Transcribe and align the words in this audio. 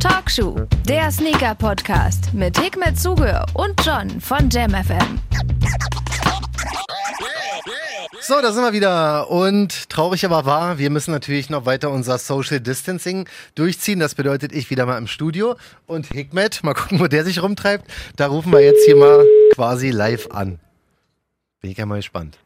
Talkshow, 0.00 0.56
der 0.88 1.10
Sneaker-Podcast 1.10 2.34
mit 2.34 2.58
Hikmet 2.58 2.98
Zuge 2.98 3.44
und 3.54 3.74
John 3.84 4.20
von 4.20 4.50
JamFM. 4.50 5.18
So, 8.20 8.40
da 8.40 8.52
sind 8.52 8.62
wir 8.62 8.72
wieder. 8.72 9.30
Und 9.30 9.90
traurig 9.90 10.24
aber 10.24 10.46
wahr, 10.46 10.78
wir 10.78 10.90
müssen 10.90 11.10
natürlich 11.12 11.50
noch 11.50 11.66
weiter 11.66 11.90
unser 11.90 12.18
Social 12.18 12.60
Distancing 12.60 13.28
durchziehen. 13.54 14.00
Das 14.00 14.14
bedeutet, 14.14 14.52
ich 14.52 14.70
wieder 14.70 14.86
mal 14.86 14.98
im 14.98 15.06
Studio. 15.06 15.56
Und 15.86 16.06
Hikmet, 16.06 16.64
mal 16.64 16.74
gucken, 16.74 17.00
wo 17.00 17.06
der 17.06 17.24
sich 17.24 17.42
rumtreibt. 17.42 17.86
Da 18.16 18.26
rufen 18.28 18.52
wir 18.52 18.60
jetzt 18.60 18.84
hier 18.86 18.96
mal 18.96 19.24
quasi 19.54 19.90
live 19.90 20.28
an. 20.30 20.58
Bin 21.60 21.70
ich 21.70 21.78
ja 21.78 21.86
mal 21.86 21.96
gespannt. 21.96 22.38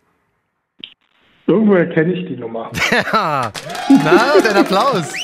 Irgendwo 1.46 1.74
erkenne 1.74 2.12
ich 2.12 2.26
die 2.28 2.36
Nummer. 2.36 2.70
Ja. 3.12 3.52
Na, 3.88 4.40
dein 4.42 4.56
Applaus. 4.56 5.14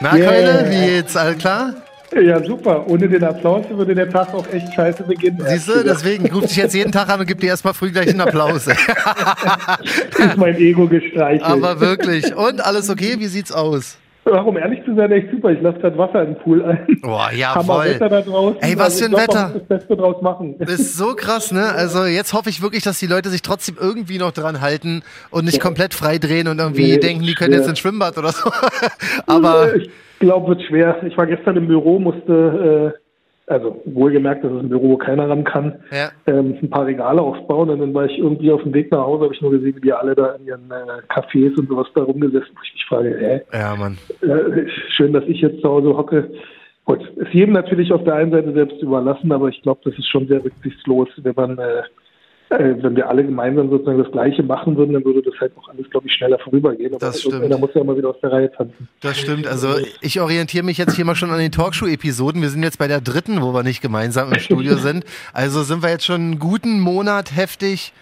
Na, 0.00 0.16
Yeah. 0.16 0.30
Keule, 0.30 0.70
wie 0.70 0.96
jetzt? 0.96 1.16
Alles 1.16 1.38
klar? 1.38 1.74
Ja, 2.22 2.42
super. 2.44 2.86
Ohne 2.88 3.08
den 3.08 3.24
Applaus 3.24 3.64
würde 3.70 3.94
der 3.94 4.08
Tag 4.08 4.32
auch 4.34 4.46
echt 4.52 4.72
scheiße 4.74 5.02
beginnen. 5.02 5.42
Siehst 5.46 5.68
du, 5.68 5.82
deswegen 5.82 6.30
ruft 6.32 6.50
dich 6.50 6.56
jetzt 6.56 6.74
jeden 6.74 6.92
Tag 6.92 7.08
an 7.08 7.20
und 7.20 7.26
gibt 7.26 7.42
dir 7.42 7.48
erstmal 7.48 7.74
früh 7.74 7.90
gleich 7.90 8.08
einen 8.08 8.20
Applaus. 8.20 8.66
ist 8.68 10.36
mein 10.36 10.56
Ego 10.56 10.86
gestreichelt. 10.86 11.42
Aber 11.42 11.80
wirklich. 11.80 12.34
Und 12.36 12.64
alles 12.64 12.88
okay? 12.88 13.16
Wie 13.18 13.26
sieht's 13.26 13.50
aus? 13.50 13.96
Ach, 14.26 14.44
um 14.46 14.56
ehrlich 14.56 14.82
zu 14.84 14.94
sein, 14.94 15.12
echt 15.12 15.30
super. 15.30 15.50
Ich 15.50 15.60
lasse 15.60 15.78
gerade 15.80 15.98
Wasser 15.98 16.22
in 16.22 16.34
den 16.34 16.38
Pool 16.42 16.64
ein. 16.64 16.98
Boah, 17.02 17.30
jawohl. 17.34 17.84
Wetter 17.84 18.08
da 18.08 18.20
draußen. 18.22 18.62
Ey, 18.62 18.78
was 18.78 18.84
Also 18.84 18.98
für 18.98 19.04
ein 19.04 19.10
glaub, 19.10 19.22
Wetter. 19.22 19.50
Das 19.54 19.62
Beste 19.68 19.96
draus 19.96 20.22
machen. 20.22 20.56
Das 20.58 20.70
ist 20.70 20.96
so 20.96 21.14
krass, 21.14 21.52
ne? 21.52 21.72
Also 21.72 22.04
jetzt 22.04 22.32
hoffe 22.32 22.48
ich 22.48 22.62
wirklich, 22.62 22.82
dass 22.84 22.98
die 22.98 23.06
Leute 23.06 23.28
sich 23.28 23.42
trotzdem 23.42 23.76
irgendwie 23.78 24.18
noch 24.18 24.32
dran 24.32 24.60
halten 24.60 25.02
und 25.30 25.44
nicht 25.44 25.60
komplett 25.60 25.92
frei 25.94 26.18
drehen 26.18 26.48
und 26.48 26.58
irgendwie 26.58 26.92
Nee, 26.92 26.98
denken, 26.98 27.24
die 27.24 27.34
können 27.34 27.52
ja. 27.52 27.58
jetzt 27.58 27.68
ins 27.68 27.78
Schwimmbad 27.78 28.16
oder 28.18 28.32
so. 28.32 28.50
Aber 29.26 29.74
ich 29.76 29.90
glaube, 30.20 30.48
wird 30.48 30.62
schwer. 30.62 30.96
Ich 31.06 31.16
war 31.18 31.26
gestern 31.26 31.56
im 31.56 31.66
Büro, 31.66 31.98
musste, 31.98 32.94
äh, 32.96 33.03
also 33.46 33.82
wohlgemerkt, 33.84 34.42
dass 34.44 34.52
es 34.52 34.60
ein 34.60 34.68
Büro, 34.68 34.90
wo 34.90 34.96
keiner 34.96 35.28
ran 35.28 35.44
kann, 35.44 35.74
Ja. 35.92 36.10
ähm, 36.26 36.56
ein 36.62 36.70
paar 36.70 36.86
Regale 36.86 37.20
aufbauen. 37.20 37.68
Und 37.70 37.80
dann 37.80 37.92
war 37.94 38.06
ich 38.06 38.18
irgendwie 38.18 38.50
auf 38.50 38.62
dem 38.62 38.72
Weg 38.72 38.90
nach 38.90 39.04
Hause, 39.04 39.24
habe 39.24 39.34
ich 39.34 39.42
nur 39.42 39.50
gesehen, 39.50 39.76
wie 39.76 39.80
die 39.80 39.92
alle 39.92 40.14
da 40.14 40.32
in 40.32 40.46
ihren 40.46 40.70
äh, 40.70 41.12
Cafés 41.12 41.54
und 41.58 41.68
sowas 41.68 41.86
da 41.94 42.02
rumgesessen. 42.02 42.48
Wo 42.54 42.60
ich 42.64 42.72
mich 42.72 42.84
frage, 42.86 43.16
hä? 43.18 43.42
ja, 43.52 43.76
Mann. 43.76 43.98
Äh, 44.22 44.66
schön, 44.88 45.12
dass 45.12 45.24
ich 45.26 45.40
jetzt 45.40 45.60
zu 45.60 45.68
Hause 45.68 45.96
hocke. 45.96 46.30
Gut, 46.86 47.00
ist 47.16 47.32
jedem 47.32 47.54
natürlich 47.54 47.92
auf 47.92 48.04
der 48.04 48.14
einen 48.14 48.30
Seite 48.30 48.52
selbst 48.52 48.82
überlassen, 48.82 49.32
aber 49.32 49.48
ich 49.48 49.60
glaube, 49.62 49.80
das 49.84 49.98
ist 49.98 50.08
schon 50.08 50.26
sehr 50.28 50.44
rücksichtslos, 50.44 51.08
wenn 51.16 51.34
man, 51.34 51.58
äh, 52.58 52.82
wenn 52.82 52.96
wir 52.96 53.08
alle 53.08 53.24
gemeinsam 53.24 53.70
sozusagen 53.70 53.98
das 54.02 54.10
Gleiche 54.12 54.42
machen 54.42 54.76
würden, 54.76 54.92
dann 54.94 55.04
würde 55.04 55.22
das 55.22 55.34
halt 55.40 55.52
auch 55.56 55.68
alles, 55.68 55.88
glaube 55.90 56.06
ich, 56.06 56.12
schneller 56.14 56.38
vorübergehen. 56.38 56.94
Aber 56.94 56.98
Das 57.06 57.20
stimmt. 57.20 57.50
Da 57.52 57.58
muss 57.58 57.70
ja 57.74 57.84
mal 57.84 57.96
wieder 57.96 58.10
aus 58.10 58.20
der 58.22 58.32
Reihe 58.32 58.50
tanzen. 58.52 58.88
Das 59.00 59.18
stimmt. 59.18 59.46
Also 59.46 59.68
ich 60.00 60.20
orientiere 60.20 60.64
mich 60.64 60.78
jetzt 60.78 60.94
hier 60.96 61.04
mal 61.04 61.14
schon 61.14 61.30
an 61.30 61.38
den 61.38 61.52
Talkshow-Episoden. 61.52 62.40
Wir 62.42 62.48
sind 62.50 62.62
jetzt 62.62 62.78
bei 62.78 62.88
der 62.88 63.00
dritten, 63.00 63.42
wo 63.42 63.52
wir 63.52 63.62
nicht 63.62 63.80
gemeinsam 63.82 64.32
im 64.32 64.38
Studio 64.38 64.76
sind. 64.76 65.04
Also 65.32 65.62
sind 65.62 65.82
wir 65.82 65.90
jetzt 65.90 66.04
schon 66.06 66.20
einen 66.20 66.38
guten 66.38 66.80
Monat 66.80 67.34
heftig 67.36 67.92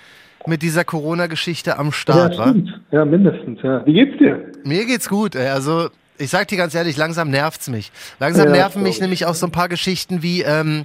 mit 0.47 0.63
dieser 0.63 0.85
Corona-Geschichte 0.85 1.79
am 1.79 1.93
Start, 1.93 2.35
ja, 2.35 2.39
wa? 2.41 2.49
stimmt. 2.49 2.81
Ja, 2.91 3.05
mindestens. 3.05 3.61
Ja. 3.63 3.87
Wie 3.87 3.93
geht's 3.93 4.19
dir? 4.19 4.45
Mir 4.65 4.85
geht's 4.87 5.09
gut. 5.09 5.35
Ey. 5.37 5.49
Also 5.49 5.89
ich 6.19 6.31
sag 6.31 6.49
dir 6.49 6.59
ganz 6.59 6.75
ehrlich, 6.75 6.97
langsam 6.97 7.31
nervt's 7.31 7.69
mich. 7.71 7.91
Langsam 8.21 8.47
Ja, 8.49 8.53
nerven 8.53 8.83
mich 8.83 8.97
ich. 8.97 9.01
nämlich 9.01 9.27
auch 9.27 9.35
so 9.35 9.47
ein 9.47 9.53
paar 9.53 9.69
Geschichten 9.69 10.23
wie, 10.23 10.43
ähm, 10.43 10.85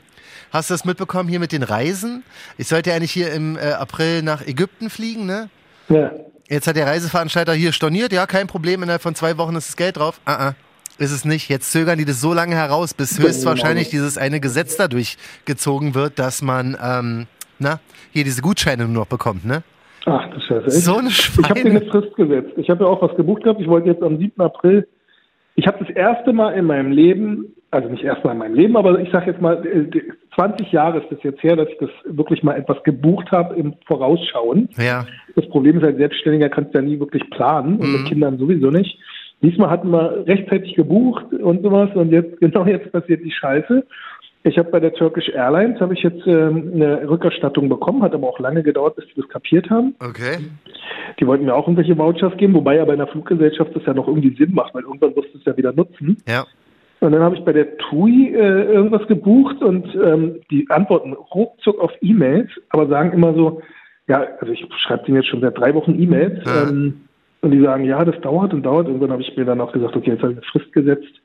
hast 0.52 0.70
du 0.70 0.74
das 0.74 0.86
mitbekommen 0.86 1.30
hier 1.30 1.40
mit 1.40 1.52
den 1.52 1.64
Reisen? 1.64 2.24
Ich 2.58 2.68
sollte 2.68 2.90
ja 2.92 2.96
eigentlich 2.96 3.12
hier 3.12 3.32
im 3.34 3.58
äh, 3.58 3.72
April 3.72 4.22
nach 4.24 4.46
Ägypten 4.46 4.90
fliegen, 4.90 5.26
ne? 5.26 5.50
Ja. 5.90 6.12
Jetzt 6.50 6.68
hat 6.68 6.76
der 6.76 6.88
Reiseveranstalter 6.88 7.54
hier 7.54 7.74
storniert, 7.74 8.14
ja, 8.14 8.26
kein 8.26 8.48
Problem, 8.48 8.82
innerhalb 8.84 9.02
von 9.02 9.16
zwei 9.16 9.38
Wochen 9.38 9.56
ist 9.56 9.68
das 9.70 9.76
Geld 9.78 9.98
drauf. 9.98 10.20
Ah, 10.26 10.50
ah. 10.50 10.56
Ist 11.00 11.12
es 11.12 11.26
nicht. 11.26 11.48
Jetzt 11.50 11.72
zögern 11.72 12.00
die 12.00 12.06
das 12.06 12.22
so 12.22 12.34
lange 12.34 12.56
heraus, 12.56 12.94
bis 12.96 13.20
höchstwahrscheinlich 13.20 13.90
dieses 13.90 14.18
eine 14.18 14.40
Gesetz 14.40 14.78
da 14.78 14.88
durchgezogen 14.88 15.94
wird, 15.94 16.18
dass 16.18 16.42
man, 16.42 16.76
ähm, 16.82 17.28
na, 17.60 17.80
hier 18.12 18.24
diese 18.24 18.42
Gutscheine 18.42 18.86
nur 18.86 19.02
noch 19.04 19.08
bekommt, 19.08 19.46
ne? 19.46 19.62
Ach, 20.06 20.24
das 20.34 20.44
ist 20.66 20.74
echt. 20.76 20.86
So 20.86 20.98
eine 20.98 21.10
Ich 21.10 21.28
habe 21.28 21.54
dir 21.54 21.62
Schweine. 21.62 21.82
eine 21.82 21.92
Frist 21.92 22.16
gesetzt. 22.16 22.54
Ich 22.58 22.70
habe 22.70 22.86
ja 22.86 22.90
auch 22.90 23.02
was 23.02 23.16
gebucht 23.16 23.44
gehabt. 23.44 23.62
Ich 23.62 23.68
wollte 23.68 23.90
jetzt 23.90 24.02
am 24.02 24.18
7. 24.18 24.42
April. 24.42 24.88
Ich 25.56 25.68
habe 25.68 25.84
das 25.86 25.96
erste 25.96 26.34
Mal 26.34 26.54
in 26.54 26.66
meinem 26.66 26.92
Leben, 26.92 27.46
also 27.72 27.90
nicht 27.90 28.04
erst 28.04 28.24
mal 28.24 28.32
in 28.32 28.38
meinem 28.38 28.56
Leben, 28.56 28.78
aber 28.78 29.00
ich 29.00 29.12
sage 29.12 29.32
jetzt 29.32 29.42
mal, 29.42 29.66
äh, 29.66 30.02
20 30.36 30.72
Jahre 30.72 31.00
ist 31.00 31.12
das 31.12 31.20
jetzt 31.24 31.44
her, 31.44 31.56
dass 31.56 31.68
ich 31.70 31.78
das 31.80 31.90
wirklich 32.06 32.44
mal 32.44 32.56
etwas 32.56 32.82
gebucht 32.84 33.32
habe 33.32 33.56
im 33.56 33.74
Vorausschauen. 33.86 34.70
Ja, 34.78 35.06
Das 35.36 35.48
Problem 35.50 35.78
ist 35.78 35.84
als 35.84 35.98
Selbstständiger 35.98 36.50
kannst 36.50 36.74
du 36.74 36.80
ja 36.80 36.86
nie 36.86 37.00
wirklich 37.00 37.30
planen 37.32 37.78
und 37.78 37.88
Mhm. 37.88 37.94
mit 37.94 38.06
Kindern 38.06 38.38
sowieso 38.38 38.72
nicht. 38.72 38.98
Diesmal 39.42 39.70
hatten 39.70 39.90
wir 39.92 40.26
rechtzeitig 40.26 40.76
gebucht 40.76 41.26
und 41.34 41.62
sowas 41.62 41.90
und 41.96 42.12
jetzt 42.12 42.40
genau 42.42 42.66
jetzt 42.66 42.92
passiert 42.92 43.24
die 43.24 43.32
Scheiße. 43.32 43.86
Ich 44.44 44.58
habe 44.58 44.70
bei 44.72 44.80
der 44.80 44.94
Turkish 44.94 45.28
Airlines 45.30 45.80
habe 45.82 45.94
ich 45.94 46.02
jetzt 46.04 46.26
ähm, 46.26 46.72
eine 46.74 47.08
Rückerstattung 47.10 47.68
bekommen, 47.68 48.02
hat 48.02 48.14
aber 48.14 48.30
auch 48.30 48.40
lange 48.40 48.64
gedauert, 48.64 48.96
bis 48.96 49.06
die 49.08 49.20
das 49.22 49.28
kapiert 49.30 49.70
haben. 49.70 49.94
okay. 50.00 50.38
Die 51.20 51.28
wollten 51.28 51.46
mir 51.46 51.54
auch 51.56 51.68
irgendwelche 51.68 51.98
Vouchers 51.98 52.36
geben, 52.38 52.54
wobei 52.54 52.76
ja 52.78 52.86
bei 52.86 52.94
einer 52.94 53.08
Fluggesellschaft 53.08 53.76
das 53.76 53.84
ja 53.86 53.94
noch 53.94 54.08
irgendwie 54.08 54.36
Sinn 54.36 54.54
macht, 54.54 54.74
weil 54.74 54.84
irgendwann 54.84 55.16
wirst 55.16 55.34
du 55.34 55.38
es 55.40 55.46
ja 55.46 55.58
wieder 55.58 55.74
nutzen. 55.74 56.18
Ja. 56.28 56.46
Und 57.00 57.12
dann 57.12 57.22
habe 57.22 57.36
ich 57.36 57.46
bei 57.46 57.54
der 57.54 57.78
TUI 57.78 58.34
äh, 58.34 58.64
irgendwas 58.74 59.08
gebucht 59.08 59.62
und 59.62 59.86
ähm, 59.96 60.40
die 60.50 60.68
antworten 60.70 61.14
ruckzuck 61.14 61.80
auf 61.80 61.92
E-Mails, 62.02 62.50
aber 62.70 62.88
sagen 62.88 63.12
immer 63.12 63.34
so, 63.34 63.62
ja, 64.08 64.26
also 64.40 64.52
ich 64.52 64.66
schreibe 64.78 65.06
denen 65.06 65.18
jetzt 65.18 65.28
schon 65.28 65.42
seit 65.42 65.58
drei 65.58 65.74
Wochen 65.76 66.02
E-Mails 66.02 66.44
Ja. 66.46 66.64
ähm, 66.64 67.02
und 67.42 67.52
die 67.52 67.62
sagen, 67.62 67.84
ja, 67.86 68.04
das 68.04 68.20
dauert 68.22 68.54
und 68.54 68.64
dauert. 68.64 68.88
Irgendwann 68.88 69.12
habe 69.12 69.22
ich 69.22 69.38
mir 69.38 69.46
dann 69.46 69.62
auch 69.62 69.72
gesagt, 69.72 69.96
okay, 69.96 70.12
jetzt 70.12 70.24
habe 70.24 70.32
ich 70.34 70.40
eine 70.40 70.48
Frist 70.48 70.74
gesetzt 70.74 71.22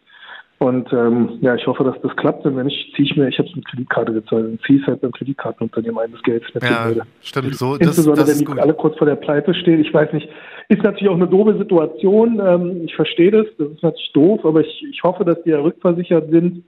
und 0.62 0.92
ähm, 0.92 1.38
ja, 1.40 1.56
ich 1.56 1.66
hoffe, 1.66 1.82
dass 1.82 2.00
das 2.02 2.14
klappt. 2.14 2.46
Und 2.46 2.56
wenn 2.56 2.66
nicht, 2.66 2.94
ziehe 2.94 3.08
ich 3.08 3.16
mir, 3.16 3.26
ich 3.26 3.36
habe 3.38 3.48
es 3.48 3.56
mit 3.56 3.66
Kreditkarte 3.66 4.12
gezahlt 4.12 4.44
und 4.44 4.62
ziehe 4.64 4.80
es 4.80 4.86
halt 4.86 5.00
beim 5.00 5.10
Kreditkartenunternehmen 5.10 5.98
ein, 5.98 6.12
das 6.12 6.22
Geld 6.22 6.44
Ja, 6.62 6.84
blöde. 6.84 7.02
stimmt. 7.20 7.54
So, 7.56 7.76
das, 7.76 7.88
Insbesondere, 7.88 8.26
das 8.26 8.38
wenn 8.38 8.54
die 8.54 8.60
alle 8.60 8.74
kurz 8.74 8.96
vor 8.96 9.08
der 9.08 9.16
Pleite 9.16 9.54
stehen. 9.54 9.80
Ich 9.80 9.92
weiß 9.92 10.12
nicht, 10.12 10.28
ist 10.68 10.84
natürlich 10.84 11.08
auch 11.08 11.16
eine 11.16 11.26
doofe 11.26 11.58
Situation. 11.58 12.40
Ähm, 12.40 12.82
ich 12.84 12.94
verstehe 12.94 13.32
das, 13.32 13.46
das 13.58 13.70
ist 13.72 13.82
natürlich 13.82 14.12
doof, 14.12 14.44
aber 14.44 14.60
ich, 14.60 14.86
ich 14.88 15.02
hoffe, 15.02 15.24
dass 15.24 15.42
die 15.42 15.50
ja 15.50 15.58
rückversichert 15.58 16.30
sind. 16.30 16.62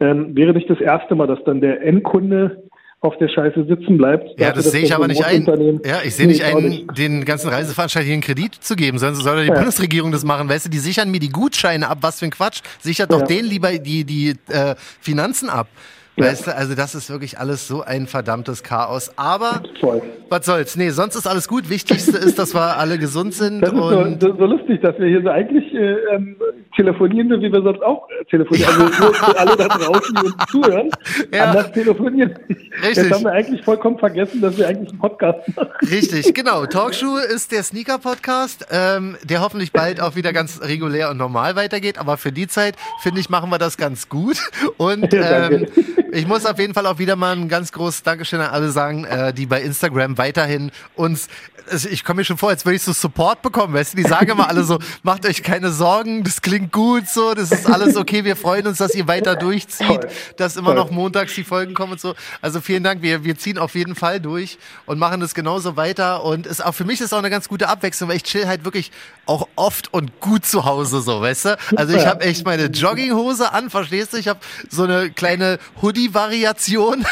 Ähm, 0.00 0.36
wäre 0.36 0.52
nicht 0.52 0.68
das 0.68 0.80
erste 0.80 1.14
Mal, 1.14 1.28
dass 1.28 1.42
dann 1.44 1.60
der 1.60 1.80
Endkunde 1.82 2.64
auf 3.00 3.16
der 3.18 3.28
Scheiße 3.28 3.64
sitzen 3.68 3.96
bleibt. 3.96 4.28
Ja, 4.40 4.48
das 4.52 4.64
dass 4.64 4.72
sehe 4.72 4.82
ich 4.82 4.92
aber 4.92 5.06
nicht 5.06 5.24
ein. 5.24 5.46
Ja, 5.84 6.00
ich 6.04 6.16
sehe 6.16 6.26
nicht 6.26 6.42
ein, 6.42 6.88
den 6.96 7.24
ganzen 7.24 7.48
Reiseveranstaltern 7.48 8.06
hier 8.06 8.14
einen 8.14 8.22
Kredit 8.22 8.56
zu 8.56 8.74
geben, 8.74 8.98
sondern 8.98 9.22
soll 9.22 9.36
doch 9.36 9.42
die 9.42 9.48
Ja. 9.48 9.54
Bundesregierung 9.54 10.10
das 10.10 10.24
machen, 10.24 10.48
weißt 10.48 10.66
du? 10.66 10.70
Die 10.70 10.78
sichern 10.78 11.10
mir 11.10 11.20
die 11.20 11.28
Gutscheine 11.28 11.88
ab, 11.88 11.98
was 12.00 12.18
für 12.18 12.24
ein 12.24 12.32
Quatsch. 12.32 12.60
Sichert 12.80 13.12
doch 13.12 13.20
Ja. 13.20 13.26
denen 13.26 13.48
lieber 13.48 13.70
die, 13.78 14.04
die 14.04 14.30
äh, 14.48 14.74
Finanzen 15.00 15.48
ab. 15.48 15.68
Ja. 16.18 16.26
Weißt 16.26 16.46
du, 16.46 16.54
also 16.56 16.74
das 16.74 16.94
ist 16.94 17.10
wirklich 17.10 17.38
alles 17.38 17.66
so 17.68 17.82
ein 17.82 18.06
verdammtes 18.06 18.62
Chaos. 18.62 19.10
Aber 19.16 19.62
Voll. 19.80 20.02
was 20.28 20.44
soll's? 20.46 20.76
Nee, 20.76 20.90
sonst 20.90 21.14
ist 21.16 21.26
alles 21.26 21.48
gut. 21.48 21.68
Wichtigste 21.70 22.16
ist, 22.18 22.38
dass 22.38 22.54
wir 22.54 22.76
alle 22.78 22.98
gesund 22.98 23.34
sind 23.34 23.60
Das 23.60 23.72
ist 23.72 23.76
so, 23.78 23.84
und 23.98 24.20
so, 24.22 24.36
so 24.36 24.44
lustig, 24.46 24.80
dass 24.82 24.98
wir 24.98 25.06
hier 25.06 25.22
so 25.22 25.28
eigentlich 25.30 25.72
äh, 25.74 25.94
ähm, 26.14 26.36
telefonieren, 26.76 27.28
so 27.28 27.36
wie 27.40 27.52
wir 27.52 27.62
sonst 27.62 27.82
auch 27.82 28.08
äh, 28.10 28.24
telefonieren. 28.26 28.68
Also 28.68 28.84
nur 29.04 29.14
für 29.14 29.38
alle 29.38 29.56
da 29.56 29.68
draußen, 29.68 30.14
die 30.20 30.26
uns 30.26 30.36
zuhören, 30.50 30.90
Ja. 31.32 31.44
anders 31.50 31.72
telefonieren. 31.72 32.34
Richtig. 32.82 32.96
Jetzt 32.96 33.12
haben 33.12 33.24
wir 33.24 33.32
eigentlich 33.32 33.62
vollkommen 33.64 33.98
vergessen, 33.98 34.40
dass 34.40 34.56
wir 34.58 34.68
eigentlich 34.68 34.90
einen 34.90 34.98
Podcast 34.98 35.56
machen. 35.56 35.68
Richtig, 35.90 36.34
genau. 36.34 36.66
Talkshow 36.66 37.16
ist 37.18 37.52
der 37.52 37.62
Sneaker-Podcast, 37.62 38.66
ähm, 38.70 39.16
der 39.24 39.40
hoffentlich 39.40 39.72
bald 39.72 40.00
auch 40.00 40.16
wieder 40.16 40.32
ganz 40.32 40.60
regulär 40.62 41.10
und 41.10 41.16
normal 41.16 41.56
weitergeht. 41.56 41.98
Aber 41.98 42.16
für 42.16 42.32
die 42.32 42.46
Zeit, 42.48 42.74
finde 43.02 43.20
ich, 43.20 43.30
machen 43.30 43.50
wir 43.50 43.58
das 43.58 43.76
ganz 43.76 44.08
gut. 44.08 44.38
Und 44.76 45.12
Ja, 45.12 45.48
ähm, 45.48 45.66
danke. 45.66 45.72
Ich 46.12 46.26
muss 46.26 46.46
auf 46.46 46.58
jeden 46.58 46.74
Fall 46.74 46.86
auch 46.86 46.98
wieder 46.98 47.16
mal 47.16 47.36
ein 47.36 47.48
ganz 47.48 47.72
großes 47.72 48.02
Dankeschön 48.02 48.40
an 48.40 48.50
alle 48.50 48.70
sagen, 48.70 49.04
äh, 49.04 49.32
die 49.32 49.46
bei 49.46 49.60
Instagram 49.62 50.18
weiterhin 50.18 50.70
uns 50.94 51.28
also 51.70 51.88
ich 51.88 52.04
komme 52.04 52.18
mir 52.20 52.24
schon 52.24 52.38
vor, 52.38 52.48
als 52.50 52.64
würde 52.64 52.76
ich 52.76 52.82
so 52.82 52.92
Support 52.92 53.42
bekommen, 53.42 53.74
weißt 53.74 53.92
du? 53.92 53.98
Die 53.98 54.08
sagen 54.08 54.30
immer 54.30 54.48
alle 54.48 54.64
so, 54.64 54.78
macht 55.02 55.26
euch 55.26 55.42
keine 55.42 55.70
Sorgen, 55.70 56.24
das 56.24 56.42
klingt 56.42 56.72
gut 56.72 57.08
so, 57.08 57.34
das 57.34 57.52
ist 57.52 57.66
alles 57.70 57.96
okay, 57.96 58.24
wir 58.24 58.36
freuen 58.36 58.66
uns, 58.66 58.78
dass 58.78 58.94
ihr 58.94 59.06
weiter 59.06 59.36
durchzieht, 59.36 59.86
Toll. 59.86 60.10
dass 60.36 60.56
immer 60.56 60.74
Toll. 60.74 60.76
noch 60.76 60.90
montags 60.90 61.34
die 61.34 61.44
Folgen 61.44 61.74
kommen 61.74 61.92
und 61.92 62.00
so. 62.00 62.14
Also 62.40 62.60
vielen 62.60 62.82
Dank, 62.82 63.02
wir, 63.02 63.24
wir 63.24 63.36
ziehen 63.36 63.58
auf 63.58 63.74
jeden 63.74 63.94
Fall 63.94 64.20
durch 64.20 64.58
und 64.86 64.98
machen 64.98 65.20
das 65.20 65.34
genauso 65.34 65.76
weiter 65.76 66.24
und 66.24 66.46
ist 66.46 66.64
auch 66.64 66.74
für 66.74 66.84
mich 66.84 67.00
ist 67.00 67.12
auch 67.12 67.18
eine 67.18 67.30
ganz 67.30 67.48
gute 67.48 67.68
Abwechslung, 67.68 68.08
weil 68.08 68.16
ich 68.16 68.24
chill 68.24 68.46
halt 68.46 68.64
wirklich 68.64 68.90
auch 69.26 69.48
oft 69.56 69.92
und 69.92 70.20
gut 70.20 70.44
zu 70.44 70.64
Hause 70.64 71.00
so, 71.00 71.20
weißt 71.20 71.44
du? 71.44 71.58
Also 71.76 71.96
ich 71.96 72.06
habe 72.06 72.22
echt 72.24 72.44
meine 72.44 72.66
Jogginghose 72.66 73.52
an, 73.52 73.70
verstehst 73.70 74.12
du? 74.12 74.16
Ich 74.16 74.28
habe 74.28 74.40
so 74.68 74.84
eine 74.84 75.10
kleine 75.10 75.58
Hoodie-Variation. 75.82 77.04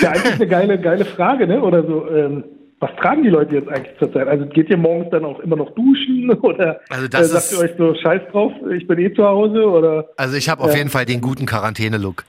Ja, 0.00 0.10
eigentlich 0.10 0.34
eine 0.34 0.46
geile, 0.46 0.80
geile 0.80 1.04
Frage, 1.04 1.46
ne? 1.46 1.60
Oder 1.60 1.82
so, 1.84 2.08
ähm, 2.08 2.44
was 2.82 2.90
tragen 3.00 3.22
die 3.22 3.28
Leute 3.30 3.54
jetzt 3.54 3.68
eigentlich 3.68 3.96
zurzeit? 3.98 4.26
Also 4.26 4.44
geht 4.46 4.68
ihr 4.68 4.76
morgens 4.76 5.08
dann 5.10 5.24
auch 5.24 5.38
immer 5.40 5.56
noch 5.56 5.70
duschen 5.74 6.30
oder 6.42 6.80
Also 6.90 7.06
das 7.08 7.30
äh, 7.30 7.38
sagt 7.38 7.52
ihr 7.52 7.58
euch 7.60 7.70
so 7.78 7.94
scheiß 7.94 8.22
drauf, 8.32 8.52
ich 8.76 8.86
bin 8.86 8.98
eh 8.98 9.14
zu 9.14 9.24
Hause 9.24 9.64
oder 9.64 10.08
Also 10.16 10.36
ich 10.36 10.48
habe 10.48 10.62
auf 10.62 10.72
Ja. 10.72 10.78
jeden 10.78 10.90
Fall 10.90 11.04
den 11.06 11.20
guten 11.20 11.46
Quarantäne-Look. 11.46 12.24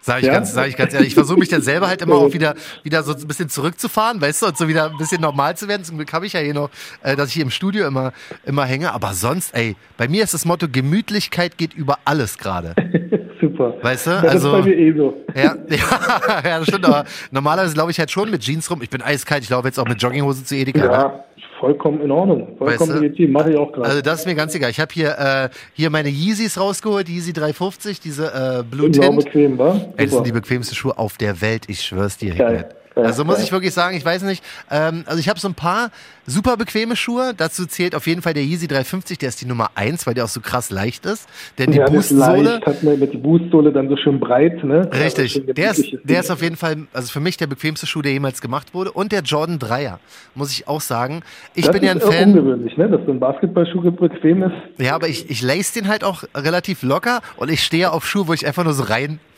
Sag 0.00 0.20
ich, 0.20 0.26
Ja? 0.26 0.32
ganz, 0.32 0.54
sag 0.54 0.68
ich 0.68 0.76
ganz 0.76 0.94
ehrlich. 0.94 1.08
Ich 1.08 1.14
versuche 1.14 1.38
mich 1.38 1.48
dann 1.50 1.60
selber 1.60 1.88
halt 1.88 2.00
immer 2.00 2.14
auch 2.18 2.32
wieder, 2.32 2.54
wieder 2.84 3.02
so 3.02 3.12
ein 3.12 3.26
bisschen 3.28 3.48
zurückzufahren, 3.50 4.20
weißt 4.20 4.42
du, 4.42 4.46
und 4.46 4.56
so 4.56 4.66
wieder 4.68 4.86
ein 4.90 4.96
bisschen 4.96 5.20
normal 5.20 5.56
zu 5.56 5.68
werden. 5.68 5.84
Zum 5.84 5.96
Glück 5.98 6.12
habe 6.14 6.24
ich 6.24 6.32
ja 6.32 6.40
hier 6.40 6.54
noch, 6.54 6.70
äh, 7.02 7.14
dass 7.14 7.28
ich 7.28 7.34
hier 7.34 7.42
im 7.42 7.50
Studio 7.50 7.86
immer, 7.86 8.12
immer 8.46 8.64
hänge. 8.64 8.92
Aber 8.92 9.12
sonst, 9.12 9.54
ey, 9.54 9.76
bei 9.98 10.08
mir 10.08 10.22
ist 10.24 10.32
das 10.32 10.44
Motto, 10.46 10.66
Gemütlichkeit 10.70 11.58
geht 11.58 11.74
über 11.74 11.98
alles 12.06 12.38
gerade. 12.38 12.74
Super. 13.40 13.74
Weißt 13.82 14.06
du? 14.06 14.10
Das 14.10 14.24
Also- 14.24 14.56
ist 14.56 14.64
bei 14.64 14.68
mir 14.70 14.76
eh 14.76 14.92
so. 14.96 15.14
Ja, 15.34 15.42
ja, 15.68 16.40
ja, 16.44 16.58
das 16.58 16.66
stimmt. 16.68 16.84
Aber 16.86 17.04
normalerweise 17.30 17.76
laufe 17.76 17.90
ich 17.90 17.98
halt 17.98 18.10
schon 18.10 18.30
mit 18.30 18.40
Jeans 18.42 18.70
rum. 18.70 18.80
Ich 18.82 18.90
bin 18.90 19.00
eiskalt. 19.02 19.42
Ich 19.44 19.50
laufe 19.50 19.66
jetzt 19.68 19.78
auch 19.78 19.86
mit 19.86 20.02
Jogginghose 20.02 20.44
zu 20.44 20.54
Edeka. 20.56 20.78
ne? 20.80 20.84
Ja, 20.92 21.24
vollkommen 21.60 22.00
in 22.00 22.10
Ordnung. 22.10 22.56
Vollkommen 22.58 22.90
Weißt 22.90 22.98
du? 22.98 23.02
legitim. 23.02 23.32
Mache 23.32 23.50
ich 23.52 23.56
auch 23.56 23.70
gerade. 23.72 23.88
Also 23.88 24.02
das 24.02 24.20
ist 24.20 24.26
mir 24.26 24.34
ganz 24.34 24.54
egal. 24.54 24.70
Ich 24.70 24.80
habe 24.80 24.92
hier, 24.92 25.18
äh, 25.18 25.48
hier 25.74 25.90
meine 25.90 26.08
Yeezys 26.08 26.58
rausgeholt, 26.58 27.06
die 27.08 27.14
Yeezy 27.16 27.32
350, 27.32 28.00
diese 28.00 28.26
äh, 28.26 28.62
Blue 28.64 28.90
Tint. 28.90 29.24
bequem, 29.24 29.58
wa? 29.58 29.80
Ey, 29.96 30.06
das 30.06 30.14
sind 30.14 30.26
die 30.26 30.32
bequemsten 30.32 30.74
Schuhe 30.74 30.98
auf 30.98 31.16
der 31.18 31.40
Welt, 31.40 31.64
ich 31.68 31.80
schwör's 31.82 32.16
dir. 32.16 32.34
Geil. 32.34 32.68
Also 33.04 33.24
muss 33.24 33.42
ich 33.42 33.52
wirklich 33.52 33.72
sagen, 33.74 33.96
ich 33.96 34.04
weiß 34.04 34.22
nicht, 34.22 34.42
ähm, 34.70 35.04
also 35.06 35.18
ich 35.18 35.28
habe 35.28 35.38
so 35.38 35.48
ein 35.48 35.54
paar 35.54 35.90
super 36.26 36.56
bequeme 36.56 36.96
Schuhe. 36.96 37.32
Dazu 37.36 37.66
zählt 37.66 37.94
auf 37.94 38.06
jeden 38.06 38.22
Fall 38.22 38.34
der 38.34 38.44
Yeezy 38.44 38.68
350, 38.68 39.18
der 39.18 39.30
ist 39.30 39.40
die 39.40 39.46
Nummer 39.46 39.70
eins, 39.74 40.06
weil 40.06 40.14
der 40.14 40.24
auch 40.24 40.28
so 40.28 40.40
krass 40.40 40.70
leicht 40.70 41.06
ist. 41.06 41.28
Denn 41.58 41.70
die 41.72 41.78
ja, 41.78 41.86
Boostsohle, 41.86 42.60
hat 42.64 42.82
man 42.82 42.98
mit 42.98 43.12
die 43.12 43.18
Boostsohle 43.18 43.72
dann 43.72 43.88
so 43.88 43.96
schön 43.96 44.20
breit, 44.20 44.62
ne? 44.62 44.88
Also 44.90 45.02
richtig, 45.02 45.32
schön 45.32 45.46
der 45.46 45.70
ist, 45.70 45.92
der 45.92 45.98
Ding. 46.04 46.16
ist 46.18 46.30
auf 46.30 46.42
jeden 46.42 46.56
Fall, 46.56 46.76
also 46.92 47.10
für 47.10 47.20
mich 47.20 47.36
der 47.36 47.46
bequemste 47.46 47.86
Schuh, 47.86 48.02
der 48.02 48.12
jemals 48.12 48.40
gemacht 48.40 48.74
wurde. 48.74 48.92
Und 48.92 49.12
der 49.12 49.22
Jordan 49.22 49.58
3er, 49.58 49.98
muss 50.34 50.52
ich 50.52 50.68
auch 50.68 50.80
sagen. 50.80 51.22
Ich 51.54 51.64
das 51.64 51.72
bin 51.72 51.84
ja 51.84 51.92
ein 51.92 52.00
Fan. 52.00 52.30
ungewöhnlich, 52.30 52.76
ne? 52.76 52.88
Dass 52.88 53.00
so 53.06 53.12
ein 53.12 53.20
Basketballschuh 53.20 53.90
bequem 53.90 54.42
ist. 54.42 54.54
Ja, 54.78 54.94
aber 54.94 55.08
ich, 55.08 55.30
ich 55.30 55.42
lace 55.42 55.72
den 55.72 55.88
halt 55.88 56.04
auch 56.04 56.24
relativ 56.34 56.82
locker 56.82 57.20
und 57.36 57.50
ich 57.50 57.62
stehe 57.62 57.92
auf 57.92 58.06
Schuhe, 58.06 58.28
wo 58.28 58.32
ich 58.32 58.46
einfach 58.46 58.64
nur 58.64 58.74
so 58.74 58.84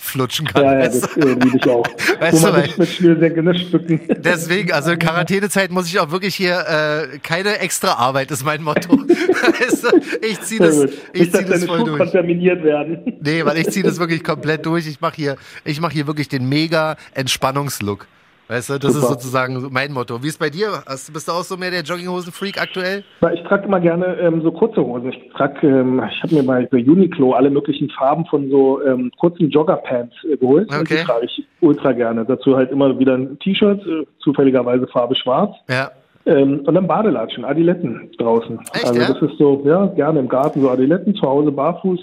reinflutschen 0.00 0.46
kann. 0.46 0.64
Ja, 0.64 0.78
ja, 0.80 0.86
das 0.86 1.00
du? 1.00 1.20
liebe 1.20 1.56
ich 1.56 1.68
auch. 1.68 1.86
Weißt 2.18 2.42
Wo 2.42 2.46
du, 2.46 2.52
man 2.52 2.62
nicht 2.62 2.78
mit 2.78 2.88
Schnürsenkel 2.88 3.42
ne. 3.42 4.00
Deswegen, 4.18 4.72
also 4.72 4.92
in 4.92 4.98
Quarantänezeit 4.98 5.70
muss 5.70 5.86
ich 5.86 5.98
auch 6.00 6.10
wirklich 6.10 6.34
hier 6.34 6.58
äh, 6.58 7.18
keine 7.18 7.58
extra 7.58 7.94
Arbeit, 7.94 8.30
ist 8.30 8.44
mein 8.44 8.62
Motto. 8.62 8.92
weißt 8.98 9.84
du, 9.84 10.00
ich 10.26 10.40
ziehe 10.42 10.60
das, 10.60 10.84
ich 11.12 11.32
zieh 11.32 11.44
das 11.44 11.64
voll 11.64 11.84
durch. 11.84 11.98
kontaminiert 11.98 12.62
werden. 12.62 13.18
Nee, 13.20 13.44
weil 13.44 13.58
ich 13.58 13.70
ziehe 13.70 13.84
das 13.84 13.98
wirklich 13.98 14.24
komplett 14.24 14.66
durch. 14.66 14.86
Ich 14.86 15.00
mache 15.00 15.16
hier, 15.16 15.36
ich 15.64 15.80
mache 15.80 15.92
hier 15.92 16.06
wirklich 16.06 16.28
den 16.28 16.48
mega 16.48 16.96
Entspannungslook. 17.14 18.06
Weißt 18.50 18.68
du, 18.68 18.78
das 18.80 18.96
ist 18.96 19.02
Super. 19.02 19.12
sozusagen 19.12 19.60
so 19.60 19.68
mein 19.70 19.92
Motto. 19.92 20.20
Wie 20.24 20.26
ist 20.26 20.40
bei 20.40 20.50
dir? 20.50 20.82
Hast, 20.84 21.12
bist 21.12 21.28
du 21.28 21.32
auch 21.32 21.44
so 21.44 21.56
mehr 21.56 21.70
der 21.70 21.82
Jogginghosen-Freak 21.82 22.60
aktuell? 22.60 23.04
Ich 23.32 23.42
trage 23.44 23.64
immer 23.66 23.78
gerne 23.78 24.16
ähm, 24.18 24.42
so 24.42 24.50
kurze 24.50 24.84
Hosen. 24.84 25.12
Ich 25.12 25.30
trage, 25.36 25.68
ähm, 25.68 26.02
ich 26.12 26.20
habe 26.20 26.34
mir 26.34 26.42
bei, 26.42 26.66
Uniqlo 26.72 27.32
alle 27.34 27.48
möglichen 27.48 27.88
Farben 27.90 28.26
von 28.26 28.50
so 28.50 28.84
ähm, 28.84 29.12
kurzen 29.20 29.50
Joggerpants 29.50 30.16
äh, 30.24 30.36
geholt. 30.36 30.68
Und 30.68 30.80
Okay. 30.80 30.96
die 30.98 31.04
trage 31.04 31.26
ich 31.26 31.44
ultra 31.60 31.92
gerne. 31.92 32.24
Dazu 32.24 32.56
halt 32.56 32.72
immer 32.72 32.98
wieder 32.98 33.14
ein 33.14 33.38
T-Shirt, 33.38 33.86
äh, 33.86 34.04
zufälligerweise 34.18 34.88
Farbe 34.88 35.14
schwarz. 35.14 35.54
Ja. 35.68 35.92
Ähm, 36.26 36.60
und 36.66 36.74
dann 36.74 36.88
Badelatschen, 36.88 37.44
Adiletten 37.44 38.10
draußen. 38.18 38.58
Echt, 38.74 38.84
also 38.84 39.00
ja? 39.00 39.12
das 39.12 39.22
ist 39.22 39.38
so, 39.38 39.62
ja, 39.64 39.86
gerne 39.86 40.18
im 40.18 40.28
Garten 40.28 40.60
so 40.60 40.70
Adiletten, 40.70 41.14
zu 41.14 41.22
Hause 41.22 41.52
barfuß. 41.52 42.00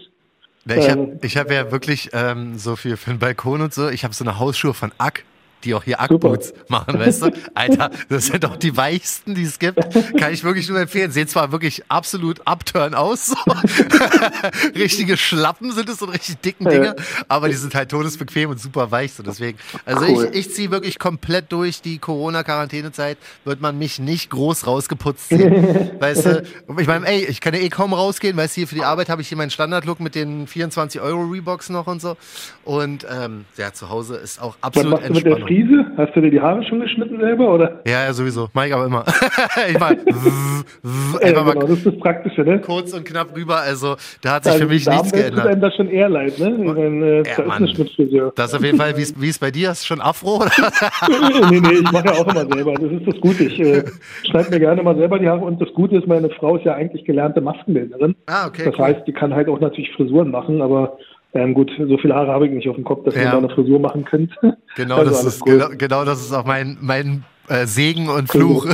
Ich 0.65 0.89
habe 0.89 1.01
Ähm, 1.01 1.19
ich 1.21 1.35
hab 1.37 1.51
ja 1.51 1.71
wirklich 1.73 2.09
ähm, 2.13 2.57
so 2.57 2.77
viel 2.77 2.95
für 2.95 3.09
den 3.11 3.19
Balkon 3.19 3.61
und 3.61 3.73
so. 3.73 3.89
Ich 3.89 4.05
habe 4.05 4.13
so 4.13 4.23
eine 4.23 4.39
Hausschuhe 4.39 4.73
von 4.73 4.91
Ack, 4.97 5.23
die 5.63 5.73
auch 5.73 5.83
hier. 5.83 5.99
Ack-Boots 5.99 6.53
machen, 6.67 6.99
weißt 6.99 7.23
du? 7.23 7.31
Alter, 7.53 7.89
das 8.09 8.27
sind 8.27 8.43
doch 8.43 8.55
die 8.57 8.75
weichsten, 8.77 9.35
die 9.35 9.43
es 9.43 9.59
gibt. 9.59 9.79
Kann 10.19 10.33
ich 10.33 10.43
wirklich 10.43 10.69
nur 10.69 10.79
empfehlen. 10.79 11.11
Sehen 11.11 11.27
zwar 11.27 11.51
wirklich 11.51 11.83
absolut 11.89 12.41
upturn 12.45 12.93
aus, 12.93 13.27
so. 13.27 13.35
richtige 14.75 15.17
Schlappen 15.17 15.71
sind 15.71 15.89
es 15.89 16.01
und 16.01 16.09
richtig 16.09 16.37
dicken 16.41 16.65
Ja. 16.65 16.71
Dinge, 16.71 16.95
aber 17.27 17.47
die 17.49 17.55
sind 17.55 17.73
halt 17.75 17.89
todesbequem 17.89 18.49
und 18.49 18.59
super 18.59 18.91
weich. 18.91 19.13
So 19.13 19.23
deswegen. 19.23 19.57
Also 19.85 20.05
Cool. 20.05 20.29
ich, 20.31 20.47
ich 20.47 20.53
ziehe 20.53 20.71
wirklich 20.71 20.99
komplett 20.99 21.51
durch 21.51 21.81
die 21.81 21.97
Corona-Quarantänezeit, 21.99 23.17
wird 23.45 23.61
man 23.61 23.77
mich 23.77 23.99
nicht 23.99 24.29
groß 24.29 24.67
rausgeputzt 24.67 25.29
sehen. 25.29 25.91
weißt 25.99 26.25
du? 26.25 26.43
Ich 26.79 26.87
meine, 26.87 27.07
ey, 27.07 27.25
ich 27.25 27.41
kann 27.41 27.53
ja 27.53 27.59
eh 27.59 27.69
kaum 27.69 27.93
rausgehen, 27.93 28.37
weißt 28.37 28.55
du, 28.55 28.61
hier 28.61 28.67
für 28.67 28.75
die 28.75 28.83
Arbeit 28.83 29.09
habe 29.09 29.21
ich 29.21 29.27
hier 29.27 29.37
meinen 29.37 29.49
Standard-Look 29.51 29.99
mit 29.99 30.15
den 30.15 30.47
24 30.47 31.01
Euro 31.01 31.23
Reeboks 31.23 31.69
noch 31.69 31.87
und 31.87 32.01
so. 32.01 32.15
Und 32.63 33.05
ähm, 33.09 33.45
ja, 33.57 33.73
zu 33.73 33.89
Hause 33.89 34.15
ist 34.17 34.41
auch 34.41 34.55
absolut 34.61 35.01
Entspannung. 35.01 35.46
Friese? 35.47 35.85
Hast 35.97 36.15
du 36.15 36.21
dir 36.21 36.29
die 36.31 36.39
Haare 36.41 36.63
schon 36.63 36.79
geschnitten 36.81 37.19
selber? 37.19 37.53
Oder? 37.53 37.81
Ja, 37.87 38.03
ja, 38.05 38.13
sowieso. 38.13 38.49
Mach 38.53 38.65
ich 38.65 38.73
aber 38.73 38.85
immer. 38.85 39.03
ich 39.69 39.79
mach 39.79 39.91
Ja, 41.21 41.27
einfach 41.27 41.45
mal 41.45 41.53
genau, 41.53 41.67
das 41.67 41.77
ist 41.77 41.85
das 41.85 41.97
Praktische, 41.99 42.41
ne? 42.41 42.59
kurz 42.61 42.93
und 42.93 43.05
knapp 43.05 43.35
rüber. 43.35 43.57
Also 43.57 43.95
da 44.21 44.35
hat 44.35 44.43
sich 44.43 44.53
Also 44.53 44.65
für 44.65 44.73
mich 44.73 44.87
nichts 44.87 45.11
geändert. 45.11 45.47
einem 45.47 45.61
da 45.61 45.71
schon 45.71 45.89
eher 45.89 46.09
leid, 46.09 46.37
ne? 46.39 46.49
Meine, 46.51 47.05
äh, 47.05 47.23
Ja, 47.27 47.43
da 47.43 47.57
ist. 47.65 48.31
Das 48.35 48.53
auf 48.53 48.63
jeden 48.63 48.77
Fall, 48.77 48.95
wie 48.97 49.01
ist- 49.01 49.17
ist 49.17 49.39
bei 49.39 49.51
dir? 49.51 49.69
Hast 49.69 49.83
du 49.83 49.87
schon 49.87 50.01
Afro? 50.01 50.37
Oder? 50.37 50.51
nee, 51.49 51.59
nee, 51.59 51.73
ich 51.75 51.91
mache 51.91 52.05
ja 52.07 52.11
auch 52.13 52.27
immer 52.27 52.45
selber. 52.53 52.73
Das 52.73 52.91
ist 52.91 53.07
das 53.07 53.19
Gute. 53.21 53.43
Ich 53.45 53.59
äh, 53.59 53.83
schneide 54.29 54.49
mir 54.51 54.59
gerne 54.59 54.83
mal 54.83 54.95
selber 54.95 55.19
die 55.19 55.27
Haare. 55.27 55.45
Und 55.45 55.61
das 55.61 55.69
Gute 55.73 55.95
ist, 55.97 56.07
meine 56.07 56.29
Frau 56.31 56.57
ist 56.57 56.65
ja 56.65 56.73
eigentlich 56.73 57.05
gelernte 57.05 57.41
Maskenbildnerin. 57.41 58.15
Ah, 58.27 58.47
okay, 58.47 58.65
Das 58.65 58.75
cool. 58.77 58.85
heißt, 58.85 59.07
die 59.07 59.13
kann 59.13 59.33
halt 59.33 59.47
auch 59.49 59.59
natürlich 59.59 59.91
Frisuren 59.93 60.31
machen, 60.31 60.61
aber 60.61 60.97
ähm, 61.37 61.53
gut, 61.53 61.71
so 61.77 61.97
viele 61.97 62.15
Haare 62.15 62.31
habe 62.31 62.47
ich 62.47 62.53
nicht 62.53 62.67
auf 62.69 62.75
dem 62.75 62.83
Kopf, 62.83 63.03
dass 63.05 63.15
Ja. 63.15 63.23
man 63.23 63.31
da 63.31 63.37
eine 63.37 63.49
Frisur 63.49 63.79
machen 63.79 64.03
könnte. 64.05 64.57
Genau, 64.75 64.97
Also 64.97 65.11
das 65.11 65.23
ist, 65.25 65.41
cool. 65.45 65.53
genau, 65.53 65.69
genau 65.77 66.05
das 66.05 66.19
ist 66.21 66.33
auch 66.33 66.45
mein, 66.45 66.77
mein 66.81 67.23
äh, 67.49 67.65
Segen 67.65 68.09
und 68.09 68.29
Fluch, 68.29 68.65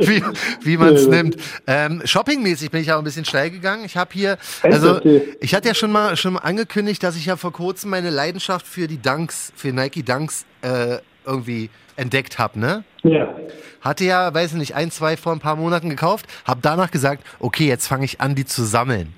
wie, 0.00 0.22
wie 0.62 0.76
man 0.76 0.94
es 0.94 1.04
Ja, 1.04 1.10
nimmt. 1.10 1.36
Ähm, 1.66 2.02
Shoppingmäßig 2.04 2.70
bin 2.70 2.80
ich 2.80 2.90
aber 2.90 3.02
ein 3.02 3.04
bisschen 3.04 3.24
steil 3.24 3.50
gegangen. 3.50 3.84
Ich 3.84 3.96
habe 3.96 4.10
hier, 4.12 4.38
also 4.62 5.00
ich 5.40 5.54
hatte 5.54 5.68
ja 5.68 5.74
schon 5.74 5.92
mal 5.92 6.16
schon 6.16 6.34
mal 6.34 6.40
angekündigt, 6.40 7.02
dass 7.02 7.16
ich 7.16 7.26
ja 7.26 7.36
vor 7.36 7.52
kurzem 7.52 7.90
meine 7.90 8.10
Leidenschaft 8.10 8.66
für 8.66 8.86
die 8.86 9.00
Dunks, 9.00 9.52
für 9.56 9.68
Nike 9.72 10.02
Dunks 10.02 10.46
äh, 10.62 10.98
irgendwie 11.26 11.70
entdeckt 11.96 12.38
habe, 12.38 12.58
ne? 12.58 12.84
Ja. 13.02 13.34
Hatte 13.80 14.04
ja, 14.04 14.32
weiß 14.34 14.52
ich 14.52 14.58
nicht, 14.58 14.74
ein, 14.74 14.90
zwei 14.90 15.16
vor 15.16 15.32
ein 15.32 15.40
paar 15.40 15.56
Monaten 15.56 15.90
gekauft, 15.90 16.26
habe 16.46 16.60
danach 16.62 16.90
gesagt, 16.90 17.22
okay, 17.38 17.66
jetzt 17.68 17.86
fange 17.86 18.04
ich 18.06 18.20
an, 18.20 18.34
die 18.34 18.44
zu 18.46 18.62
sammeln. 18.64 19.12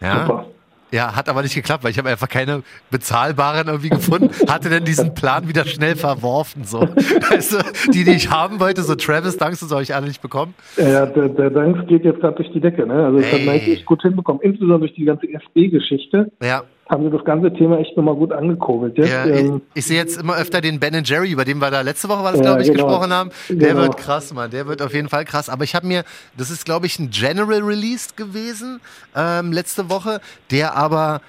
Ja. 0.00 0.26
Super. 0.26 0.46
Ja, 0.94 1.16
hat 1.16 1.28
aber 1.28 1.42
nicht 1.42 1.56
geklappt, 1.56 1.82
weil 1.82 1.90
ich 1.90 1.98
habe 1.98 2.08
einfach 2.08 2.28
keine 2.28 2.62
bezahlbaren 2.92 3.66
irgendwie 3.66 3.88
gefunden. 3.88 4.30
Hatte 4.48 4.70
dann 4.70 4.84
diesen 4.84 5.12
Plan 5.12 5.48
wieder 5.48 5.64
schnell 5.64 5.96
verworfen. 5.96 6.62
So. 6.62 6.86
Du, 6.86 7.92
die, 7.92 8.04
die 8.04 8.12
ich 8.12 8.30
haben 8.30 8.60
wollte, 8.60 8.82
so 8.82 8.94
Travis 8.94 9.36
Dunks, 9.36 9.58
das 9.58 9.72
habe 9.72 9.82
ich 9.82 9.92
alle 9.92 10.06
nicht 10.06 10.22
bekommen. 10.22 10.54
Ja, 10.76 11.04
der, 11.06 11.30
der 11.30 11.50
Danks 11.50 11.84
geht 11.88 12.04
jetzt 12.04 12.20
gerade 12.20 12.36
durch 12.36 12.52
die 12.52 12.60
Decke. 12.60 12.86
Ne? 12.86 13.06
Also 13.06 13.18
das 13.18 13.32
hat 13.32 13.40
Ey. 13.40 13.46
Nike 13.46 13.72
echt 13.72 13.86
gut 13.86 14.02
hinbekommen. 14.02 14.40
Insbesondere 14.42 14.80
durch 14.80 14.94
die 14.94 15.04
ganze 15.04 15.26
SB-Geschichte 15.26 16.30
Ja, 16.40 16.62
haben 16.88 17.04
sie 17.04 17.10
das 17.10 17.24
ganze 17.24 17.52
Thema 17.52 17.78
echt 17.78 17.96
nochmal 17.96 18.14
gut 18.14 18.32
angekurbelt. 18.32 18.98
Jetzt, 18.98 19.10
ja 19.10 19.24
ich, 19.26 19.40
ähm, 19.44 19.62
ich 19.72 19.86
sehe 19.86 19.96
jetzt 19.96 20.18
immer 20.20 20.36
öfter 20.36 20.60
den 20.60 20.78
Ben 20.80 21.02
Jerry, 21.04 21.30
über 21.30 21.44
den 21.44 21.58
wir 21.58 21.70
da 21.70 21.80
letzte 21.80 22.08
Woche 22.08 22.22
war 22.22 22.32
das, 22.32 22.40
Ja, 22.40 22.46
glaube 22.46 22.62
ich, 22.62 22.70
genau. 22.70 22.86
gesprochen 22.86 23.12
haben. 23.12 23.30
Der 23.48 23.68
Genau. 23.70 23.82
wird 23.82 23.96
krass, 23.96 24.32
Mann. 24.34 24.50
Der 24.50 24.66
wird 24.66 24.82
auf 24.82 24.92
jeden 24.92 25.08
Fall 25.08 25.24
krass. 25.24 25.48
Aber 25.48 25.64
ich 25.64 25.74
habe 25.74 25.86
mir, 25.86 26.04
das 26.36 26.50
ist, 26.50 26.64
glaube 26.66 26.86
ich, 26.86 26.98
ein 26.98 27.10
General 27.10 27.60
Release 27.62 28.10
gewesen 28.16 28.80
ähm, 29.16 29.52
letzte 29.52 29.88
Woche, 29.88 30.20
der 30.50 30.76
aber 30.76 31.20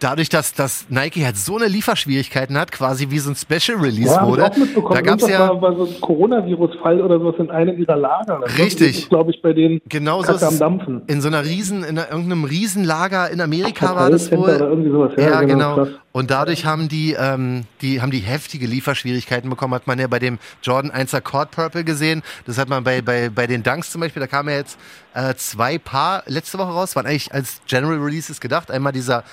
dadurch, 0.00 0.28
dass, 0.28 0.54
dass 0.54 0.86
Nike 0.88 1.24
halt 1.24 1.36
so 1.36 1.56
eine 1.56 1.66
Lieferschwierigkeiten 1.66 2.58
hat, 2.58 2.72
quasi 2.72 3.10
wie 3.10 3.18
so 3.18 3.30
ein 3.30 3.36
Special 3.36 3.78
Release 3.78 4.14
ja, 4.14 4.26
wurde. 4.26 4.50
Da 4.90 5.00
gab 5.00 5.20
es 5.20 5.28
ja. 5.28 5.40
war, 5.48 5.62
war 5.62 5.76
so 5.76 5.84
ein 5.84 6.00
Coronavirus-Fall 6.00 7.00
oder 7.00 7.18
sowas 7.18 7.36
in 7.38 7.50
einem 7.50 7.78
ihrer 7.78 7.96
Lager. 7.96 8.40
Das 8.42 8.58
Richtig. 8.58 9.08
glaube 9.08 9.30
ich, 9.30 9.40
bei 9.42 9.52
denen 9.52 9.80
Genau 9.88 10.22
so 10.22 10.34
am. 10.44 10.58
Dampfen. 10.58 11.02
In 11.06 11.20
so 11.20 11.28
einer 11.28 11.44
riesen, 11.44 11.84
in 11.84 11.98
einer, 11.98 12.10
irgendeinem 12.10 12.44
Riesenlager 12.44 13.30
in 13.30 13.40
Amerika 13.40 13.94
war 13.94 14.10
das 14.10 14.30
wohl. 14.30 14.58
sowas. 14.58 15.12
Ja, 15.16 15.30
Ja, 15.30 15.40
genau. 15.42 15.74
krass. 15.76 15.88
Und 16.12 16.30
dadurch 16.30 16.64
haben 16.64 16.88
die, 16.88 17.16
ähm, 17.18 17.64
die, 17.82 18.00
haben 18.00 18.12
die 18.12 18.20
heftige 18.20 18.66
Lieferschwierigkeiten 18.66 19.50
bekommen. 19.50 19.74
Hat 19.74 19.88
man 19.88 19.98
ja 19.98 20.06
bei 20.06 20.20
dem 20.20 20.38
Jordan 20.62 20.92
1er 20.92 21.20
Cord 21.20 21.50
Purple 21.50 21.82
gesehen. 21.82 22.22
Das 22.46 22.56
hat 22.56 22.68
man 22.68 22.84
bei, 22.84 23.02
bei, 23.02 23.30
bei 23.30 23.48
den 23.48 23.64
Dunks 23.64 23.90
zum 23.90 24.00
Beispiel. 24.00 24.20
Da 24.20 24.28
kamen 24.28 24.48
ja 24.50 24.56
jetzt 24.56 24.78
äh, 25.14 25.34
zwei 25.34 25.76
Paar 25.78 26.22
letzte 26.26 26.58
Woche 26.58 26.70
raus. 26.70 26.94
Waren 26.94 27.06
eigentlich 27.06 27.34
als 27.34 27.60
General 27.66 27.98
Releases 27.98 28.40
gedacht. 28.40 28.70
Einmal 28.70 28.92
dieser 28.92 29.24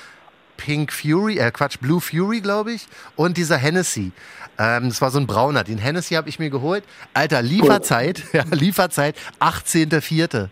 Pink 0.62 0.94
Fury, 0.94 1.40
äh 1.40 1.50
Quatsch, 1.52 1.80
Blue 1.80 2.00
Fury, 2.00 2.40
glaube 2.40 2.74
ich. 2.74 2.86
Und 3.16 3.38
dieser 3.38 3.58
Hennessy. 3.58 4.12
Ähm, 4.60 4.90
das 4.90 5.02
war 5.02 5.10
so 5.10 5.20
ein 5.20 5.26
brauner. 5.26 5.64
Den 5.64 5.80
Hennessy 5.80 6.14
habe 6.14 6.30
ich 6.30 6.38
mir 6.38 6.52
geholt. 6.52 6.84
Alter, 7.16 7.42
Lieferzeit, 7.42 8.24
ja, 8.34 8.44
Lieferzeit, 8.52 9.16
18.04. 9.40 10.50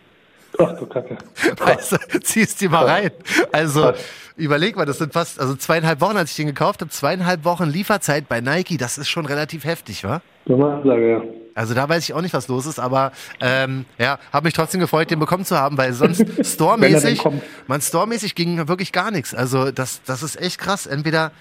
Ach 0.60 0.78
du 0.78 0.86
Kacke. 0.86 1.16
Weißt 1.58 1.92
du, 1.92 2.20
ziehst 2.20 2.60
die 2.60 2.68
mal 2.68 2.86
rein. 2.86 3.10
Also, 3.52 3.92
überleg 4.36 4.76
mal, 4.76 4.86
das 4.86 4.98
sind 4.98 5.12
fast, 5.12 5.40
also 5.40 5.54
zweieinhalb 5.54 6.00
Wochen, 6.00 6.16
als 6.16 6.30
ich 6.30 6.36
den 6.36 6.46
gekauft 6.46 6.80
habe, 6.80 6.90
zweieinhalb 6.90 7.44
Wochen 7.44 7.64
Lieferzeit 7.64 8.28
bei 8.28 8.40
Nike, 8.40 8.76
das 8.76 8.98
ist 8.98 9.08
schon 9.08 9.26
relativ 9.26 9.64
heftig, 9.64 10.04
wa? 10.04 10.22
Ansage, 10.48 11.10
ja. 11.10 11.22
Also 11.54 11.74
da 11.74 11.88
weiß 11.88 12.04
ich 12.04 12.14
auch 12.14 12.22
nicht, 12.22 12.32
was 12.32 12.48
los 12.48 12.64
ist, 12.64 12.78
aber 12.78 13.12
ähm, 13.40 13.84
ja, 13.98 14.18
habe 14.32 14.46
mich 14.46 14.54
trotzdem 14.54 14.80
gefreut, 14.80 15.10
den 15.10 15.18
bekommen 15.18 15.44
zu 15.44 15.58
haben, 15.58 15.76
weil 15.76 15.92
sonst 15.92 16.24
storemäßig, 16.42 17.22
man 17.66 17.80
storemäßig 17.80 18.34
ging 18.34 18.68
wirklich 18.68 18.92
gar 18.92 19.10
nichts. 19.10 19.34
Also 19.34 19.70
das, 19.70 20.02
das 20.04 20.22
ist 20.22 20.40
echt 20.40 20.58
krass. 20.58 20.86
Entweder 20.86 21.32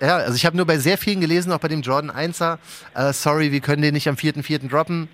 ja, 0.00 0.16
also 0.18 0.34
ich 0.34 0.44
habe 0.44 0.56
nur 0.56 0.66
bei 0.66 0.78
sehr 0.78 0.98
vielen 0.98 1.20
gelesen, 1.20 1.52
auch 1.52 1.58
bei 1.58 1.68
dem 1.68 1.80
Jordan 1.80 2.10
1er, 2.10 2.58
äh, 2.94 3.12
sorry, 3.12 3.50
wir 3.50 3.60
können 3.60 3.82
den 3.82 3.94
nicht 3.94 4.08
am 4.08 4.16
4.4. 4.16 4.68
droppen. 4.68 5.08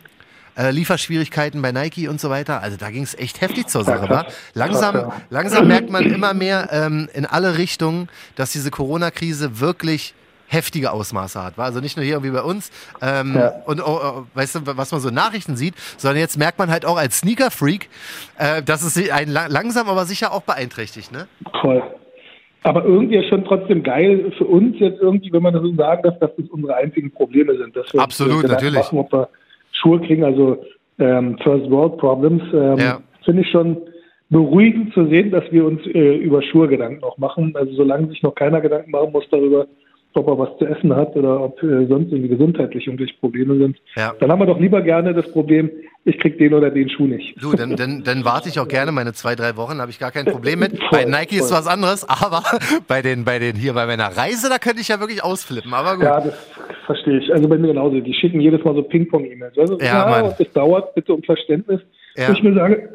Äh, 0.57 0.71
Lieferschwierigkeiten 0.71 1.63
bei 1.63 1.73
Nike 1.73 2.09
und 2.09 2.21
so 2.21 2.31
weiter. 2.31 2.63
Also 2.63 2.77
da 2.77 2.91
ging 2.91 3.03
es 3.03 3.19
echt 3.19 3.41
heftig 3.41 3.69
zur 3.69 3.85
Sache. 3.85 4.07
Ja. 4.11 4.27
Langsam, 4.55 4.95
ja. 4.95 5.13
langsam 5.31 5.69
merkt 5.69 5.91
man 5.91 6.05
immer 6.05 6.35
mehr 6.35 6.69
ähm, 6.73 7.09
in 7.15 7.27
alle 7.27 7.59
Richtungen, 7.59 8.09
dass 8.37 8.53
diese 8.53 8.71
Corona-Krise 8.71 9.61
wirklich 9.61 10.15
heftige 10.53 10.93
Ausmaße 10.93 11.43
hat. 11.43 11.57
Wa? 11.57 11.65
Also 11.65 11.81
nicht 11.81 11.97
nur 11.97 12.05
hier 12.05 12.15
irgendwie 12.15 12.35
bei 12.35 12.43
uns 12.43 12.71
ähm, 13.01 13.35
Ja. 13.35 13.63
und 13.65 13.81
oh, 13.81 13.99
oh, 14.03 14.23
weißt 14.35 14.57
du, 14.57 14.61
was 14.77 14.93
man 14.93 15.01
so 15.01 15.09
in 15.09 15.15
Nachrichten 15.15 15.57
sieht, 15.57 15.75
sondern 15.97 16.21
jetzt 16.21 16.39
merkt 16.39 16.59
man 16.59 16.71
halt 16.71 16.85
auch 16.85 16.99
als 16.99 17.19
Sneaker-Freak, 17.21 17.89
äh, 18.39 18.63
dass 18.63 18.83
es 18.83 18.95
sich 18.95 19.13
einen 19.13 19.33
la 19.33 19.47
langsam 19.47 19.89
aber 19.89 20.05
sicher 20.05 20.33
auch 20.33 20.43
beeinträchtigt. 20.43 21.11
Ne? 21.11 21.27
Voll. 21.63 21.83
Aber 22.65 22.85
irgendwie 22.85 23.17
ist 23.17 23.29
schon 23.29 23.45
trotzdem 23.45 23.83
geil 23.83 24.33
für 24.39 24.45
uns 24.45 24.77
jetzt 24.79 25.01
irgendwie, 25.01 25.33
wenn 25.33 25.43
man 25.43 25.53
das 25.53 25.63
so 25.63 25.75
sagen 25.75 26.03
darf, 26.03 26.19
dass 26.21 26.31
das 26.37 26.49
unsere 26.51 26.77
einzigen 26.77 27.11
Probleme 27.11 27.57
sind. 27.57 27.77
Absolut, 27.99 28.47
natürlich. 28.47 28.77
Machen, 28.77 28.99
ob 28.99 29.13
wir 29.13 29.29
Schuhe 29.83 30.01
kriegen, 30.01 30.25
also 30.25 30.59
ähm, 30.99 31.37
First 31.43 31.71
World 31.71 31.99
Problems, 31.99 32.43
ähm, 32.55 32.79
Ja. 32.79 33.01
finde 33.25 33.43
ich 33.43 33.51
schon 33.51 33.77
beruhigend 34.31 34.95
zu 34.95 35.07
sehen, 35.09 35.31
dass 35.31 35.45
wir 35.51 35.65
uns 35.67 35.85
äh, 35.87 36.17
über 36.17 36.43
Schuhe 36.43 36.69
Gedanken 36.69 37.03
auch 37.05 37.19
machen. 37.19 37.53
Also 37.55 37.73
solange 37.75 38.09
sich 38.09 38.23
noch 38.23 38.35
keiner 38.35 38.61
Gedanken 38.61 38.91
machen 38.91 39.13
muss 39.13 39.25
darüber, 39.31 39.67
ob 40.15 40.27
er 40.29 40.39
was 40.39 40.59
zu 40.59 40.67
essen 40.67 40.95
hat 40.95 41.17
oder 41.17 41.41
ob 41.43 41.63
äh, 41.63 41.87
sonst 41.87 42.13
irgendwie 42.13 42.29
gesundheitlich 42.29 42.87
irgendwelche 42.87 43.15
Probleme 43.19 43.57
sind, 43.57 43.77
Ja. 43.97 44.13
dann 44.21 44.31
haben 44.31 44.41
wir 44.41 44.47
doch 44.47 44.61
lieber 44.61 44.81
gerne 44.83 45.15
das 45.15 45.31
Problem, 45.33 45.71
ich 46.05 46.19
krieg 46.19 46.37
den 46.39 46.53
oder 46.55 46.71
den 46.71 46.89
Schuh 46.91 47.07
nicht. 47.07 47.35
Du, 47.43 47.53
dann, 47.55 47.77
dann, 47.77 48.03
dann 48.05 48.25
warte 48.25 48.49
ich 48.51 48.59
auch 48.61 48.69
gerne 48.69 48.93
meine 48.93 49.13
zwei, 49.15 49.35
drei 49.35 49.57
Wochen, 49.57 49.81
habe 49.81 49.91
ich 49.91 49.99
gar 49.99 50.11
kein 50.11 50.27
Problem 50.27 50.59
mit. 50.61 50.73
Voll, 50.79 50.89
bei 50.93 51.05
Nike 51.07 51.37
ist 51.37 51.49
voll. 51.49 51.59
was 51.59 51.67
anderes, 51.67 52.07
aber 52.09 52.43
bei 52.89 53.01
den, 53.03 53.25
bei 53.25 53.39
den 53.39 53.57
hier 53.57 53.73
bei 53.75 53.87
meiner 53.87 54.09
Reise, 54.17 54.49
da 54.51 54.59
könnte 54.59 54.81
ich 54.81 54.89
ja 54.89 55.01
wirklich 55.01 55.23
ausflippen. 55.25 55.73
Aber 55.73 55.95
gut. 55.95 56.05
Ja, 56.05 56.21
das 56.21 56.35
verstehe 56.95 57.19
ich. 57.19 57.33
Also 57.33 57.49
bei 57.49 57.57
mir 57.59 57.69
genauso. 57.69 58.01
Die 58.01 58.15
schicken 58.15 58.41
jedes 58.41 58.63
Mal 58.65 58.75
so 58.75 58.83
Ping-Pong-E-Mails. 58.83 59.57
Also, 59.59 59.79
Ja, 59.81 60.07
Mann. 60.09 60.25
und 60.31 60.39
das 60.39 60.53
dauert, 60.53 60.95
bitte 60.95 61.15
um 61.15 61.23
Verständnis. 61.23 61.81
Ja. 62.17 62.29
Wo 62.29 62.33
ich 62.33 62.43
mir 62.43 62.55
sage, 62.55 62.89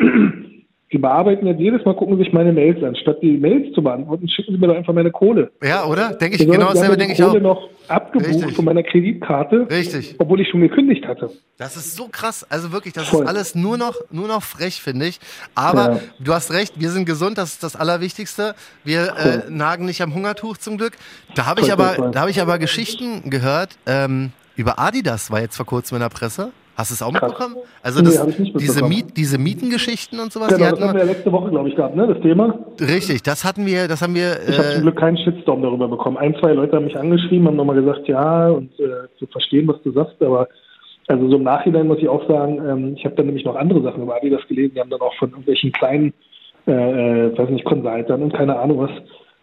die 0.94 0.98
bearbeiten 0.98 1.46
jetzt 1.48 1.60
jedes 1.60 1.84
Mal, 1.84 1.96
gucken 1.96 2.17
sich 2.17 2.32
meine 2.32 2.53
Mails 2.53 2.82
an. 2.82 2.96
Statt 2.96 3.17
die 3.22 3.38
Mails 3.38 3.74
zu 3.75 3.82
beantworten, 3.84 4.29
schicken 4.29 4.53
sie 4.53 4.58
mir 4.58 4.67
doch 4.67 4.75
einfach 4.75 4.94
meine 4.94 5.12
Kohle. 5.12 5.51
Ja, 5.62 5.86
oder? 5.86 6.13
Denke 6.13 6.38
ich, 6.38 6.50
genau 6.50 6.70
dasselbe 6.70 6.96
denke 6.96 7.13
ich 7.13 7.22
auch. 7.22 7.29
Kohle 7.32 7.41
noch 7.41 7.70
abgebucht 7.89 8.29
Richtig. 8.36 8.56
von 8.56 8.63
meiner 8.65 8.84
Kreditkarte, 8.84 9.67
Richtig. 9.70 10.15
obwohl 10.17 10.39
ich 10.39 10.50
schon 10.50 10.62
gekündigt 10.62 11.06
hatte. 11.06 11.29
Das 11.58 11.75
ist 11.75 11.96
so 11.98 12.08
krass. 12.10 12.46
Also 12.50 12.72
wirklich, 12.72 12.94
das 12.94 13.10
Voll. 13.10 13.24
ist 13.24 13.29
alles 13.29 13.53
nur 13.53 13.77
noch, 13.77 13.96
nur 14.12 14.29
noch 14.29 14.44
frech, 14.44 14.82
finde 14.82 15.08
ich. 15.08 15.20
Aber 15.56 15.91
Ja. 15.96 16.00
du 16.20 16.34
hast 16.34 16.53
recht, 16.53 16.79
wir 16.79 16.89
sind 16.89 17.06
gesund, 17.06 17.38
das 17.38 17.53
ist 17.53 17.63
das 17.63 17.75
Allerwichtigste. 17.75 18.56
Wir 18.86 19.13
äh, 19.17 19.50
nagen 19.50 19.86
nicht 19.86 20.01
am 20.01 20.13
Hungertuch 20.13 20.58
zum 20.58 20.77
Glück. 20.77 20.94
Da 21.36 21.46
habe 21.48 21.62
ich 21.62 21.72
aber, 21.74 22.12
da 22.12 22.22
habe 22.22 22.32
ich 22.32 22.41
aber 22.41 22.60
Geschichten 22.60 23.29
gehört 23.29 23.77
ähm, 23.86 24.32
über 24.56 24.79
Adidas, 24.79 25.32
war 25.32 25.41
jetzt 25.41 25.58
vor 25.58 25.65
kurzem 25.65 25.96
in 25.98 26.01
der 26.01 26.10
Presse. 26.10 26.51
Hast 26.78 26.92
du 26.92 26.94
es 26.94 27.02
auch 27.02 27.12
Krass. 27.12 27.32
mitbekommen? 27.32 27.56
Also 27.82 28.00
Nee, 28.02 28.06
das, 28.06 28.28
ich 28.28 28.40
nicht 28.40 28.54
diese, 28.60 28.82
mitbekommen. 28.84 28.90
Miet, 28.90 29.18
diese 29.18 29.38
Mietengeschichten 29.40 30.20
und 30.20 30.32
sowas, 30.32 30.50
Genau, 30.50 30.58
die 30.58 30.64
das 30.64 30.72
hatten 30.74 30.90
haben 30.90 30.98
wir 30.98 31.06
ja 31.06 31.12
letzte 31.12 31.32
Woche, 31.32 31.50
glaube 31.50 31.70
ich, 31.70 31.76
gehabt, 31.76 31.96
ne? 31.96 32.08
Das 32.08 32.22
Thema. 32.22 32.60
richtig, 32.80 33.24
das 33.24 33.44
hatten 33.44 33.66
wir, 33.66 33.88
das 33.88 34.02
haben 34.04 34.14
wir. 34.14 34.38
Ich 34.48 34.58
habe 34.58 34.70
zum 34.70 34.80
Äh, 34.80 34.82
Glück 34.84 34.96
keinen 34.98 35.18
Shitstorm 35.18 35.62
darüber 35.64 35.88
bekommen. 35.88 36.18
Ein, 36.18 36.36
zwei 36.40 36.54
Leute 36.54 36.76
haben 36.76 36.86
mich 36.86 36.98
angeschrieben, 36.98 37.48
haben 37.48 37.56
nochmal 37.56 37.76
gesagt, 37.82 38.08
ja, 38.08 38.50
und 38.50 38.72
äh, 38.80 38.86
zu 39.18 39.26
verstehen, 39.28 39.68
was 39.68 39.82
du 39.82 39.92
sagst, 39.92 40.22
aber 40.22 40.48
also 41.08 41.30
so 41.30 41.38
im 41.38 41.44
Nachhinein 41.44 41.88
muss 41.88 41.98
ich 42.00 42.08
auch 42.10 42.28
sagen, 42.28 42.60
ähm, 42.68 42.94
ich 42.96 43.06
habe 43.06 43.16
dann 43.16 43.26
nämlich 43.26 43.46
noch 43.46 43.56
andere 43.56 43.82
Sachen 43.82 44.04
über 44.04 44.16
Adidas 44.16 44.46
gelesen, 44.48 44.74
die 44.76 44.80
haben 44.80 44.90
dann 44.90 45.02
auch 45.02 45.16
von 45.16 45.30
irgendwelchen 45.30 45.72
kleinen, 45.72 46.14
äh, 46.68 46.72
äh, 47.28 47.38
weiß 47.38 47.50
nicht, 47.50 47.66
Consultern 47.66 48.22
und 48.22 48.34
keine 48.34 48.60
Ahnung 48.60 48.80
was, 48.80 48.92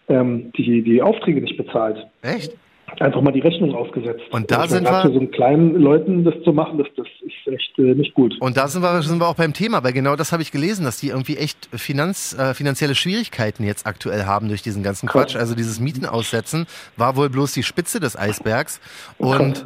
ähm, 0.08 0.52
die, 0.56 0.82
die 0.82 1.02
Aufträge 1.02 1.40
nicht 1.40 1.56
bezahlt. 1.56 1.96
echt? 2.22 2.52
Einfach 3.00 3.20
mal 3.20 3.32
die 3.32 3.40
Rechnung 3.40 3.74
aufgesetzt. 3.74 4.22
Und 4.30 4.50
da 4.50 4.58
meine, 4.58 4.68
sind 4.70 4.84
wir- 4.84 5.02
für 5.02 5.12
so 5.12 5.18
einen 5.18 5.30
kleinen 5.30 5.74
Leuten 5.80 6.24
das 6.24 6.34
zu 6.44 6.52
machen, 6.52 6.78
das, 6.78 6.86
das 6.96 7.06
ist 7.22 7.52
echt 7.52 7.78
äh, 7.78 7.94
nicht 7.94 8.14
gut. 8.14 8.34
Und 8.40 8.56
da 8.56 8.68
sind 8.68 8.82
wir, 8.82 9.02
sind 9.02 9.18
wir 9.20 9.28
auch 9.28 9.34
beim 9.34 9.52
Thema, 9.52 9.82
weil 9.84 9.92
genau 9.92 10.16
das 10.16 10.32
habe 10.32 10.42
ich 10.42 10.52
gelesen, 10.52 10.84
dass 10.84 10.98
die 10.98 11.08
irgendwie 11.08 11.36
echt 11.36 11.68
Finanz, 11.74 12.36
äh, 12.38 12.54
finanzielle 12.54 12.94
Schwierigkeiten 12.94 13.64
jetzt 13.64 13.86
aktuell 13.86 14.24
haben 14.26 14.48
durch 14.48 14.62
diesen 14.62 14.82
ganzen 14.82 15.08
Krass. 15.08 15.32
Quatsch. 15.32 15.36
Also 15.36 15.54
dieses 15.54 15.80
Mieten 15.80 16.06
aussetzen 16.06 16.66
war 16.96 17.16
wohl 17.16 17.28
bloß 17.30 17.52
die 17.52 17.62
Spitze 17.62 18.00
des 18.00 18.16
Eisbergs. 18.18 18.80
Und 19.18 19.54
Krass. 19.54 19.64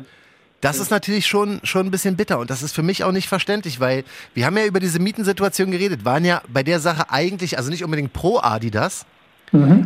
das 0.60 0.78
ist 0.80 0.90
natürlich 0.90 1.26
schon, 1.26 1.60
schon 1.62 1.86
ein 1.86 1.90
bisschen 1.90 2.16
bitter. 2.16 2.38
Und 2.38 2.50
das 2.50 2.62
ist 2.62 2.74
für 2.74 2.82
mich 2.82 3.04
auch 3.04 3.12
nicht 3.12 3.28
verständlich, 3.28 3.80
weil 3.80 4.04
wir 4.34 4.46
haben 4.46 4.56
ja 4.56 4.64
über 4.64 4.80
diese 4.80 4.98
Mietensituation 5.00 5.70
geredet, 5.70 6.04
waren 6.04 6.24
ja 6.24 6.42
bei 6.52 6.62
der 6.62 6.80
Sache 6.80 7.10
eigentlich, 7.10 7.58
also 7.58 7.70
nicht 7.70 7.84
unbedingt 7.84 8.12
pro 8.12 8.38
Adidas, 8.38 9.06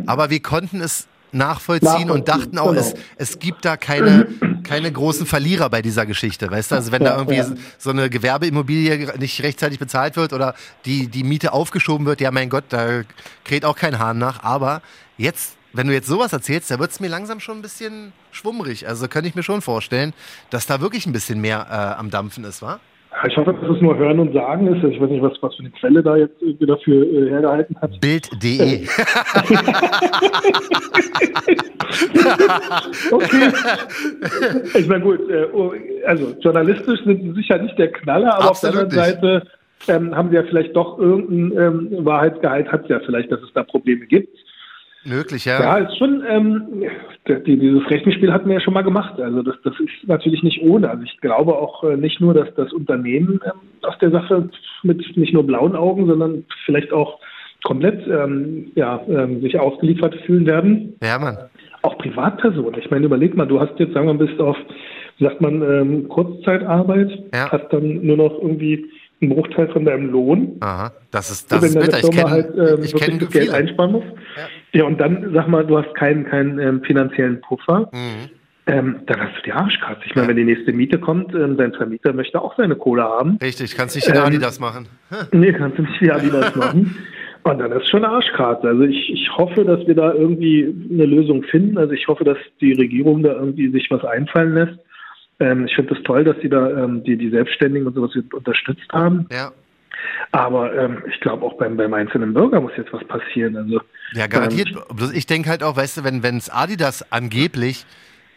aber 0.07 0.29
wir 0.29 0.41
konnten 0.41 0.81
es 0.81 1.07
nachvollziehen 1.33 2.09
und 2.09 2.27
dachten 2.27 2.57
auch, 2.57 2.69
genau. 2.69 2.79
es, 2.79 2.93
es 3.17 3.39
gibt 3.39 3.65
da 3.65 3.77
keine, 3.77 4.27
keine 4.63 4.91
großen 4.91 5.25
Verlierer 5.25 5.69
bei 5.69 5.81
dieser 5.81 6.05
Geschichte, 6.05 6.49
weißt 6.49 6.71
du? 6.71 6.75
Also 6.75 6.91
wenn 6.91 7.03
da 7.03 7.11
Ja, 7.11 7.17
irgendwie 7.17 7.37
ja. 7.37 7.47
so 7.77 7.89
eine 7.89 8.09
Gewerbeimmobilie 8.09 9.17
nicht 9.17 9.41
rechtzeitig 9.43 9.79
bezahlt 9.79 10.15
wird 10.15 10.33
oder 10.33 10.55
die, 10.85 11.07
die 11.07 11.23
Miete 11.23 11.53
aufgeschoben 11.53 12.05
wird, 12.05 12.21
ja 12.21 12.31
mein 12.31 12.49
Gott, 12.49 12.65
da 12.69 13.01
kräht 13.43 13.65
auch 13.65 13.75
kein 13.75 13.99
Hahn 13.99 14.17
nach. 14.17 14.43
Aber 14.43 14.81
jetzt, 15.17 15.55
wenn 15.73 15.87
du 15.87 15.93
jetzt 15.93 16.07
sowas 16.07 16.33
erzählst, 16.33 16.71
da 16.71 16.79
wird 16.79 16.91
es 16.91 16.99
mir 16.99 17.09
langsam 17.09 17.39
schon 17.39 17.59
ein 17.59 17.61
bisschen 17.61 18.13
schwummrig. 18.31 18.87
Also 18.87 19.07
könnte 19.07 19.29
ich 19.29 19.35
mir 19.35 19.43
schon 19.43 19.61
vorstellen, 19.61 20.13
dass 20.49 20.65
da 20.65 20.81
wirklich 20.81 21.05
ein 21.05 21.13
bisschen 21.13 21.41
mehr 21.41 21.67
äh, 21.69 21.99
am 21.99 22.09
Dampfen 22.09 22.43
ist, 22.43 22.61
wa? 22.61 22.79
Ich 23.27 23.37
hoffe, 23.37 23.53
dass 23.53 23.69
es 23.75 23.81
nur 23.81 23.97
Hören 23.97 24.19
und 24.19 24.33
Sagen 24.33 24.67
ist. 24.67 24.83
Ich 24.83 24.99
weiß 24.99 25.09
nicht, 25.09 25.21
was, 25.21 25.33
was 25.41 25.55
für 25.55 25.61
eine 25.61 25.71
Quelle 25.71 26.03
da 26.03 26.17
jetzt 26.17 26.41
irgendwie 26.41 26.65
dafür 26.65 27.05
äh, 27.05 27.29
hergehalten 27.29 27.75
hat. 27.81 27.99
Bild.de. 28.01 28.87
Okay. 33.11 33.51
ich 34.73 34.87
meine, 34.87 35.03
gut, 35.03 35.29
äh, 35.29 35.45
oh, 35.53 35.73
also 36.05 36.33
journalistisch 36.41 37.03
sind 37.03 37.21
sie 37.21 37.31
sicher 37.33 37.59
nicht 37.59 37.77
der 37.77 37.91
Knaller, 37.91 38.35
aber 38.35 38.49
Absolut 38.49 38.85
auf 38.85 38.89
der 38.89 39.03
anderen 39.03 39.21
Seite 39.21 39.47
ähm, 39.87 40.15
haben 40.15 40.29
sie 40.29 40.35
ja 40.35 40.43
vielleicht 40.43 40.75
doch 40.75 40.97
irgendeinen 40.97 41.91
ähm, 41.91 42.05
Wahrheitsgehalt, 42.05 42.71
hat 42.71 42.83
es 42.83 42.89
ja 42.89 42.99
vielleicht, 43.05 43.31
dass 43.31 43.41
es 43.41 43.53
da 43.53 43.63
Probleme 43.63 44.05
gibt. 44.05 44.37
Möglich, 45.05 45.45
Ja, 45.45 45.61
ja. 45.61 45.77
ist 45.77 45.97
schon, 45.97 46.23
ähm, 46.29 46.83
die, 47.27 47.57
dieses 47.57 47.89
Rechenspiel 47.89 48.31
hatten 48.31 48.47
wir 48.47 48.55
ja 48.55 48.61
schon 48.61 48.73
mal 48.73 48.83
gemacht. 48.83 49.19
Also 49.19 49.41
das, 49.41 49.55
das 49.63 49.73
ist 49.79 50.07
natürlich 50.07 50.43
nicht 50.43 50.61
ohne. 50.61 50.89
Also 50.89 51.03
ich 51.03 51.17
glaube 51.21 51.55
auch 51.55 51.83
äh, 51.83 51.97
nicht 51.97 52.21
nur, 52.21 52.33
dass 52.33 52.53
das 52.55 52.71
Unternehmen 52.73 53.39
ähm, 53.45 53.51
aus 53.81 53.97
der 53.99 54.11
Sache 54.11 54.49
mit 54.83 55.17
nicht 55.17 55.33
nur 55.33 55.45
blauen 55.45 55.75
Augen, 55.75 56.07
sondern 56.07 56.45
vielleicht 56.65 56.91
auch 56.93 57.19
komplett 57.63 58.05
ähm, 58.07 58.71
ja, 58.75 59.01
ähm, 59.07 59.41
sich 59.41 59.57
ausgeliefert 59.59 60.15
fühlen 60.25 60.45
werden. 60.45 60.95
Ja, 61.01 61.17
Mann. 61.19 61.37
Auch 61.81 61.97
Privatpersonen. 61.97 62.79
Ich 62.79 62.89
meine, 62.91 63.05
überleg 63.05 63.35
mal, 63.35 63.45
du 63.47 63.59
hast 63.59 63.77
jetzt, 63.77 63.93
sagen 63.93 64.07
wir 64.07 64.13
mal, 64.13 64.25
bist 64.25 64.39
auf, 64.39 64.57
wie 65.17 65.23
sagt 65.25 65.41
man, 65.41 65.61
ähm, 65.61 66.07
Kurzzeitarbeit, 66.09 67.09
Ja. 67.33 67.51
hast 67.51 67.71
dann 67.71 68.05
nur 68.05 68.17
noch 68.17 68.37
irgendwie 68.41 68.85
einen 69.21 69.31
Bruchteil 69.31 69.67
von 69.69 69.85
deinem 69.85 70.11
Lohn. 70.11 70.57
Aha, 70.59 70.91
das 71.11 71.31
ist, 71.31 71.51
das 71.51 71.61
wenn 71.61 71.69
ist 71.69 71.79
bitter. 71.79 71.97
Ich 71.99 72.15
Firma 72.15 72.29
kenne 72.29 72.31
halt 72.31 72.79
ähm, 72.79 72.83
ich 72.83 73.31
Geld 73.31 73.53
einsparen 73.53 73.91
muss. 73.93 74.03
Ja. 74.73 74.85
und 74.85 74.99
dann, 74.99 75.31
sag 75.33 75.47
mal, 75.47 75.65
du 75.65 75.77
hast 75.77 75.93
keinen, 75.95 76.25
keinen 76.25 76.59
ähm, 76.59 76.81
finanziellen 76.83 77.41
Puffer. 77.41 77.89
Mhm. 77.91 78.29
Ähm, 78.65 79.01
dann 79.07 79.19
hast 79.19 79.37
du 79.37 79.41
die 79.43 79.51
Arschkarte. 79.51 80.01
Ich 80.05 80.15
meine, 80.15 80.29
wenn 80.29 80.37
die 80.37 80.45
nächste 80.45 80.71
Miete 80.71 80.97
kommt, 80.97 81.35
ähm, 81.35 81.57
dein 81.57 81.73
Vermieter 81.73 82.13
möchte 82.13 82.41
auch 82.41 82.55
seine 82.55 82.75
Kohle 82.75 83.03
haben. 83.03 83.37
Richtig, 83.41 83.75
kannst 83.75 83.95
nicht 83.95 84.07
in 84.07 84.15
Ähm, 84.15 84.21
Adidas 84.21 84.59
machen. 84.59 84.87
Nee, 85.33 85.51
kannst 85.51 85.77
du 85.77 85.81
nicht 85.81 85.99
wie 86.01 86.09
Adidas 86.09 86.55
machen. 86.55 86.95
Und 87.43 87.59
dann 87.59 87.73
ist 87.73 87.89
schon 87.89 88.05
eine 88.05 88.13
Arschkarte. 88.13 88.69
Also 88.69 88.83
ich, 88.83 89.09
ich 89.11 89.29
hoffe, 89.35 89.65
dass 89.65 89.85
wir 89.85 89.95
da 89.95 90.13
irgendwie 90.13 90.73
eine 90.91 91.05
Lösung 91.05 91.43
finden. 91.43 91.77
Also 91.77 91.91
ich 91.91 92.07
hoffe, 92.07 92.23
dass 92.23 92.37
die 92.61 92.71
Regierung 92.71 93.21
da 93.21 93.33
irgendwie 93.33 93.69
sich 93.69 93.91
was 93.91 94.05
einfallen 94.05 94.53
lässt. 94.53 94.79
Ähm, 95.41 95.65
ich 95.65 95.75
finde 95.75 95.91
es 95.91 95.97
das 95.97 96.05
toll, 96.05 96.23
dass 96.23 96.37
sie 96.41 96.47
da 96.47 96.69
ähm, 96.85 97.03
die, 97.03 97.17
die 97.17 97.29
Selbstständigen 97.29 97.85
und 97.85 97.95
sowas 97.95 98.11
unterstützt 98.31 98.89
haben. 98.93 99.25
Ja. 99.29 99.51
Aber 100.31 100.73
ähm, 100.75 101.03
ich 101.09 101.19
glaube 101.19 101.45
auch 101.45 101.57
beim, 101.57 101.77
beim 101.77 101.93
einzelnen 101.93 102.33
Bürger 102.33 102.59
muss 102.61 102.71
jetzt 102.77 102.91
was 102.91 103.03
passieren. 103.05 103.55
Also 103.55 103.81
Ja, 104.13 104.27
garantiert. 104.27 104.69
Bloß 104.95 105.13
ich 105.13 105.25
denke 105.25 105.49
halt 105.49 105.63
auch, 105.63 105.75
weißt 105.75 105.97
du, 105.97 106.03
wenn 106.03 106.37
es 106.37 106.49
Adidas 106.49 107.11
angeblich 107.11 107.85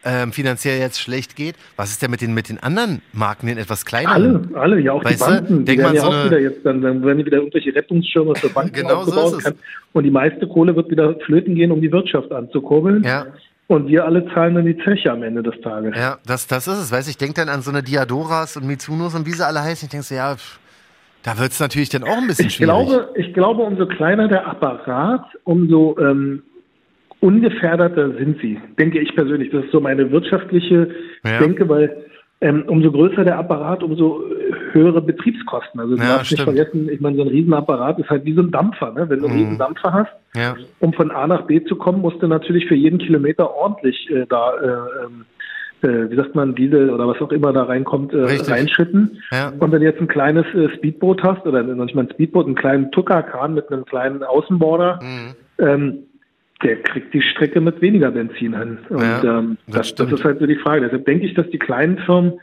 ähm, 0.07 0.33
finanziell 0.33 0.79
jetzt 0.79 1.01
schlecht 1.01 1.35
geht, 1.35 1.57
was 1.75 1.91
ist 1.91 2.01
denn 2.01 2.11
mit 2.11 2.21
den, 2.21 2.33
mit 2.33 2.49
den 2.49 2.63
anderen 2.63 3.03
Marken, 3.13 3.49
den 3.49 3.59
etwas 3.59 3.85
kleineren? 3.85 4.55
alle, 4.55 4.61
alle, 4.61 4.81
ja 4.81 4.93
auch 4.93 5.05
Weißt 5.05 5.21
die 5.21 5.31
Banken, 5.31 5.65
die 5.65 5.79
werden 5.79 5.95
ja 5.97 6.03
so 6.03 6.09
auch 6.09 6.25
wieder 6.27 6.39
jetzt, 6.39 6.65
dann, 6.65 6.81
dann 6.81 7.05
werden 7.05 7.19
die 7.19 7.27
wieder 7.27 7.39
irgendwelche 7.39 7.75
Rettungsschirme 7.75 8.35
für 8.37 8.49
Banken 8.55 8.73
Genau 8.73 9.03
so 9.03 9.11
aufgebaut 9.11 9.33
ist 9.33 9.39
es. 9.39 9.45
kann. 9.45 9.55
Und 9.93 10.05
die 10.05 10.11
meiste 10.11 10.47
Kohle 10.47 10.77
wird 10.77 10.91
wieder 10.91 11.17
flöten 11.27 11.57
gehen, 11.57 11.73
um 11.73 11.81
die 11.81 11.91
Wirtschaft 11.91 12.31
anzukurbeln. 12.31 13.03
Ja. 13.03 13.27
Und 13.69 13.89
wir 13.89 14.05
alle 14.05 14.25
zahlen 14.33 14.55
dann 14.55 14.65
die 14.65 14.79
Zeche 14.85 15.11
am 15.11 15.25
Ende 15.25 15.43
des 15.43 15.61
Tages. 15.61 15.93
Ja, 15.97 16.19
das, 16.25 16.47
das 16.47 16.69
ist 16.69 16.79
es. 16.79 16.93
Weißt 16.93 17.09
ich 17.09 17.19
denke 17.19 17.35
dann 17.35 17.49
an 17.49 17.63
so 17.63 17.71
eine 17.71 17.83
Diadoras 17.83 18.57
und 18.57 18.65
Mitsunos 18.65 19.15
und 19.17 19.27
wie 19.27 19.33
sie 19.33 19.45
alle 19.45 19.61
heißen. 19.61 19.87
Ich 19.87 19.91
denke 19.91 20.07
so, 20.07 20.15
ja, 20.15 20.37
pff, 20.37 20.61
da 21.27 21.39
wird 21.39 21.51
es 21.53 21.61
natürlich 21.61 21.91
dann 21.91 22.05
auch 22.05 22.17
ein 22.17 22.27
bisschen 22.27 22.47
Ich 22.47 22.55
schwierig. 22.55 22.73
glaube, 22.87 23.09
ich 23.17 23.35
glaube, 23.35 23.63
umso 23.63 23.87
kleiner 23.87 24.29
der 24.29 24.47
Apparat, 24.47 25.25
umso 25.45 25.97
ähm, 25.99 26.43
ungefährdeter 27.21 28.13
sind 28.17 28.41
sie, 28.41 28.59
denke 28.79 28.99
ich 29.01 29.15
persönlich. 29.15 29.51
Das 29.51 29.65
ist 29.65 29.73
so 29.73 29.81
meine 29.81 30.11
wirtschaftliche 30.11 30.89
Ja. 31.25 31.39
Denke, 31.41 31.69
weil 31.69 32.05
ähm, 32.43 32.65
umso 32.67 32.93
größer 32.93 33.25
der 33.25 33.39
Apparat, 33.39 33.83
umso 33.83 34.23
äh, 34.25 34.73
höhere 34.73 35.01
Betriebskosten. 35.01 35.81
Also 35.81 35.97
du 35.97 36.03
Ja, 36.03 36.17
darfst 36.17 36.33
nicht 36.33 36.43
vergessen, 36.45 36.89
ich 36.91 37.01
meine, 37.01 37.17
so 37.17 37.23
ein 37.23 37.29
Riesenapparat 37.29 37.99
ist 37.99 38.11
halt 38.11 38.27
wie 38.27 38.35
so 38.35 38.43
ein 38.43 38.51
Dampfer. 38.51 38.93
Ne? 38.93 39.09
Wenn 39.09 39.21
du 39.21 39.27
einen 39.27 39.37
Mhm. 39.37 39.43
Riesendampfer 39.43 39.93
hast, 39.93 40.13
ja. 40.35 40.55
um 40.81 40.93
von 40.93 41.11
A 41.11 41.27
nach 41.27 41.43
B 41.47 41.65
zu 41.65 41.77
kommen, 41.77 42.03
musst 42.03 42.23
du 42.23 42.27
natürlich 42.29 42.67
für 42.67 42.75
jeden 42.75 42.99
Kilometer 42.99 43.51
ordentlich 43.55 44.09
äh, 44.11 44.27
da 44.29 44.53
äh, 44.61 44.67
ähm, 45.07 45.25
äh, 45.87 46.11
wie 46.11 46.17
sagt 46.17 46.35
man, 46.35 46.55
Diesel 46.55 46.91
oder 46.91 47.07
was 47.09 47.21
auch 47.21 47.31
immer 47.33 47.53
da 47.53 47.63
reinkommt, 47.65 48.13
äh, 48.13 48.19
Richtig. 48.19 48.51
reinschütten. 48.51 49.23
Ja. 49.33 49.53
Und 49.59 49.71
wenn 49.73 49.81
du 49.81 49.87
jetzt 49.87 50.01
ein 50.01 50.09
kleines 50.09 50.45
äh, 50.55 50.69
Speedboot 50.77 51.23
hast, 51.23 51.47
oder 51.47 51.63
noch 51.63 51.85
nicht 51.85 51.95
mal 51.95 52.03
ein 52.05 52.11
Speedboot, 52.11 52.47
einen 52.47 52.55
kleinen 52.57 52.91
Tuckerkran 52.93 53.55
mit 53.55 53.71
einem 53.71 53.85
kleinen 53.85 54.23
Außenborder, 54.23 54.99
Mhm. 55.03 55.35
ähm, 55.65 55.99
der 56.63 56.83
kriegt 56.83 57.13
die 57.15 57.21
Strecke 57.23 57.61
mit 57.61 57.81
weniger 57.83 58.11
Benzin 58.11 58.57
hin. 58.59 58.79
Und 58.89 59.01
Ja, 59.03 59.23
ähm, 59.39 59.59
das 59.67 59.95
das, 59.95 60.09
das 60.09 60.19
ist 60.21 60.25
halt 60.25 60.39
so 60.41 60.47
die 60.47 60.57
Frage. 60.57 60.81
Deshalb 60.83 61.05
denke 61.05 61.27
ich, 61.27 61.35
dass 61.35 61.49
die 61.51 61.59
kleinen 61.59 61.99
Firmen 61.99 62.41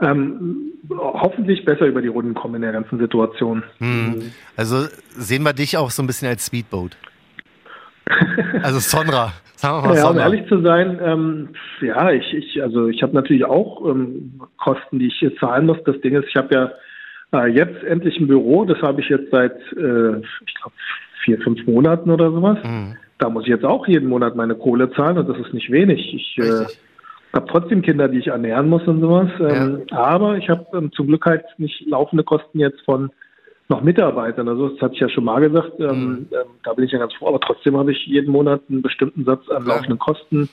ähm, 0.00 0.72
hoffentlich 0.90 1.64
besser 1.64 1.86
über 1.86 2.02
die 2.02 2.08
Runden 2.08 2.34
kommen 2.34 2.56
in 2.56 2.62
der 2.62 2.72
ganzen 2.72 2.98
Situation. 2.98 3.62
Mhm. 3.78 4.32
Also 4.56 4.86
sehen 5.16 5.42
wir 5.44 5.52
dich 5.52 5.76
auch 5.76 5.90
so 5.90 6.02
ein 6.02 6.06
bisschen 6.06 6.28
als 6.28 6.46
Speedboat. 6.46 6.96
Also 8.62 8.78
Sonra, 8.80 9.32
sagen 9.56 9.82
wir 9.82 9.88
mal 9.88 9.96
Ja, 9.96 10.08
um 10.08 10.16
Sonra. 10.16 10.22
ehrlich 10.22 10.46
zu 10.48 10.60
sein, 10.60 10.98
ähm, 11.02 11.48
ja, 11.80 12.10
ich, 12.10 12.32
ich, 12.34 12.62
also 12.62 12.88
ich 12.88 13.02
habe 13.02 13.14
natürlich 13.14 13.44
auch 13.44 13.84
ähm, 13.88 14.40
Kosten, 14.58 14.98
die 14.98 15.06
ich 15.06 15.16
hier 15.18 15.36
zahlen 15.36 15.66
muss. 15.66 15.78
Das 15.84 16.00
Ding 16.00 16.14
ist, 16.14 16.28
ich 16.28 16.36
habe 16.36 16.54
ja 16.54 16.72
äh, 17.40 17.48
jetzt 17.48 17.82
endlich 17.84 18.18
ein 18.18 18.28
Büro, 18.28 18.64
das 18.64 18.80
habe 18.82 19.00
ich 19.00 19.08
jetzt 19.08 19.30
seit, 19.30 19.54
äh, 19.72 20.18
ich 20.46 20.54
glaube, 20.54 20.74
vier, 21.24 21.38
fünf 21.38 21.66
Monaten 21.66 22.10
oder 22.10 22.30
sowas. 22.30 22.58
Mhm. 22.64 22.96
Da 23.18 23.28
muss 23.28 23.44
ich 23.44 23.50
jetzt 23.50 23.64
auch 23.64 23.86
jeden 23.86 24.08
Monat 24.08 24.34
meine 24.34 24.54
Kohle 24.56 24.90
zahlen 24.92 25.18
und 25.18 25.28
das 25.28 25.38
ist 25.38 25.54
nicht 25.54 25.70
wenig. 25.70 26.12
Ich 26.12 26.38
äh, 26.44 26.66
habe 27.32 27.46
trotzdem 27.46 27.82
Kinder, 27.82 28.08
die 28.08 28.18
ich 28.18 28.26
ernähren 28.26 28.68
muss 28.68 28.82
und 28.86 29.00
sowas. 29.00 29.30
Ähm, 29.40 29.82
Aber 29.92 30.36
ich 30.36 30.48
habe 30.48 30.66
ähm, 30.76 30.90
zum 30.92 31.06
Glück 31.06 31.24
halt 31.24 31.44
nicht 31.58 31.86
laufende 31.86 32.24
Kosten 32.24 32.58
jetzt 32.58 32.80
von 32.84 33.10
noch 33.72 33.82
Mitarbeitern. 33.82 34.48
Also 34.48 34.68
das 34.68 34.80
hatte 34.80 34.94
ich 34.94 35.00
ja 35.00 35.08
schon 35.08 35.24
mal 35.24 35.40
gesagt. 35.40 35.72
Ähm, 35.80 35.86
Mhm. 36.04 36.26
ähm, 36.32 36.50
da 36.62 36.72
bin 36.74 36.84
ich 36.84 36.92
ja 36.92 36.98
ganz 36.98 37.12
froh. 37.14 37.28
Aber 37.28 37.40
trotzdem 37.40 37.76
habe 37.76 37.92
ich 37.92 38.06
jeden 38.06 38.30
Monat 38.30 38.60
einen 38.70 38.82
bestimmten 38.82 39.24
Satz 39.24 39.48
an 39.50 39.64
Klar. 39.64 39.76
laufenden 39.78 39.98
Kosten. 39.98 40.48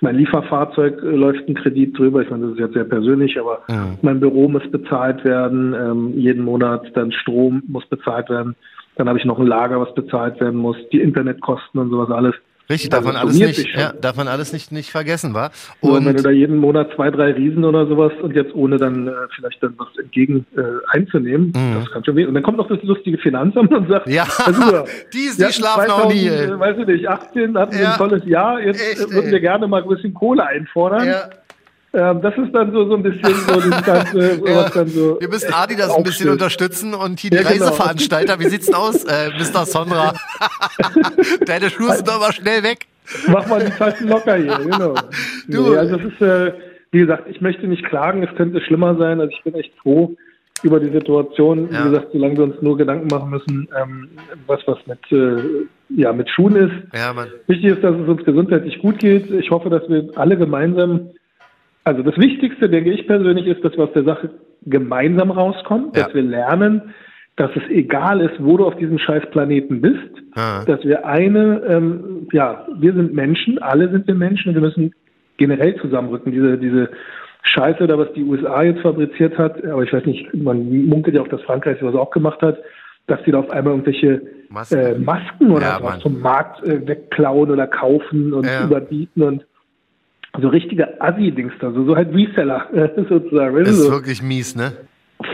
Mein 0.00 0.16
Lieferfahrzeug 0.16 1.02
äh, 1.02 1.06
läuft 1.16 1.48
ein 1.48 1.54
Kredit 1.54 1.96
drüber. 1.98 2.22
Ich 2.22 2.30
meine, 2.30 2.44
das 2.44 2.52
ist 2.54 2.60
jetzt 2.60 2.74
sehr 2.74 2.84
persönlich, 2.84 3.38
aber 3.40 3.60
Mhm. 3.68 3.98
mein 4.02 4.20
Büro 4.20 4.48
muss 4.48 4.68
bezahlt 4.70 5.24
werden. 5.24 5.74
Ähm, 5.74 6.12
jeden 6.18 6.44
Monat 6.44 6.84
dann 6.94 7.12
Strom 7.12 7.62
muss 7.68 7.86
bezahlt 7.86 8.28
werden. 8.28 8.54
Dann 8.96 9.08
habe 9.08 9.18
ich 9.18 9.24
noch 9.24 9.38
ein 9.38 9.46
Lager, 9.46 9.80
was 9.80 9.94
bezahlt 9.94 10.40
werden 10.40 10.58
muss. 10.60 10.76
Die 10.92 11.00
Internetkosten 11.00 11.80
und 11.80 11.90
sowas 11.90 12.10
alles. 12.10 12.34
Richtig, 12.72 12.90
darf 12.90 13.04
man 13.04 13.16
alles 13.16 13.38
nicht, 13.38 13.66
ja, 13.76 13.92
darf 13.92 14.16
man 14.16 14.28
alles 14.28 14.52
nicht, 14.52 14.72
nicht 14.72 14.90
vergessen, 14.90 15.34
war. 15.34 15.50
Und 15.80 16.04
wenn 16.06 16.16
du 16.16 16.22
da 16.22 16.30
jeden 16.30 16.56
Monat 16.56 16.90
zwei, 16.96 17.10
drei 17.10 17.32
Riesen 17.32 17.64
oder 17.64 17.86
sowas 17.86 18.12
und 18.22 18.34
jetzt 18.34 18.54
ohne 18.54 18.76
dann 18.78 19.08
äh, 19.08 19.12
vielleicht 19.36 19.62
dann 19.62 19.74
was 19.78 19.88
entgegen 19.98 20.46
äh, 20.56 20.60
einzunehmen, 20.96 21.52
Mhm. 21.54 21.74
das 21.80 21.90
kann 21.92 22.04
schon 22.04 22.16
weh. 22.16 22.24
Und 22.26 22.34
dann 22.34 22.42
kommt 22.42 22.56
noch 22.58 22.68
das 22.68 22.82
lustige 22.82 23.18
Finanzamt 23.18 23.72
und 23.72 23.88
sagt, 23.88 24.08
ja, 24.08 24.24
also, 24.44 24.84
die, 25.12 25.30
die 25.36 25.52
schlafen 25.52 25.90
auch 25.90 26.08
nie. 26.12 26.28
2000, 26.28 26.50
äh, 26.52 26.60
Weiß 26.60 26.76
ich 26.78 26.86
nicht, 26.86 27.08
18 27.08 27.58
hatten 27.58 27.72
wir 27.74 27.82
Ja. 27.82 27.92
ein 27.92 27.98
tolles 27.98 28.24
Jahr, 28.24 28.60
jetzt 28.60 28.80
Echt, 28.80 29.00
äh, 29.10 29.12
würden 29.14 29.26
ey. 29.26 29.32
wir 29.32 29.40
gerne 29.40 29.66
mal 29.68 29.82
ein 29.82 29.88
bisschen 29.88 30.14
Kohle 30.14 30.46
einfordern. 30.46 31.06
Ja, 31.06 31.28
Ähm, 31.94 32.22
das 32.22 32.34
ist 32.38 32.54
dann 32.54 32.72
so, 32.72 32.88
so 32.88 32.94
ein 32.94 33.02
bisschen 33.02 33.34
so 33.34 33.60
das 33.60 33.82
Ganze, 33.84 34.40
ja. 34.46 34.56
was 34.56 34.72
dann 34.72 34.88
so. 34.88 35.20
Wir 35.20 35.28
müssen 35.28 35.52
Adi 35.52 35.76
das 35.76 35.94
ein 35.94 36.02
bisschen 36.02 36.30
unterstützen 36.30 36.94
und 36.94 37.20
hier 37.20 37.30
die 37.30 37.36
Ja, 37.36 37.42
genau. 37.42 37.66
Reiseveranstalter, 37.66 38.40
wie 38.40 38.48
sieht's 38.48 38.66
denn 38.66 38.74
aus, 38.76 39.04
äh, 39.04 39.28
Mr. 39.38 39.66
Sonra? 39.66 40.14
Deine 41.46 41.68
Schuhe 41.68 41.92
sind 41.92 42.08
doch 42.08 42.16
immer 42.16 42.32
schnell 42.32 42.62
weg. 42.62 42.86
Mach 43.28 43.46
mal 43.46 43.62
die 43.62 43.70
Taschen 43.72 44.08
locker 44.08 44.36
hier, 44.36 44.58
genau. 44.58 44.94
Du. 45.48 45.70
Nee, 45.70 45.76
also 45.76 45.96
es 45.96 46.04
ist, 46.04 46.22
äh, 46.22 46.52
wie 46.92 47.00
gesagt, 47.00 47.28
ich 47.28 47.40
möchte 47.42 47.66
nicht 47.66 47.84
klagen, 47.84 48.22
es 48.22 48.34
könnte 48.36 48.60
schlimmer 48.62 48.96
sein. 48.96 49.20
Also 49.20 49.32
ich 49.36 49.42
bin 49.44 49.54
echt 49.54 49.74
froh 49.82 50.14
über 50.62 50.80
die 50.80 50.92
Situation. 50.92 51.68
Ja. 51.70 51.84
Wie 51.84 51.90
gesagt, 51.90 52.08
solange 52.12 52.36
wir 52.36 52.44
uns 52.44 52.62
nur 52.62 52.76
Gedanken 52.78 53.08
machen 53.08 53.30
müssen, 53.30 53.68
ähm, 53.78 54.08
was 54.46 54.60
was 54.66 54.78
mit, 54.86 55.00
äh, 55.10 55.66
ja, 55.90 56.12
mit 56.12 56.30
Schuhen 56.30 56.56
ist. 56.56 56.94
Ja. 56.94 57.14
Wichtig 57.48 57.72
ist, 57.72 57.84
dass 57.84 57.96
es 57.96 58.08
uns 58.08 58.24
gesundheitlich 58.24 58.78
gut 58.80 58.98
geht. 58.98 59.30
Ich 59.30 59.50
hoffe, 59.50 59.68
dass 59.68 59.88
wir 59.88 60.08
alle 60.14 60.36
gemeinsam, 60.38 61.10
also 61.84 62.02
das 62.02 62.16
Wichtigste, 62.18 62.68
denke 62.68 62.90
ich 62.92 63.06
persönlich, 63.06 63.46
ist, 63.46 63.64
dass 63.64 63.72
wir 63.76 63.84
aus 63.84 63.92
der 63.92 64.04
Sache 64.04 64.30
gemeinsam 64.66 65.30
rauskommen, 65.30 65.90
Ja. 65.94 66.04
dass 66.04 66.14
wir 66.14 66.22
lernen, 66.22 66.94
dass 67.36 67.50
es 67.56 67.62
egal 67.70 68.20
ist, 68.20 68.34
wo 68.38 68.56
du 68.56 68.66
auf 68.66 68.76
diesem 68.76 68.98
scheiß 68.98 69.24
Planeten 69.30 69.80
bist, 69.80 70.10
Ah. 70.34 70.64
dass 70.66 70.84
wir 70.84 71.06
eine, 71.06 71.62
ähm, 71.66 72.28
ja, 72.32 72.66
wir 72.78 72.92
sind 72.92 73.14
Menschen, 73.14 73.60
alle 73.60 73.90
sind 73.90 74.06
wir 74.06 74.14
Menschen 74.14 74.50
und 74.50 74.54
wir 74.54 74.62
müssen 74.62 74.92
generell 75.38 75.74
zusammenrücken. 75.76 76.30
Diese, 76.32 76.58
diese 76.58 76.90
Scheiße 77.42 77.86
da, 77.86 77.98
was 77.98 78.12
die 78.12 78.22
USA 78.22 78.62
jetzt 78.62 78.82
fabriziert 78.82 79.36
hat, 79.38 79.64
aber 79.64 79.82
ich 79.82 79.92
weiß 79.92 80.04
nicht, 80.06 80.32
man 80.34 80.86
munkelt 80.86 81.16
ja 81.16 81.22
auch, 81.22 81.28
dass 81.28 81.42
Frankreich 81.42 81.78
sowas 81.80 81.94
auch 81.96 82.10
gemacht 82.10 82.40
hat, 82.42 82.58
dass 83.08 83.20
die 83.24 83.32
da 83.32 83.40
auf 83.40 83.50
einmal 83.50 83.72
irgendwelche 83.72 84.22
Masken. 84.48 84.78
äh, 84.78 84.94
Masken 84.98 85.50
oder 85.50 85.62
Ja, 85.66 85.78
was 85.82 85.90
Mann. 85.94 86.00
vom 86.02 86.20
Markt 86.20 86.62
äh, 86.64 86.86
wegklauen 86.86 87.50
oder 87.50 87.66
kaufen 87.66 88.32
und 88.32 88.46
Ja. 88.46 88.64
überbieten 88.66 89.22
und 89.22 89.44
so 90.40 90.48
richtige 90.48 91.00
Assi-Dings 91.00 91.52
da, 91.60 91.72
so, 91.72 91.84
so 91.84 91.96
halt 91.96 92.14
Reseller 92.14 92.68
sozusagen. 93.08 93.56
Das 93.58 93.68
ist 93.70 93.84
so. 93.84 93.90
wirklich 93.92 94.22
mies, 94.22 94.56
ne? 94.56 94.72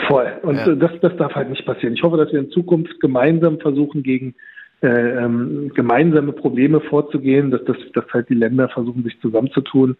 Voll. 0.08 0.32
Und 0.42 0.56
Ja. 0.56 0.74
das, 0.74 0.90
das 1.00 1.16
darf 1.16 1.34
halt 1.34 1.50
nicht 1.50 1.64
passieren. 1.64 1.94
Ich 1.94 2.02
hoffe, 2.02 2.16
dass 2.16 2.32
wir 2.32 2.40
in 2.40 2.50
Zukunft 2.50 3.00
gemeinsam 3.00 3.58
versuchen, 3.60 4.02
gegen 4.02 4.34
äh, 4.82 4.88
ähm, 4.88 5.70
gemeinsame 5.74 6.32
Probleme 6.32 6.80
vorzugehen, 6.80 7.50
dass, 7.50 7.64
das, 7.64 7.76
dass 7.94 8.04
halt 8.12 8.28
die 8.28 8.34
Länder 8.34 8.68
versuchen, 8.68 9.02
sich 9.02 9.18
zusammenzutun, 9.20 9.96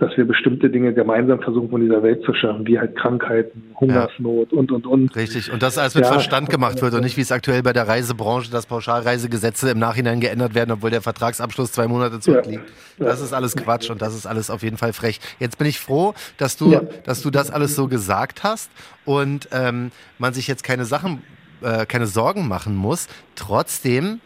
dass 0.00 0.16
wir 0.16 0.24
bestimmte 0.26 0.70
Dinge 0.70 0.92
gemeinsam 0.94 1.40
versuchen, 1.40 1.70
von 1.70 1.80
dieser 1.80 2.02
Welt 2.02 2.22
zu 2.24 2.32
schaffen, 2.34 2.66
wie 2.66 2.78
halt 2.78 2.96
Krankheiten, 2.96 3.70
Hungersnot 3.78 4.52
und, 4.52 4.72
und, 4.72 4.86
und. 4.86 5.14
Richtig. 5.14 5.52
Und 5.52 5.62
das 5.62 5.78
alles 5.78 5.94
mit 5.94 6.04
Ja. 6.04 6.12
Verstand 6.12 6.48
gemacht 6.50 6.80
wird 6.82 6.94
und 6.94 7.02
nicht 7.02 7.16
wie 7.16 7.20
es 7.20 7.30
aktuell 7.30 7.62
bei 7.62 7.72
der 7.72 7.86
Reisebranche, 7.86 8.50
dass 8.50 8.66
Pauschalreisegesetze 8.66 9.70
im 9.70 9.78
Nachhinein 9.78 10.20
geändert 10.20 10.54
werden, 10.54 10.72
obwohl 10.72 10.90
der 10.90 11.02
Vertragsabschluss 11.02 11.72
zwei 11.72 11.86
Monate 11.86 12.18
zurückliegt. 12.20 12.64
Ja. 12.98 13.06
Das 13.06 13.20
ist 13.20 13.32
alles 13.32 13.54
Quatsch 13.56 13.90
und 13.90 14.02
das 14.02 14.14
ist 14.14 14.26
alles 14.26 14.50
auf 14.50 14.62
jeden 14.62 14.76
Fall 14.78 14.92
frech. 14.92 15.20
Jetzt 15.38 15.58
bin 15.58 15.66
ich 15.66 15.78
froh, 15.78 16.14
dass 16.38 16.56
du, 16.56 16.72
Ja. 16.72 16.82
dass 17.04 17.22
du 17.22 17.30
das 17.30 17.50
alles 17.50 17.76
so 17.76 17.86
gesagt 17.86 18.42
hast 18.42 18.70
und 19.04 19.48
ähm, 19.52 19.90
man 20.18 20.32
sich 20.32 20.48
jetzt 20.48 20.64
keine 20.64 20.84
Sachen, 20.84 21.22
äh, 21.62 21.84
keine 21.86 22.06
Sorgen 22.06 22.48
machen 22.48 22.74
muss. 22.74 23.06
Trotzdem 23.36 24.20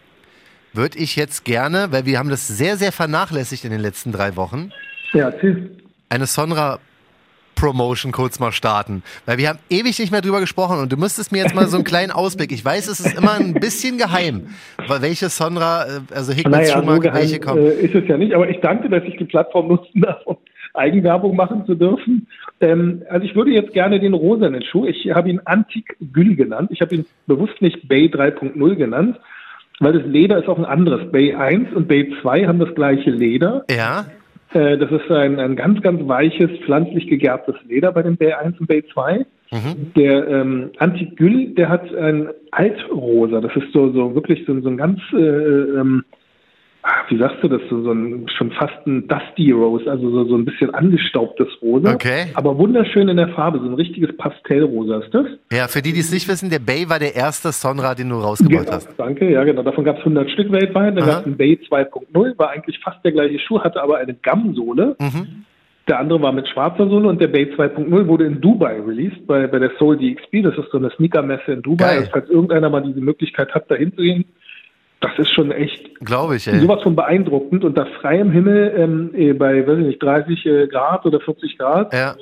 würde 0.72 0.98
ich 0.98 1.16
jetzt 1.16 1.44
gerne, 1.44 1.88
weil 1.90 2.04
wir 2.04 2.18
haben 2.18 2.28
das 2.30 2.48
sehr, 2.48 2.76
sehr 2.76 2.92
vernachlässigt 2.92 3.64
in 3.64 3.70
den 3.70 3.80
letzten 3.80 4.10
drei 4.12 4.34
Wochen, 4.37 4.70
Ja, 5.14 5.31
erzähl. 5.31 5.70
eine 6.11 6.27
Sonra 6.27 6.79
Promotion 7.55 8.12
kurz 8.12 8.40
mal 8.40 8.53
starten. 8.53 9.03
Weil 9.27 9.38
wir 9.38 9.48
haben 9.48 9.59
ewig 9.70 9.98
nicht 9.98 10.11
mehr 10.12 10.20
drüber 10.20 10.40
gesprochen 10.40 10.79
und 10.81 10.92
du 10.92 10.96
müsstest 10.96 11.33
mir 11.33 11.38
jetzt 11.38 11.55
mal 11.55 11.66
so 11.66 11.77
einen 11.77 11.85
kleinen 11.92 12.11
Ausblick. 12.12 12.53
Ich 12.53 12.64
weiß, 12.64 12.88
es 12.88 13.00
ist 13.00 13.16
immer 13.16 13.35
ein 13.35 13.55
bisschen 13.55 13.96
geheim, 13.96 14.48
weil 14.87 15.03
welche 15.03 15.29
Sonra, 15.29 15.85
äh, 15.85 16.14
also 16.14 16.33
Hickmans 16.33 16.68
Naja, 16.68 16.74
so 16.74 16.81
Schuhmarke, 16.81 17.00
geheim 17.03 17.20
welche 17.20 17.40
kommen. 17.40 17.64
äh, 17.64 17.74
ist 17.74 17.94
es 17.94 18.07
ja 18.09 18.16
nicht, 18.18 18.35
aber 18.35 18.48
ich 18.48 18.61
danke, 18.61 18.88
dass 18.88 19.05
ich 19.05 19.16
die 19.16 19.24
Plattform 19.24 19.68
nutzen 19.68 20.00
darf, 20.00 20.20
um 20.27 20.37
Eigenwerbung 20.74 21.37
machen 21.37 21.64
zu 21.66 21.74
dürfen. 21.74 22.27
Ähm, 22.61 23.03
also 23.09 23.24
ich 23.24 23.37
würde 23.37 23.53
jetzt 23.53 23.72
gerne 23.72 24.00
den 24.00 24.14
rosanen 24.14 24.62
Schuh, 24.64 24.87
ich 24.87 25.11
habe 25.12 25.31
ihn 25.31 25.40
Antik 25.44 25.96
Gül 26.12 26.35
genannt, 26.35 26.70
ich 26.72 26.81
habe 26.81 26.96
ihn 26.96 27.07
bewusst 27.27 27.62
nicht 27.62 27.88
Bay 27.88 28.07
3.0 28.07 28.74
genannt, 28.74 29.18
weil 29.79 29.92
das 29.92 30.05
Leder 30.05 30.38
ist 30.38 30.48
auch 30.48 30.59
ein 30.59 30.64
anderes. 30.64 31.11
Bay 31.12 31.35
1 31.35 31.72
und 31.74 31.87
Bay 31.88 32.12
2 32.20 32.46
haben 32.46 32.59
das 32.59 32.74
gleiche 32.74 33.11
Leder. 33.11 33.64
Ja, 33.70 34.07
das 34.54 34.90
ist 34.90 35.10
ein, 35.10 35.40
ein 35.40 35.56
ganz, 35.56 35.80
ganz 35.82 36.06
weiches, 36.06 36.50
pflanzlich 36.64 37.08
gegerbtes 37.08 37.56
Leder 37.66 37.92
bei 37.92 38.02
dem 38.02 38.16
Bay 38.16 38.32
1 38.32 38.60
und 38.60 38.68
Bay 38.68 38.84
2. 38.92 39.26
Mhm. 39.50 39.92
Der 39.96 40.28
ähm, 40.28 40.70
Antigül, 40.78 41.54
der 41.54 41.68
hat 41.68 41.94
ein 41.94 42.28
Altrosa. 42.50 43.40
Das 43.40 43.54
ist 43.56 43.72
so, 43.72 43.92
so 43.92 44.14
wirklich 44.14 44.44
so, 44.46 44.60
so 44.60 44.68
ein 44.68 44.76
ganz, 44.76 45.00
äh, 45.12 45.16
ähm, 45.16 46.04
wie 47.09 47.18
sagst 47.18 47.37
du 47.42 47.49
das, 47.49 47.61
so, 47.70 47.83
so 47.83 47.92
ein, 47.92 48.27
schon 48.37 48.51
fast 48.53 48.87
ein 48.87 49.09
Dusty 49.09 49.51
Rose, 49.53 49.90
also 49.90 50.11
so, 50.11 50.25
so 50.25 50.37
ein 50.37 50.44
bisschen 50.44 50.75
angestaubtes 50.75 51.49
Rosa. 51.62 51.94
Okay. 51.94 52.27
Aber 52.35 52.57
wunderschön 52.59 53.09
in 53.09 53.16
der 53.16 53.29
Farbe, 53.29 53.59
so 53.59 53.64
ein 53.66 53.75
richtiges 53.75 54.14
Pastellrosa 54.16 54.99
ist 55.01 55.14
das. 55.14 55.27
ja, 55.53 55.66
für 55.68 55.81
die, 55.83 55.92
die 55.92 56.01
es 56.01 56.12
nicht 56.12 56.29
wissen, 56.29 56.51
der 56.51 56.59
Bay 56.59 56.88
war 56.88 56.99
der 56.99 57.14
erste 57.16 57.53
Sonra, 57.53 57.94
den 57.94 58.11
du 58.11 58.16
rausgebracht 58.16 58.64
Genau, 58.66 58.77
hast. 58.77 58.88
danke, 58.99 59.31
ja 59.31 59.44
genau. 59.44 59.62
Davon 59.62 59.85
gab 59.85 59.94
es 59.97 60.01
100 60.01 60.31
Stück 60.31 60.53
weltweit. 60.53 60.97
Dann 60.97 61.07
gab 61.07 61.20
es 61.20 61.27
einen 61.27 61.37
Bay 61.37 61.59
2.0, 61.70 62.38
war 62.38 62.51
eigentlich 62.51 62.79
fast 62.81 63.03
der 63.05 63.12
gleiche 63.12 63.38
Schuh, 63.38 63.61
hatte 63.61 63.83
aber 63.83 63.99
eine 63.99 64.14
Gum-Sohle. 64.14 64.97
Mhm. 65.01 65.44
Der 65.88 65.99
andere 66.01 66.23
war 66.23 66.33
mit 66.33 66.49
schwarzer 66.49 66.88
Sohle 66.88 67.09
und 67.09 67.20
der 67.20 67.29
Bay 67.29 67.44
2.0 67.57 68.07
wurde 68.07 68.25
in 68.25 68.40
Dubai 68.40 68.81
released, 68.81 69.27
bei, 69.27 69.47
bei 69.47 69.59
der 69.59 69.70
Soul 69.79 69.97
DXP. 69.99 70.42
Das 70.42 70.57
ist 70.57 70.70
so 70.70 70.79
eine 70.79 70.90
Sneaker-Messe 70.90 71.53
in 71.53 71.62
Dubai. 71.62 71.85
Also, 71.99 72.11
falls 72.11 72.29
irgendeiner 72.31 72.70
mal 72.70 72.83
diese 72.83 73.01
Möglichkeit 73.01 73.55
hat, 73.55 73.70
da 73.70 73.75
hinzugehen, 73.75 74.25
das 75.00 75.12
ist 75.18 75.30
schon 75.33 75.50
echt 75.50 75.94
Glaube 76.00 76.37
ich, 76.37 76.46
ey. 76.46 76.59
sowas 76.61 76.83
von 76.83 76.96
beeindruckend. 76.96 77.64
Unter 77.64 77.87
freiem 78.00 78.30
Himmel 78.30 78.74
ähm, 78.76 79.11
eh, 79.14 79.33
bei, 79.33 79.66
weiß 79.66 79.78
ich 79.78 79.87
nicht, 79.87 80.02
30 80.02 80.46
äh, 80.46 80.66
Grad 80.66 81.04
oder 81.04 81.20
40 81.20 81.59
Grad. 81.59 81.92
Ja, 81.92 82.16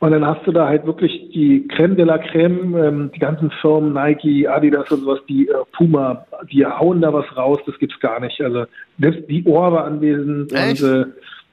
Und 0.00 0.12
dann 0.12 0.26
hast 0.26 0.46
du 0.46 0.52
da 0.52 0.68
halt 0.68 0.86
wirklich 0.86 1.30
die 1.32 1.66
Creme 1.68 1.96
de 1.96 2.04
la 2.04 2.18
Creme, 2.18 2.76
ähm, 2.76 3.10
die 3.14 3.18
ganzen 3.18 3.50
Firmen, 3.60 3.92
Nike, 3.94 4.46
Adidas 4.46 4.90
und 4.90 5.00
sowas, 5.00 5.20
die 5.28 5.48
äh, 5.48 5.54
Puma, 5.72 6.26
die 6.52 6.64
hauen 6.66 7.00
da 7.00 7.12
was 7.12 7.24
raus, 7.36 7.58
das 7.66 7.78
gibt's 7.78 7.98
gar 8.00 8.20
nicht. 8.20 8.40
Also 8.40 8.66
selbst 8.98 9.28
die 9.28 9.44
Ohr 9.44 9.72
war 9.72 9.84
anwesend 9.84 10.52
Echt? 10.52 10.82
und 10.82 10.88
äh, 10.90 11.04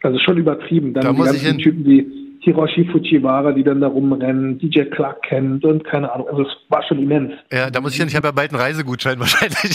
also 0.03 0.19
schon 0.19 0.37
übertrieben. 0.37 0.93
Dann 0.93 1.03
Da 1.03 1.11
die 1.13 1.17
ganzen. 1.17 1.57
Typen 1.57 1.85
wie 1.85 2.24
Hiroshi 2.45 2.85
Fujiwara, 2.85 3.51
die 3.51 3.63
dann 3.63 3.81
da 3.81 3.87
rumrennen, 3.87 4.57
DJ 4.59 4.83
Clark 4.83 5.23
kennt 5.23 5.65
und 5.65 5.83
keine 5.83 6.11
Ahnung. 6.11 6.27
Also 6.29 6.43
es 6.43 6.49
war 6.69 6.83
schon 6.83 6.99
immens. 6.99 7.33
Ja, 7.51 7.71
da 7.71 7.81
muss 7.81 7.93
ich 7.93 7.99
hin, 7.99 8.07
ich 8.07 8.15
habe 8.15 8.27
ja 8.27 8.31
bald 8.31 8.51
einen 8.51 8.61
Reisegutschein 8.61 9.19
wahrscheinlich. 9.19 9.57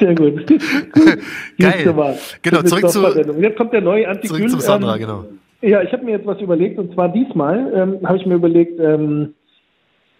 Sehr 0.00 0.14
gut. 0.14 0.46
Geil. 1.58 1.94
Genau, 2.42 2.62
zurück 2.62 2.88
zu, 2.88 3.06
jetzt 3.40 3.56
kommt 3.56 3.74
der 3.74 3.82
neue 3.82 4.08
Antikül. 4.08 4.38
Zurück 4.38 4.50
zum 4.50 4.60
Sandra, 4.60 4.94
ähm, 4.94 5.00
genau. 5.00 5.24
Ja, 5.60 5.82
ich 5.82 5.92
habe 5.92 6.04
mir 6.04 6.12
jetzt 6.12 6.26
was 6.26 6.40
überlegt 6.40 6.78
und 6.78 6.94
zwar 6.94 7.10
diesmal 7.10 7.70
ähm, 7.74 7.98
habe 8.06 8.16
ich 8.16 8.24
mir 8.24 8.36
überlegt, 8.36 8.80
ähm, 8.80 9.34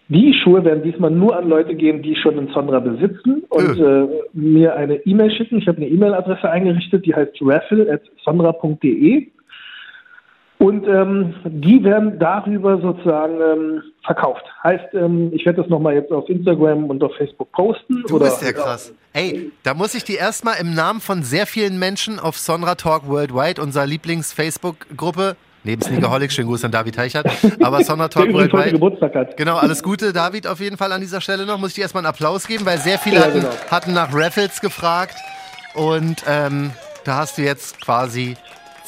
die 0.09 0.33
Schuhe 0.33 0.63
werden 0.63 0.83
diesmal 0.83 1.11
nur 1.11 1.35
an 1.35 1.49
Leute 1.49 1.75
gehen, 1.75 2.03
die 2.03 2.15
schon 2.15 2.37
einen 2.37 2.47
Sonra 2.49 2.79
besitzen 2.79 3.43
und 3.49 3.79
äh, 3.79 4.07
mir 4.33 4.75
eine 4.75 4.97
E-Mail 5.05 5.31
schicken. 5.31 5.57
Ich 5.57 5.67
habe 5.67 5.77
eine 5.77 5.87
E-Mail-Adresse 5.87 6.49
eingerichtet, 6.49 7.05
die 7.05 7.13
heißt 7.13 7.33
raffle.sonra.de 7.41 9.27
und 10.59 10.87
ähm, 10.87 11.35
die 11.45 11.83
werden 11.83 12.17
darüber 12.17 12.81
sozusagen 12.81 13.39
ähm, 13.39 13.83
verkauft. 14.03 14.43
Heißt, 14.63 14.93
ähm, 14.93 15.31
ich 15.31 15.45
werde 15.45 15.61
das 15.61 15.69
nochmal 15.69 15.93
jetzt 15.93 16.11
auf 16.11 16.27
Instagram 16.29 16.85
und 16.85 17.03
auf 17.03 17.15
Facebook 17.15 17.51
posten. 17.51 18.03
Du 18.07 18.15
oder, 18.15 18.25
bist 18.25 18.41
ja 18.41 18.53
krass. 18.53 18.91
Ey, 19.13 19.51
da 19.61 19.75
muss 19.75 19.93
ich 19.93 20.03
die 20.03 20.15
erstmal 20.15 20.55
im 20.59 20.73
Namen 20.73 20.99
von 20.99 21.21
sehr 21.21 21.45
vielen 21.45 21.77
Menschen 21.77 22.19
auf 22.19 22.37
Sonra 22.37 22.73
Talk 22.73 23.07
Worldwide, 23.07 23.61
unserer 23.61 23.85
Lieblings-Facebook-Gruppe, 23.85 25.35
neben 25.63 25.81
Sneakerholic, 25.83 26.31
schönen 26.31 26.47
Gruß 26.47 26.65
an 26.65 26.71
David 26.71 26.95
Teichert, 26.95 27.27
aber 27.61 27.83
Sonra 27.83 28.07
Talk 28.09 28.33
Worldwide. 28.33 28.71
Geburtstag 28.71 29.13
hat. 29.13 29.37
Genau, 29.37 29.57
alles 29.57 29.83
Gute, 29.83 30.11
David, 30.11 30.47
auf 30.47 30.59
jeden 30.59 30.77
Fall 30.77 30.91
an 30.91 31.01
dieser 31.01 31.21
Stelle 31.21 31.45
noch. 31.45 31.59
Muss 31.59 31.69
ich 31.69 31.75
dir 31.75 31.81
erstmal 31.81 32.01
einen 32.01 32.09
Applaus 32.09 32.47
geben, 32.47 32.65
weil 32.65 32.79
sehr 32.79 32.97
viele 32.97 33.17
ja, 33.17 33.25
hatten, 33.25 33.41
genau. 33.41 33.51
hatten 33.69 33.93
nach 33.93 34.09
Raffles 34.11 34.59
gefragt 34.59 35.15
und 35.75 36.23
ähm, 36.27 36.71
da 37.03 37.17
hast 37.17 37.37
du 37.37 37.43
jetzt 37.43 37.79
quasi 37.79 38.35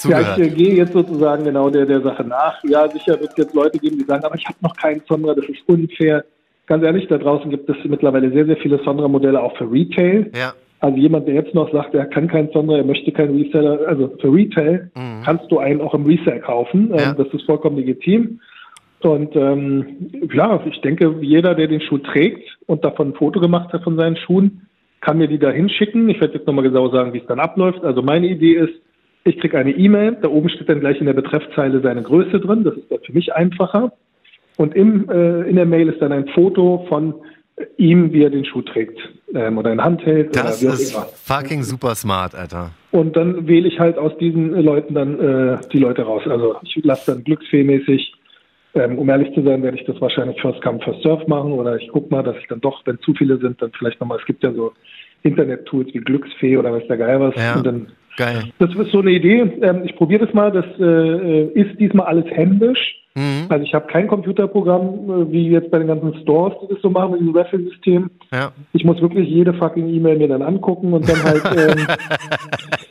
zugehört. 0.01 0.37
Ja, 0.37 0.43
ich 0.43 0.51
äh, 0.51 0.55
gehe 0.55 0.75
jetzt 0.75 0.93
sozusagen 0.93 1.43
genau 1.43 1.69
der, 1.69 1.85
der 1.85 2.01
Sache 2.01 2.23
nach. 2.23 2.63
Ja, 2.63 2.87
sicher 2.89 3.19
wird 3.19 3.31
es 3.31 3.37
jetzt 3.37 3.53
Leute 3.53 3.77
geben, 3.79 3.97
die 3.97 4.05
sagen, 4.05 4.23
aber 4.23 4.35
ich 4.35 4.45
habe 4.45 4.57
noch 4.61 4.75
keinen 4.75 5.01
Sonra, 5.07 5.33
das 5.33 5.45
ist 5.45 5.61
unfair. 5.67 6.23
Ganz 6.67 6.83
ehrlich, 6.83 7.07
da 7.07 7.17
draußen 7.17 7.49
gibt 7.49 7.69
es 7.69 7.77
mittlerweile 7.85 8.31
sehr, 8.31 8.45
sehr 8.45 8.57
viele 8.57 8.79
Sonra-Modelle 8.83 9.41
auch 9.41 9.55
für 9.57 9.71
Retail. 9.71 10.31
Ja. 10.35 10.53
Also 10.81 10.97
jemand, 10.97 11.27
der 11.27 11.35
jetzt 11.35 11.53
noch 11.53 11.71
sagt, 11.73 11.93
er 11.93 12.05
kann 12.05 12.27
keinen 12.27 12.51
Sonra, 12.51 12.77
er 12.77 12.85
möchte 12.85 13.11
keinen 13.11 13.35
Reseller, 13.35 13.79
also 13.87 14.13
für 14.21 14.33
Retail 14.33 14.89
mhm. 14.95 15.23
kannst 15.25 15.51
du 15.51 15.59
einen 15.59 15.81
auch 15.81 15.93
im 15.93 16.05
Resell 16.05 16.39
kaufen. 16.39 16.91
Ähm, 16.91 16.99
ja. 16.99 17.13
Das 17.13 17.27
ist 17.33 17.45
vollkommen 17.45 17.77
legitim. 17.77 18.39
Und 19.01 19.35
ähm, 19.35 20.11
ja, 20.33 20.61
ich 20.65 20.79
denke, 20.81 21.15
jeder, 21.21 21.55
der 21.55 21.67
den 21.67 21.81
Schuh 21.81 21.99
trägt 21.99 22.47
und 22.67 22.83
davon 22.83 23.09
ein 23.09 23.13
Foto 23.13 23.39
gemacht 23.39 23.71
hat 23.73 23.83
von 23.83 23.97
seinen 23.97 24.17
Schuhen, 24.17 24.67
kann 25.01 25.17
mir 25.17 25.27
die 25.27 25.39
da 25.39 25.51
hinschicken. 25.51 26.09
Ich 26.09 26.19
werde 26.19 26.35
jetzt 26.35 26.47
nochmal 26.47 26.65
genau 26.65 26.89
sagen, 26.89 27.13
wie 27.13 27.19
es 27.19 27.27
dann 27.27 27.39
abläuft. 27.39 27.83
Also 27.83 28.01
meine 28.01 28.27
Idee 28.27 28.53
ist, 28.55 28.73
ich 29.23 29.39
kriege 29.39 29.57
eine 29.57 29.71
E-Mail, 29.71 30.17
da 30.21 30.29
oben 30.29 30.49
steht 30.49 30.69
dann 30.69 30.79
gleich 30.79 30.99
in 30.99 31.05
der 31.05 31.13
Betreffzeile 31.13 31.81
seine 31.81 32.03
Größe 32.03 32.39
drin, 32.39 32.63
das 32.63 32.75
ist 32.75 32.91
dann 32.91 32.99
für 33.05 33.13
mich 33.13 33.33
einfacher. 33.33 33.91
Und 34.57 34.75
im, 34.75 35.09
äh, 35.09 35.49
in 35.49 35.55
der 35.55 35.65
Mail 35.65 35.89
ist 35.89 36.01
dann 36.01 36.11
ein 36.11 36.27
Foto 36.29 36.85
von 36.89 37.15
ihm, 37.77 38.11
wie 38.13 38.23
er 38.23 38.29
den 38.29 38.45
Schuh 38.45 38.61
trägt 38.61 38.97
ähm, 39.33 39.57
oder 39.57 39.71
in 39.71 39.83
Hand 39.83 40.05
hält. 40.05 40.35
Das 40.35 40.61
ist 40.61 40.93
immer. 40.93 41.07
fucking 41.23 41.63
super 41.63 41.95
smart, 41.95 42.35
Alter. 42.35 42.71
Und 42.91 43.15
dann 43.15 43.47
wähle 43.47 43.67
ich 43.67 43.79
halt 43.79 43.97
aus 43.97 44.17
diesen 44.17 44.51
Leuten 44.51 44.95
dann 44.95 45.19
äh, 45.19 45.57
die 45.71 45.79
Leute 45.79 46.03
raus. 46.03 46.23
Also 46.25 46.55
ich 46.63 46.83
lasse 46.83 47.13
dann 47.13 47.23
glücksfeemäßig, 47.23 48.13
ähm, 48.75 48.97
um 48.97 49.09
ehrlich 49.09 49.33
zu 49.33 49.41
sein, 49.43 49.61
werde 49.63 49.77
ich 49.77 49.85
das 49.85 49.99
wahrscheinlich 50.01 50.41
First 50.41 50.61
Come, 50.61 50.79
First 50.79 51.01
Surf 51.03 51.27
machen 51.27 51.51
oder 51.51 51.77
ich 51.77 51.87
gucke 51.89 52.13
mal, 52.13 52.23
dass 52.23 52.37
ich 52.37 52.47
dann 52.47 52.61
doch, 52.61 52.81
wenn 52.85 52.99
zu 52.99 53.13
viele 53.13 53.37
sind, 53.37 53.61
dann 53.61 53.71
vielleicht 53.77 53.99
nochmal, 53.99 54.19
es 54.19 54.25
gibt 54.25 54.43
ja 54.43 54.51
so 54.53 54.73
Internet-Tools 55.23 55.93
wie 55.93 55.99
Glücksfee 55.99 56.57
oder 56.57 56.71
weiß 56.71 56.87
der 56.87 56.97
Geil 56.97 57.19
was. 57.19 57.35
Ja. 57.35 57.55
Und 57.55 57.65
dann 57.65 57.87
Geil. 58.17 58.43
Das 58.59 58.69
ist 58.75 58.91
so 58.91 58.99
eine 58.99 59.11
Idee. 59.11 59.39
Ähm, 59.61 59.83
ich 59.85 59.95
probiere 59.95 60.25
das 60.25 60.33
mal. 60.33 60.51
Das 60.51 60.65
äh, 60.79 61.45
ist 61.53 61.79
diesmal 61.79 62.07
alles 62.07 62.25
händisch. 62.25 62.95
Mhm. 63.15 63.47
Also 63.49 63.65
ich 63.65 63.73
habe 63.73 63.87
kein 63.87 64.07
Computerprogramm, 64.07 64.83
äh, 65.09 65.31
wie 65.31 65.49
jetzt 65.49 65.71
bei 65.71 65.79
den 65.79 65.87
ganzen 65.87 66.13
Stores, 66.21 66.53
die 66.61 66.73
das 66.73 66.81
so 66.81 66.89
machen 66.89 67.11
mit 67.11 67.21
diesem 67.21 67.35
Raffle-System. 67.35 68.09
Ja. 68.31 68.51
Ich 68.73 68.83
muss 68.83 69.01
wirklich 69.01 69.27
jede 69.27 69.53
fucking 69.53 69.89
E-Mail 69.89 70.17
mir 70.17 70.27
dann 70.27 70.41
angucken 70.41 70.93
und 70.93 71.07
dann 71.09 71.23
halt 71.23 71.43
ähm, 71.57 71.87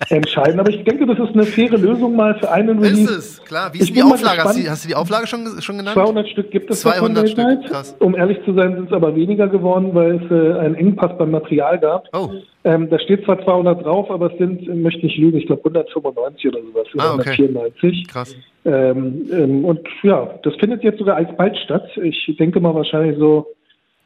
entscheiden. 0.09 0.61
Aber 0.61 0.71
ich 0.71 0.85
denke, 0.85 1.07
das 1.07 1.19
ist 1.19 1.35
eine 1.35 1.45
faire 1.45 1.77
Lösung 1.77 2.17
mal 2.17 2.39
für 2.39 2.51
einen 2.51 2.79
Release. 2.79 3.03
Ist 3.03 3.11
es, 3.11 3.45
klar. 3.45 3.73
Wie 3.73 3.79
ist 3.79 3.95
die 3.95 4.03
Auflage? 4.03 4.45
Hast 4.45 4.59
du, 4.59 4.71
hast 4.71 4.85
du, 4.85 4.89
die 4.89 4.95
Auflage 4.95 5.27
schon, 5.27 5.61
schon 5.61 5.79
genannt? 5.79 5.95
200 5.95 6.29
Stück 6.29 6.51
gibt 6.51 6.71
es 6.71 6.81
200 6.81 7.29
Stück, 7.29 7.67
krass. 7.67 7.97
Um 7.99 8.17
ehrlich 8.17 8.39
zu 8.45 8.55
sein, 8.55 8.75
sind 8.77 8.87
es 8.87 8.93
aber 8.93 9.15
weniger 9.15 9.49
geworden, 9.49 9.91
weil 9.95 10.23
es 10.23 10.31
äh, 10.31 10.59
einen 10.59 10.75
Engpass 10.75 11.17
beim 11.19 11.31
Material 11.31 11.79
gab. 11.79 12.09
Oh. 12.13 12.31
Ähm, 12.65 12.89
da 12.91 12.99
steht 12.99 13.25
zwar 13.25 13.43
200 13.43 13.85
drauf, 13.85 14.11
aber 14.11 14.33
es 14.33 14.39
sind, 14.39 14.67
möchte 14.83 15.07
ich 15.07 15.17
lügen, 15.17 15.39
ich 15.39 15.47
glaube 15.47 15.63
195 15.65 16.49
oder 16.49 16.61
sowas. 16.61 16.87
Ah, 16.99 17.15
okay. 17.15 17.31
194. 17.31 18.09
Krass. 18.09 18.37
Ähm, 18.65 19.27
ähm, 19.33 19.65
und 19.65 19.81
ja, 20.03 20.35
das 20.43 20.55
findet 20.57 20.83
jetzt 20.85 20.99
sogar 20.99 21.17
alsbald 21.17 21.57
statt. 21.65 21.89
Ich 22.03 22.37
denke 22.39 22.61
mal 22.61 22.75
wahrscheinlich 22.75 23.19
so 23.19 23.47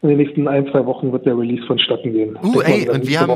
in 0.02 0.08
den 0.08 0.18
nächsten 0.18 0.48
ein, 0.48 0.66
zwei 0.70 0.84
Wochen 0.84 1.12
wird 1.12 1.24
der 1.24 1.38
Release 1.38 1.64
vonstatten 1.66 2.12
gehen. 2.12 2.36
Uh, 2.42 2.60
ey, 2.60 2.88
und 2.88 3.06
wir 3.06 3.20
haben, 3.20 3.32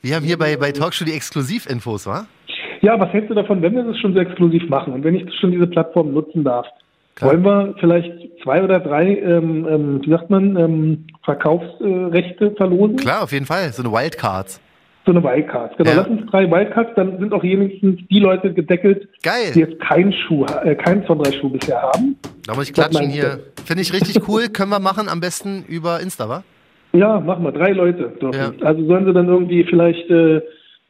wir 0.00 0.14
haben 0.14 0.24
hier 0.24 0.38
bei, 0.38 0.56
bei 0.56 0.70
Talkshow 0.70 1.04
die 1.04 1.12
Exklusivinfos, 1.12 2.06
wa? 2.06 2.26
Ja, 2.82 2.98
was 3.00 3.12
hältst 3.12 3.30
du 3.30 3.34
davon, 3.34 3.62
wenn 3.62 3.74
wir 3.74 3.82
das 3.82 3.98
schon 3.98 4.14
so 4.14 4.20
exklusiv 4.20 4.68
machen 4.68 4.92
und 4.92 5.04
wenn 5.04 5.14
ich 5.16 5.34
schon 5.40 5.50
diese 5.50 5.66
Plattform 5.66 6.12
nutzen 6.12 6.44
darf? 6.44 6.66
Klar. 7.16 7.30
Wollen 7.30 7.44
wir 7.44 7.74
vielleicht 7.78 8.12
zwei 8.42 8.62
oder 8.62 8.80
drei, 8.80 9.16
ähm, 9.18 9.66
ähm, 9.68 10.00
wie 10.04 10.10
sagt 10.10 10.30
man, 10.30 10.56
ähm, 10.56 11.06
Verkaufsrechte 11.22 12.52
verlosen? 12.56 12.96
Klar, 12.96 13.22
auf 13.22 13.32
jeden 13.32 13.46
Fall. 13.46 13.72
So 13.72 13.82
eine 13.82 13.92
Wildcards. 13.92 14.60
So 15.06 15.12
eine 15.12 15.22
Wildcards, 15.22 15.76
genau. 15.76 15.90
Ja. 15.90 15.96
Lass 15.96 16.08
uns 16.08 16.30
drei 16.30 16.50
Wildcards, 16.50 16.90
dann 16.96 17.18
sind 17.18 17.32
auch 17.34 17.42
wenigstens 17.42 18.00
die 18.08 18.20
Leute 18.20 18.52
gedeckelt, 18.54 19.08
Geil. 19.22 19.52
die 19.54 19.60
jetzt 19.60 19.78
keinen 19.80 20.12
Schuh, 20.12 20.46
äh, 20.64 20.74
keinen 20.74 21.04
Sonnenreich-Schuh 21.06 21.50
bisher 21.50 21.82
haben. 21.82 22.16
Da 22.46 22.54
muss 22.54 22.68
ich 22.68 22.74
klatschen 22.74 23.10
hier. 23.10 23.40
Finde 23.64 23.82
ich 23.82 23.92
richtig 23.92 24.26
cool. 24.28 24.48
Können 24.52 24.70
wir 24.70 24.80
machen, 24.80 25.08
am 25.08 25.20
besten 25.20 25.64
über 25.68 26.00
Insta, 26.00 26.28
wa? 26.28 26.42
Ja, 26.94 27.20
machen 27.20 27.44
wir. 27.44 27.52
Drei 27.52 27.72
Leute. 27.72 28.12
Ja. 28.32 28.52
Also 28.62 28.86
sollen 28.86 29.04
sie 29.04 29.12
dann 29.12 29.28
irgendwie 29.28 29.64
vielleicht 29.64 30.08
äh, 30.08 30.40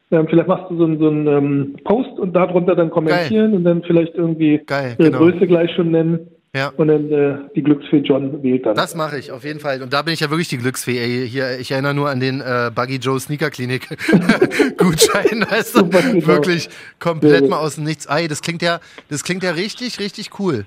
vielleicht 0.09 0.47
machst 0.47 0.69
du 0.69 0.77
so, 0.77 0.85
einen, 0.85 0.99
so 0.99 1.07
einen 1.07 1.27
ähm, 1.27 1.75
Post 1.83 2.19
und 2.19 2.33
darunter 2.33 2.75
dann 2.75 2.89
kommentieren 2.89 3.51
Geil. 3.51 3.53
und 3.53 3.63
dann 3.63 3.83
vielleicht 3.83 4.15
irgendwie 4.15 4.61
Geil, 4.65 4.95
genau. 4.97 5.17
Größe 5.17 5.47
gleich 5.47 5.71
schon 5.75 5.91
nennen. 5.91 6.27
Ja. 6.55 6.71
Und 6.77 6.87
dann 6.87 7.11
äh, 7.11 7.35
die 7.53 7.61
Glücksfee 7.61 7.97
John 7.97 8.41
wählt 8.41 8.65
dann. 8.65 8.75
Das 8.75 8.95
mache 8.95 9.19
ich 9.19 9.29
auf 9.33 9.43
jeden 9.43 9.59
Fall. 9.59 9.81
Und 9.81 9.91
da 9.91 10.01
bin 10.03 10.13
ich 10.13 10.21
ja 10.21 10.29
wirklich 10.29 10.47
die 10.47 10.57
Glücksfee. 10.57 10.97
Ey. 10.97 11.27
Hier, 11.27 11.59
ich 11.59 11.69
erinnere 11.69 11.93
nur 11.93 12.09
an 12.09 12.21
den 12.21 12.39
äh, 12.39 12.71
Buggy 12.73 12.95
Joe 12.95 13.19
Sneaker 13.19 13.49
Klinik 13.49 13.89
Gutschein. 14.77 15.45
Weißt 15.49 15.75
du? 15.75 15.79
Super, 15.79 16.01
genau. 16.01 16.25
Wirklich 16.27 16.69
komplett 17.01 17.41
ja. 17.41 17.49
mal 17.49 17.59
aus 17.59 17.75
dem 17.75 17.83
Nichts. 17.83 18.05
Ey, 18.05 18.29
das 18.29 18.41
klingt 18.41 18.61
ja, 18.61 18.79
das 19.09 19.25
klingt 19.25 19.43
ja 19.43 19.51
richtig, 19.51 19.99
richtig 19.99 20.39
cool. 20.39 20.65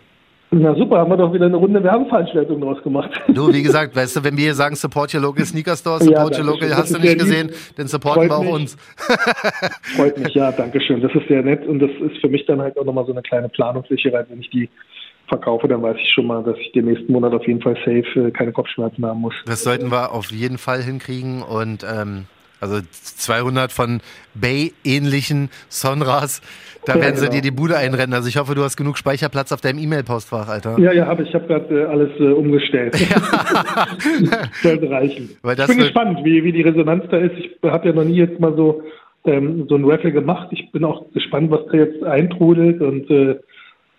Na 0.51 0.74
super, 0.74 0.98
haben 0.98 1.11
wir 1.11 1.16
doch 1.16 1.33
wieder 1.33 1.46
eine 1.46 1.57
Runde 1.57 1.83
Werbeveranstaltung 1.83 2.61
draus 2.61 2.83
gemacht. 2.83 3.11
Du, 3.29 3.53
wie 3.53 3.62
gesagt, 3.62 3.96
weißt 3.96 4.16
du, 4.16 4.24
wenn 4.24 4.37
wir 4.37 4.44
hier 4.44 4.55
sagen, 4.55 4.77
support 4.77 5.14
your 5.14 5.22
local 5.22 5.44
Sneaker 5.44 5.77
Store, 5.77 6.03
support 6.03 6.37
ja, 6.37 6.40
your 6.42 6.53
local, 6.53 6.74
hast 6.74 6.94
du 6.94 6.98
nicht 6.98 7.18
gesehen, 7.18 7.51
dann 7.77 7.87
supporten 7.87 8.29
wir 8.29 8.37
auch 8.37 8.42
mich. 8.42 8.53
uns. 8.53 8.77
Freut 9.96 10.18
mich, 10.18 10.35
ja, 10.35 10.53
danke 10.53 10.81
schön. 10.81 11.01
Das 11.03 11.14
ist 11.14 11.29
sehr 11.29 11.42
nett 11.42 11.66
und 11.66 11.81
das 11.81 11.90
ist 11.90 12.18
für 12.20 12.29
mich 12.29 12.44
dann 12.46 12.61
halt 12.61 12.79
auch 12.79 12.85
nochmal 12.85 13.05
so 13.05 13.12
eine 13.12 13.22
kleine 13.22 13.48
Planungssicherheit, 13.51 14.31
wenn 14.31 14.40
ich 14.40 14.48
die 14.48 14.70
verkaufe, 15.29 15.69
dann 15.69 15.83
weiß 15.83 15.97
ich 15.99 16.12
schon 16.12 16.27
mal, 16.27 16.43
dass 16.43 16.57
ich 16.59 16.73
den 16.73 16.87
nächsten 16.87 17.12
Monat 17.12 17.33
auf 17.33 17.47
jeden 17.47 17.61
Fall 17.61 17.77
safe 17.77 18.29
äh, 18.29 18.31
keine 18.31 18.53
Kopfschmerzen 18.53 19.05
haben 19.05 19.21
muss. 19.21 19.35
Das 19.47 19.62
sollten 19.62 19.91
wir 19.91 20.12
auf 20.12 20.31
jeden 20.31 20.59
Fall 20.59 20.83
hinkriegen 20.83 21.43
und 21.43 21.85
ähm, 21.85 22.27
also 22.61 22.81
200 22.91 23.71
von 23.71 24.01
Bay-ähnlichen 24.35 25.51
Sonras, 25.69 26.43
da 26.85 26.97
ja, 26.97 27.03
werden 27.03 27.17
sie 27.17 27.27
genau. 27.27 27.37
dir 27.37 27.43
die 27.43 27.51
Bude 27.51 27.77
einrennen. 27.77 28.14
Also 28.14 28.29
ich 28.29 28.37
hoffe, 28.37 28.55
du 28.55 28.62
hast 28.62 28.77
genug 28.77 28.99
Speicherplatz 28.99 29.53
auf 29.53 29.61
deinem 29.61 29.79
E-Mail-Postfach, 29.79 30.49
Alter. 30.49 30.79
Ja, 30.79 30.93
ja, 30.93 31.07
habe 31.07 31.23
ich. 31.23 31.35
Habe 31.35 31.47
gerade 31.47 31.83
äh, 31.83 31.85
alles 31.85 32.11
äh, 32.19 32.33
umgestellt. 32.33 32.97
Sollte 34.62 34.91
reichen. 34.91 35.31
Ich 35.41 35.67
bin 35.67 35.79
gespannt, 35.79 36.21
wie, 36.25 36.43
wie 36.43 36.53
die 36.53 36.62
Resonanz 36.62 37.05
da 37.11 37.19
ist. 37.19 37.37
Ich 37.38 37.51
habe 37.62 37.88
ja 37.88 37.95
noch 37.95 38.05
nie 38.05 38.17
jetzt 38.17 38.41
mal 38.41 38.55
so, 38.57 38.83
ähm, 39.25 39.67
so 39.69 39.77
ein 39.77 39.85
Raffle 39.85 40.11
gemacht. 40.11 40.49
Ich 40.51 40.73
bin 40.73 40.85
auch 40.85 41.12
gespannt, 41.12 41.51
was 41.51 41.61
da 41.71 41.79
jetzt 41.79 42.03
eintrudelt 42.03 42.81
und 42.81 43.09
äh, 43.11 43.38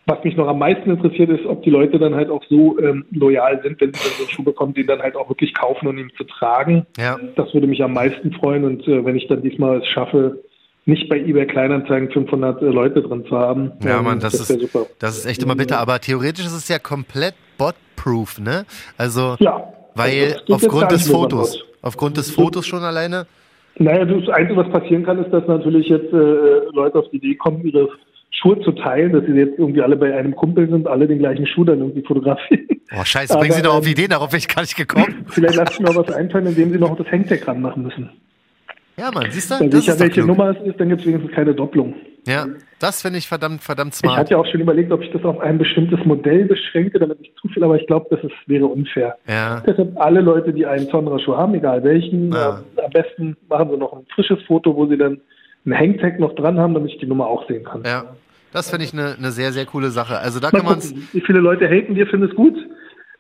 was 0.06 0.24
mich 0.24 0.36
noch 0.36 0.48
am 0.48 0.60
meisten 0.60 0.90
interessiert, 0.90 1.30
ist, 1.30 1.46
ob 1.46 1.62
die 1.64 1.70
Leute 1.70 2.00
dann 2.00 2.16
halt 2.16 2.30
auch 2.30 2.44
so 2.50 2.80
ähm, 2.80 3.06
loyal 3.12 3.62
sind, 3.62 3.80
wenn 3.80 3.94
sie 3.94 4.00
dann 4.00 4.12
so 4.18 4.24
einen 4.24 4.32
Schuh 4.32 4.44
bekommen, 4.44 4.74
den 4.74 4.88
dann 4.88 5.02
halt 5.02 5.16
auch 5.16 5.30
wirklich 5.30 5.54
kaufen 5.54 5.88
und 5.88 5.98
ihn 5.98 6.12
zu 6.18 6.24
tragen. 6.24 6.86
Ja. 6.98 7.18
Das 7.36 7.54
würde 7.54 7.68
mich 7.68 7.84
am 7.84 7.94
meisten 7.94 8.32
freuen. 8.34 8.64
Und 8.64 8.88
äh, 8.88 9.06
wenn 9.06 9.16
ich 9.16 9.28
dann 9.28 9.44
diesmal 9.44 9.78
es 9.78 9.88
schaffe, 9.88 10.44
nicht 10.86 11.08
bei 11.08 11.20
eBay 11.20 11.46
Kleinanzeigen 11.46 12.12
500 12.12 12.62
äh, 12.62 12.66
Leute 12.66 13.02
drin 13.02 13.24
zu 13.28 13.38
haben. 13.38 13.72
Ja, 13.84 14.00
ähm, 14.00 14.06
Mann, 14.06 14.20
das, 14.20 14.34
das 14.34 14.50
ist, 14.50 14.60
super. 14.60 14.88
das 14.98 15.18
ist 15.18 15.26
echt 15.26 15.44
immer 15.44 15.56
bitter. 15.56 15.80
Aber 15.80 16.00
theoretisch 16.00 16.46
ist 16.46 16.56
es 16.56 16.68
ja 16.68 16.80
komplett 16.80 17.36
bot-proof, 17.58 18.40
ne? 18.40 18.66
Also, 18.98 19.36
ja, 19.40 19.72
weil 19.96 20.38
also 20.42 20.56
aufgrund 20.56 20.92
des 20.92 21.10
Fotos, 21.10 21.64
aufgrund 21.82 22.18
des 22.18 22.32
Fotos 22.32 22.66
schon 22.66 22.84
alleine. 22.84 23.28
Naja, 23.78 24.04
das 24.04 24.28
Einzige, 24.30 24.58
was 24.58 24.70
passieren 24.70 25.06
kann, 25.06 25.24
ist, 25.24 25.32
dass 25.32 25.48
natürlich 25.48 25.88
jetzt 25.88 26.12
äh, 26.12 26.66
Leute 26.74 27.00
auf 27.00 27.10
die 27.12 27.18
Idee 27.18 27.36
kommen, 27.36 27.62
ihre 27.64 27.90
Schuhe 28.32 28.60
zu 28.62 28.72
teilen, 28.72 29.12
dass 29.14 29.26
sie 29.26 29.34
jetzt 29.34 29.58
irgendwie 29.60 29.82
alle 29.82 29.96
bei 29.96 30.16
einem 30.16 30.36
Kumpel 30.36 30.70
sind, 30.70 30.88
alle 30.88 31.08
den 31.08 31.20
gleichen 31.20 31.46
Schuh 31.48 31.64
dann 31.66 31.80
irgendwie 31.80 32.04
fotografieren. 32.04 32.68
Oh, 32.98 33.04
scheiße, 33.04 33.38
bringen 33.38 33.52
Sie 33.54 33.62
doch 33.62 33.76
auf 33.76 33.86
ähm, 33.86 33.92
Ideen, 33.92 34.10
darauf 34.10 34.30
bin 34.30 34.40
ich 34.40 34.48
gar 34.48 34.62
nicht 34.62 34.76
gekommen. 34.76 35.24
Vielleicht 35.28 35.56
lasse 35.56 35.74
ich 35.74 35.80
mir 35.80 35.96
was 35.96 36.12
einfallen, 36.12 36.48
indem 36.48 36.72
Sie 36.72 36.80
noch 36.80 36.96
das 36.98 37.08
Hangtag 37.12 37.48
ranmachen 37.48 37.84
müssen. 37.84 38.10
Ja, 38.98 39.12
Mann, 39.12 39.28
siehst 39.30 39.50
du? 39.52 39.60
Weil 39.60 39.70
Das 39.70 39.82
sicher, 39.82 39.94
ist 39.94 40.00
welche 40.00 40.14
klug. 40.16 40.28
Nummer 40.28 40.50
es 40.50 40.68
ist, 40.68 40.80
dann 40.80 40.90
gibt 40.90 41.02
es 41.02 41.08
wenigstens 41.08 41.32
keine 41.34 41.54
Doppelung. 41.54 41.94
Ja, 42.28 42.48
das 42.80 43.02
finde 43.02 43.18
ich 43.18 43.28
verdammt, 43.28 43.62
verdammt 43.64 43.94
Ich 43.94 44.00
smart. 44.00 44.18
hatte 44.18 44.32
ja 44.32 44.38
auch 44.38 44.46
schon 44.46 44.60
überlegt, 44.60 44.92
ob 44.92 45.02
ich 45.02 45.10
das 45.12 45.24
auf 45.24 45.40
ein 45.40 45.58
bestimmtes 45.58 46.04
Modell 46.06 46.46
beschränke, 46.46 47.00
damit 47.00 47.20
nicht 47.22 47.34
zu 47.40 47.48
viel, 47.48 47.64
aber 47.64 47.78
ich 47.80 47.88
glaube, 47.88 48.08
das 48.10 48.22
ist, 48.24 48.34
wäre 48.48 48.66
unfair. 48.66 49.18
Ja. 49.28 49.62
Deshalb 49.66 49.98
alle 50.00 50.20
Leute, 50.22 50.52
die 50.54 50.66
einen 50.66 50.88
Sonra-Schuh 50.88 51.36
haben, 51.38 51.56
egal 51.56 51.84
welchen, 51.84 52.32
Ja. 52.34 52.62
äh, 52.76 52.82
am 52.82 52.92
besten 52.92 53.38
machen 53.48 53.70
sie 53.72 53.78
noch 53.78 53.94
ein 53.94 54.06
frisches 54.14 54.42
Foto, 54.48 54.76
wo 54.76 54.86
sie 54.88 54.98
dann 54.98 55.22
einen 55.66 55.78
Hangtag 55.78 56.20
noch 56.20 56.36
dran 56.36 56.58
haben, 56.58 56.74
damit 56.74 56.92
ich 56.92 57.00
die 57.00 57.08
Nummer 57.08 57.28
auch 57.28 57.48
sehen 57.48 57.64
kann. 57.64 57.84
Ja, 57.86 58.16
das 58.54 58.70
finde 58.70 58.86
ich 58.86 58.94
eine 58.94 59.16
eine 59.18 59.32
sehr, 59.32 59.52
sehr 59.52 59.66
coole 59.66 59.90
Sache. 59.92 60.18
Also 60.18 60.40
da 60.40 60.50
Mal 60.52 60.60
kann 60.60 60.66
man 60.66 60.82
wie 61.14 61.22
viele 61.22 61.40
Leute 61.40 61.68
haten 61.68 61.96
dir, 61.96 62.08
finden 62.08 62.30
es 62.30 62.36
gut. 62.36 62.56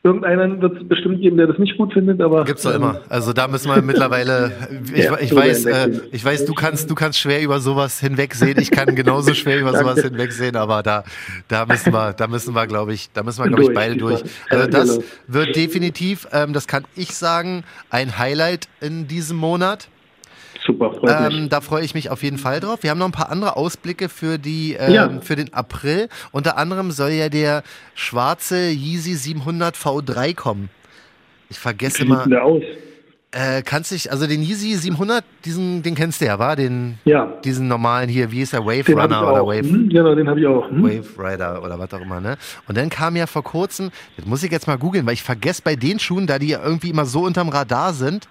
Irgendeinen 0.02 0.62
wird 0.62 0.82
es 0.82 0.88
bestimmt 0.88 1.19
geben, 1.19 1.36
der 1.36 1.47
das 1.47 1.58
nicht 1.58 1.75
gut 1.78 1.91
findet, 1.91 2.21
aber 2.21 2.45
Gibt's 2.45 2.63
doch 2.63 2.73
ähm, 2.73 2.78
immer. 2.78 3.02
Also 3.10 3.34
da 3.34 3.49
müssen 3.49 3.67
wir 3.69 3.82
mittlerweile. 3.82 4.52
Ich, 4.93 5.04
Ja, 5.04 5.19
ich 5.19 5.36
weiß, 5.36 5.65
äh, 5.65 5.89
ich 6.12 6.23
weiß, 6.23 6.45
du 6.45 6.54
kannst, 6.54 6.89
du 6.89 6.95
kannst 6.95 7.19
schwer 7.19 7.41
über 7.41 7.60
sowas 7.60 7.99
hinwegsehen. 7.99 8.58
Ich 8.60 8.71
kann 8.71 8.95
genauso 8.95 9.34
schwer 9.34 9.60
über 9.60 9.73
sowas 9.78 10.02
hinwegsehen, 10.02 10.56
aber 10.56 10.84
da, 10.84 11.04
da 11.49 11.65
müssen 11.65 11.91
wir, 11.91 12.13
da 12.13 12.28
müssen 12.28 12.56
wir, 12.56 12.65
glaube 12.65 12.93
ich, 12.93 13.12
da 13.12 13.23
müssen 13.23 13.43
wir, 13.43 13.49
glaube 13.49 13.63
ich, 13.63 13.73
beide 13.73 13.97
durch. 13.97 14.23
Also 14.49 14.67
das 14.67 14.89
genau. 14.95 15.04
wird 15.28 15.56
definitiv, 15.58 16.28
ähm, 16.32 16.54
das 16.54 16.67
kann 16.67 16.86
ich 16.95 17.13
sagen, 17.13 17.65
ein 17.89 18.17
Highlight 18.17 18.69
in 18.80 19.08
diesem 19.08 19.36
Monat. 19.36 19.89
Super, 20.71 20.93
freut 20.93 21.29
mich. 21.32 21.39
Ähm, 21.39 21.49
da 21.49 21.62
freue 21.62 21.84
ich 21.84 21.93
mich 21.93 22.10
auf 22.10 22.23
jeden 22.23 22.38
Fall 22.38 22.60
drauf. 22.60 22.79
Wir 22.84 22.91
haben 22.91 22.99
noch 22.99 23.05
ein 23.08 23.12
paar 23.12 23.29
andere 23.32 23.55
Ausblicke 23.58 24.10
für 24.10 24.38
die 24.38 24.75
ähm, 24.79 24.93
Ja. 24.93 25.10
für 25.21 25.36
den 25.36 25.53
April. 25.53 26.10
Unter 26.32 26.58
anderem 26.58 26.91
soll 26.91 27.12
ja 27.12 27.29
der 27.29 27.63
schwarze 27.95 28.69
Yeezy 28.69 29.15
700 29.15 29.75
V3 29.75 30.36
kommen. 30.36 30.69
Ich 31.49 31.60
vergesse 31.60 31.99
Wie 31.99 32.03
immer. 32.03 32.23
sieht 32.23 32.32
der 32.34 32.43
aus? 32.43 32.62
Äh, 33.32 33.62
kannst 33.62 33.91
dich, 33.91 34.12
also 34.12 34.25
den 34.25 34.41
Yeezy 34.41 34.73
700, 34.75 35.23
diesen, 35.45 35.84
den 35.84 35.93
kennst 35.93 36.19
du 36.19 36.25
ja, 36.25 36.39
war? 36.39 36.55
Den, 36.55 36.97
Ja, 37.05 37.27
diesen 37.43 37.67
normalen 37.67 38.10
hier, 38.10 38.32
wie 38.32 38.41
ist 38.41 38.53
der 38.53 38.65
Wave 38.65 38.84
den 38.86 38.97
Runner 38.99 39.21
oder. 39.32 39.45
Wave, 39.45 39.69
Hm, 39.69 39.88
genau, 39.89 40.15
den 40.15 40.27
habe 40.27 40.39
ich 40.39 40.47
auch. 40.47 40.67
Hm? 40.67 40.82
Wave 40.84 41.05
Rider 41.32 41.62
oder 41.63 41.77
was 41.77 41.93
auch 41.93 42.01
immer, 42.01 42.19
ne? 42.19 42.38
Und 42.67 42.75
dann 42.75 42.89
kam 42.89 43.15
ja 43.15 43.27
vor 43.27 43.43
kurzem, 43.43 43.91
das 44.17 44.25
muss 44.25 44.41
ich 44.41 44.51
jetzt 44.51 44.65
mal 44.65 44.79
googeln, 44.79 45.05
weil 45.05 45.13
ich 45.13 45.21
vergesse 45.21 45.62
bei 45.63 45.75
den 45.75 45.99
Schuhen, 45.99 46.25
da 46.25 46.39
die 46.39 46.47
ja 46.47 46.60
irgendwie 46.63 46.89
immer 46.89 47.05
so 47.05 47.21
unterm 47.21 47.49
Radar 47.49 47.93
sind, 47.93 48.27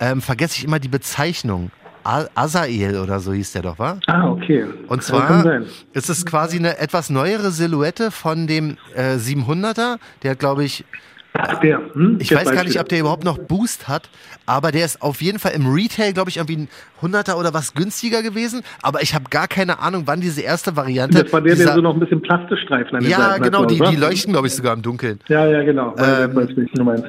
ähm, 0.00 0.20
vergesse 0.20 0.56
ich 0.56 0.64
immer 0.64 0.78
die 0.78 0.88
Bezeichnung. 0.88 1.70
Azael 2.02 2.98
oder 2.98 3.20
so 3.20 3.32
hieß 3.32 3.52
der 3.52 3.62
doch, 3.62 3.78
wa? 3.78 3.98
Ah, 4.06 4.28
okay. 4.30 4.64
Und 4.88 5.02
zwar 5.02 5.60
ist 5.92 6.08
es 6.08 6.24
quasi 6.24 6.56
eine 6.56 6.78
etwas 6.78 7.10
neuere 7.10 7.50
Silhouette 7.50 8.10
von 8.10 8.46
dem 8.46 8.78
äh, 8.94 9.16
700er. 9.16 9.98
Der 10.22 10.30
hat, 10.30 10.38
glaube 10.38 10.64
ich, 10.64 10.84
Ach, 11.32 11.60
der. 11.60 11.80
Hm? 11.94 12.18
ich 12.20 12.28
Der 12.28 12.38
weiß 12.38 12.52
gar 12.52 12.64
nicht, 12.64 12.80
ob 12.80 12.88
der 12.88 13.00
überhaupt 13.00 13.24
noch 13.24 13.38
Boost 13.38 13.88
hat, 13.88 14.10
aber 14.46 14.72
der 14.72 14.84
ist 14.84 15.00
auf 15.02 15.22
jeden 15.22 15.38
Fall 15.38 15.52
im 15.52 15.72
Retail, 15.72 16.12
glaube 16.12 16.30
ich, 16.30 16.38
irgendwie 16.38 16.56
ein 16.56 16.68
Hunderter 17.00 17.38
oder 17.38 17.54
was 17.54 17.74
günstiger 17.74 18.22
gewesen. 18.22 18.62
Aber 18.82 19.02
ich 19.02 19.14
habe 19.14 19.24
gar 19.30 19.48
keine 19.48 19.78
Ahnung, 19.78 20.02
wann 20.06 20.20
diese 20.20 20.42
erste 20.42 20.76
Variante. 20.76 21.22
Das 21.22 21.32
war 21.32 21.40
der, 21.40 21.54
der 21.54 21.74
so 21.74 21.80
noch 21.80 21.94
ein 21.94 22.00
bisschen 22.00 22.20
Plastikstreifen 22.20 22.96
an 22.96 23.02
den 23.02 23.10
ja, 23.10 23.30
Seiten 23.30 23.42
genau, 23.44 23.62
hat, 23.62 23.70
die, 23.70 23.78
die 23.78 23.96
leuchten, 23.96 24.32
glaube 24.32 24.48
ich, 24.48 24.54
sogar 24.54 24.74
im 24.74 24.82
Dunkeln. 24.82 25.20
Ja, 25.28 25.46
ja, 25.46 25.62
genau. 25.62 25.94
Ähm. 25.98 26.48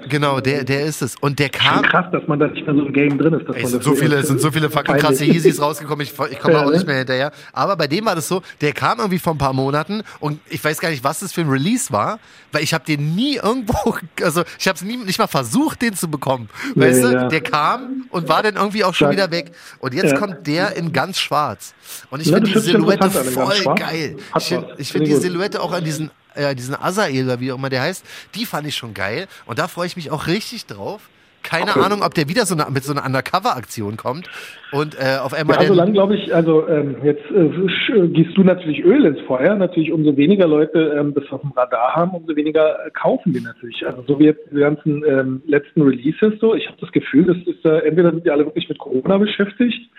Genau, 0.10 0.40
der, 0.40 0.64
der 0.64 0.86
ist 0.86 1.02
es. 1.02 1.16
Und 1.16 1.40
der 1.40 1.50
kam. 1.50 1.82
krass, 1.84 2.06
dass 2.12 2.28
man 2.28 2.40
da 2.40 2.48
nicht 2.48 2.66
mehr 2.66 2.76
so 2.76 2.86
im 2.86 2.94
Game 2.94 3.18
drin 3.18 3.34
ist. 3.34 3.48
Dass 3.48 3.56
Ey, 3.56 3.66
sind 3.66 3.84
so 3.84 3.96
viele, 3.96 4.24
sind 4.24 4.40
so 4.40 4.52
viele 4.52 4.70
fucking 4.70 4.98
krasse. 4.98 5.26
Yeezys 5.26 5.62
rausgekommen, 5.62 6.04
ich, 6.04 6.14
ich 6.32 6.40
komme 6.40 6.56
Ja, 6.56 6.62
auch 6.62 6.70
ne? 6.70 6.74
nicht 6.74 6.88
mehr 6.88 6.98
hinterher. 6.98 7.32
Aber 7.54 7.76
bei 7.76 7.88
dem 7.88 8.06
war 8.06 8.16
das 8.16 8.28
so, 8.28 8.42
der 8.62 8.74
kam 8.74 9.00
irgendwie 9.00 9.20
vor 9.20 9.34
ein 9.34 9.38
paar 9.38 9.54
Monaten 9.54 10.04
und 10.20 10.40
ich 10.50 10.64
weiß 10.64 10.80
gar 10.80 10.90
nicht, 10.90 11.04
was 11.04 11.20
das 11.20 11.34
für 11.34 11.42
ein 11.42 11.50
Release 11.50 11.92
war, 11.92 12.20
weil 12.52 12.64
ich 12.64 12.74
habe 12.74 12.84
den 12.86 13.16
nie 13.16 13.36
irgendwo, 13.36 13.96
also 14.22 14.44
ich 14.60 14.68
habe 14.68 14.76
es 14.78 14.82
nie, 14.84 14.98
nicht 14.98 15.20
mal 15.20 15.28
versucht, 15.28 15.82
den 15.82 15.96
zu 15.96 16.08
bekommen. 16.10 16.50
Nee, 16.76 16.86
weißt 16.88 17.04
du, 17.04 17.08
ja. 17.14 17.28
der 17.28 17.42
kam 17.42 18.06
und 18.10 18.28
war 18.30 18.44
dann 18.44 18.56
irgendwie 18.56 18.84
auch 18.84 18.94
schon 18.94 19.08
Ja. 19.08 19.12
wieder 19.14 19.32
weg. 19.32 19.52
Und 19.80 19.94
jetzt 19.94 20.12
Ja. 20.12 20.18
kommt 20.20 20.46
der 20.48 20.76
in 20.76 20.92
ganz 20.94 21.18
schwarz. 21.18 21.74
Und 22.10 22.20
ich 22.22 22.28
Ja, 22.28 22.36
finde 22.38 22.52
die 22.52 22.60
Silhouette 22.60 23.10
voll 23.10 23.64
geil. 23.76 24.18
Hat 24.32 24.42
Ich 24.42 24.52
ich 24.52 24.58
find 24.58 24.80
die 24.80 24.84
Finde 24.86 25.10
gut. 25.12 25.22
Silhouette 25.22 25.62
auch 25.62 25.72
an 25.72 25.84
diesen, 25.84 26.12
äh, 26.36 26.56
diesen 26.56 26.76
Azael 26.76 27.26
oder 27.26 27.40
wie 27.40 27.52
auch 27.52 27.58
immer 27.58 27.70
der 27.70 27.82
heißt, 27.82 28.04
die 28.36 28.46
fand 28.46 28.68
ich 28.68 28.76
schon 28.76 28.94
geil. 28.94 29.28
Und 29.46 29.60
da 29.60 29.68
freue 29.68 29.88
ich 29.88 29.96
mich 29.96 30.12
auch 30.12 30.28
richtig 30.28 30.66
drauf. 30.66 31.02
Keine 31.44 31.72
Okay. 31.72 31.80
Ahnung, 31.80 32.02
ob 32.04 32.14
der 32.14 32.28
wieder 32.30 32.46
so 32.46 32.56
eine, 32.56 32.70
mit 32.72 32.84
so 32.84 32.94
einer 32.94 33.06
Undercover-Aktion 33.06 33.98
kommt 33.98 34.30
und 34.72 34.96
äh, 34.96 35.18
auf 35.18 35.34
einmal 35.34 35.58
Ja, 35.62 35.68
solange 35.68 35.92
glaube 35.92 36.16
ich, 36.16 36.34
also 36.34 36.68
ähm, 36.68 36.98
jetzt 37.04 37.24
äh, 37.32 38.08
gießt 38.08 38.38
du 38.38 38.44
natürlich 38.44 38.84
Öl 38.84 39.06
ins 39.06 39.20
Feuer. 39.22 39.56
Natürlich, 39.56 39.92
umso 39.92 40.16
weniger 40.18 40.48
Leute 40.48 40.96
ähm, 40.98 41.14
das 41.14 41.24
auf 41.32 41.42
dem 41.42 41.52
Radar 41.52 41.96
haben, 41.96 42.12
umso 42.12 42.36
weniger 42.36 42.86
äh, 42.86 42.92
kaufen 42.92 43.34
die 43.34 43.42
natürlich. 43.42 43.86
Also 43.86 44.04
so 44.08 44.20
wie 44.20 44.26
jetzt 44.26 44.42
die 44.52 44.60
ganzen 44.60 45.04
ähm, 45.06 45.42
letzten 45.46 45.82
Releases 45.82 46.34
so. 46.40 46.56
Ich 46.56 46.68
habe 46.68 46.78
das 46.80 46.92
Gefühl, 46.92 47.26
das 47.26 47.38
ist 47.46 47.66
äh, 47.66 47.80
entweder 47.88 48.12
sind 48.12 48.26
die 48.26 48.32
alle 48.32 48.46
wirklich 48.46 48.70
mit 48.70 48.78
Corona 48.78 49.18
beschäftigt 49.18 49.90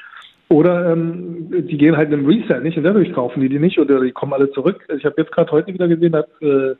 oder 0.49 0.93
ähm, 0.93 1.49
die 1.51 1.79
gehen 1.79 1.97
halt 1.97 2.13
in 2.13 2.21
den 2.21 2.27
Resell 2.27 2.61
nicht 2.63 2.77
und 2.77 2.85
dadurch 2.85 3.13
kaufen 3.13 3.41
die 3.41 3.49
die 3.49 3.59
nicht 3.59 3.79
oder 3.79 4.01
die 4.01 4.13
kommen 4.13 4.33
alle 4.33 4.51
zurück. 4.53 4.87
Ich 4.97 5.05
habe 5.05 5.15
jetzt 5.19 5.33
gerade 5.33 5.51
heute 5.51 5.73
wieder 5.73 5.89
gesehen, 5.89 6.15
hat 6.15 6.29
äh, 6.41 6.75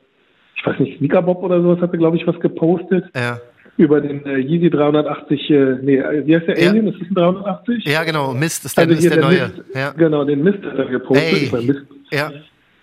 ich 0.55 0.65
weiß 0.65 0.79
nicht, 0.79 0.97
Sneakerbob 0.97 1.43
oder 1.43 1.61
sowas 1.61 1.81
hatte, 1.81 1.97
glaube 1.97 2.17
ich, 2.17 2.25
was 2.25 2.39
gepostet 2.39 3.05
ja. 3.15 3.39
Über 3.77 4.01
den 4.01 4.25
äh, 4.25 4.37
Yeezy 4.37 4.69
380, 4.69 5.49
äh, 5.49 5.55
nee, 5.81 5.97
äh, 5.97 6.25
wie 6.27 6.35
heißt 6.35 6.47
der 6.47 6.59
Ja. 6.61 6.69
Alien? 6.69 6.87
Ist 6.87 6.99
das 7.01 7.07
ein 7.09 7.15
380? 7.15 7.85
ja, 7.85 8.03
genau, 8.03 8.33
Mist 8.33 8.65
ist 8.65 8.77
der, 8.77 8.83
Also 8.83 8.95
ist 8.95 9.03
der 9.03 9.11
der 9.11 9.21
neue. 9.21 9.47
Mist, 9.47 9.61
Ja. 9.73 9.89
Genau, 9.91 10.23
den 10.23 10.43
Mist 10.43 10.63
hat 10.63 10.77
er 10.77 10.85
gepostet. 10.85 11.53
Ey. 11.53 11.65
Mist, 11.65 11.79
Ja. 12.11 12.31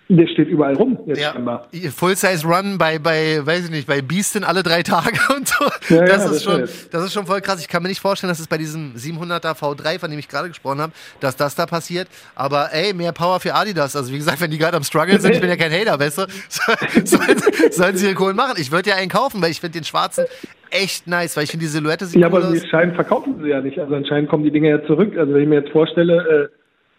der 0.09 0.27
steht 0.27 0.49
überall 0.49 0.73
rum 0.73 0.99
jetzt 1.05 1.21
Ja, 1.21 1.31
scheinbar. 1.31 1.69
Full-Size 1.95 2.45
Run 2.45 2.77
bei, 2.77 2.99
bei, 2.99 3.39
weiß 3.45 3.63
ich 3.65 3.71
nicht, 3.71 3.87
bei 3.87 4.01
Beastin 4.01 4.43
alle 4.43 4.63
drei 4.63 4.83
Tage 4.83 5.17
und 5.37 5.47
so. 5.47 5.63
Ja, 5.95 6.01
das, 6.05 6.09
ja, 6.09 6.15
ist 6.25 6.25
das 6.25 6.43
schon, 6.43 6.61
das 6.91 7.03
ist 7.05 7.13
schon 7.13 7.25
voll 7.25 7.39
krass. 7.39 7.61
Ich 7.61 7.69
kann 7.69 7.81
mir 7.81 7.87
nicht 7.87 8.01
vorstellen, 8.01 8.27
dass 8.29 8.41
es 8.41 8.47
bei 8.47 8.57
diesem 8.57 8.93
700er 8.95 9.55
V3, 9.57 9.97
von 9.97 10.09
dem 10.09 10.19
ich 10.19 10.27
gerade 10.27 10.49
gesprochen 10.49 10.81
habe, 10.81 10.91
dass 11.21 11.37
das 11.37 11.55
da 11.55 11.65
passiert. 11.65 12.09
Aber 12.35 12.73
ey, 12.73 12.93
mehr 12.93 13.13
Power 13.13 13.39
für 13.39 13.53
Adidas. 13.55 13.95
Also 13.95 14.11
wie 14.11 14.17
gesagt, 14.17 14.41
wenn 14.41 14.51
die 14.51 14.57
gerade 14.57 14.75
am 14.75 14.83
Struggle 14.83 15.21
sind, 15.21 15.31
ich 15.35 15.39
bin 15.39 15.49
ja 15.49 15.55
kein 15.55 15.71
Hater, 15.71 15.97
weißt 15.97 16.17
du, 16.17 16.25
sollen, 17.05 17.41
sollen 17.71 17.95
sie 17.95 18.07
ihre 18.07 18.15
Kohlen 18.15 18.35
machen. 18.35 18.55
Ich 18.57 18.73
würde 18.73 18.89
ja 18.89 18.97
einen 18.97 19.09
kaufen, 19.09 19.41
weil 19.41 19.51
ich 19.51 19.61
finde 19.61 19.79
den 19.79 19.85
schwarzen 19.85 20.25
echt 20.71 21.07
nice, 21.07 21.35
weil 21.37 21.43
ich 21.43 21.51
finde 21.51 21.65
die 21.65 21.69
Silhouette 21.69 22.05
sieht 22.05 22.19
Ja, 22.21 22.27
cool 22.29 22.37
aber 22.37 22.47
aus. 22.49 22.61
anscheinend 22.61 22.95
verkaufen 22.95 23.35
sie 23.41 23.49
ja 23.49 23.61
nicht. 23.61 23.77
Also 23.79 23.95
anscheinend 23.95 24.29
kommen 24.29 24.43
die 24.43 24.51
Dinger 24.51 24.69
ja 24.69 24.83
zurück. 24.85 25.17
Also 25.17 25.33
wenn 25.33 25.43
ich 25.43 25.47
mir 25.49 25.59
jetzt 25.61 25.71
vorstelle, 25.71 26.49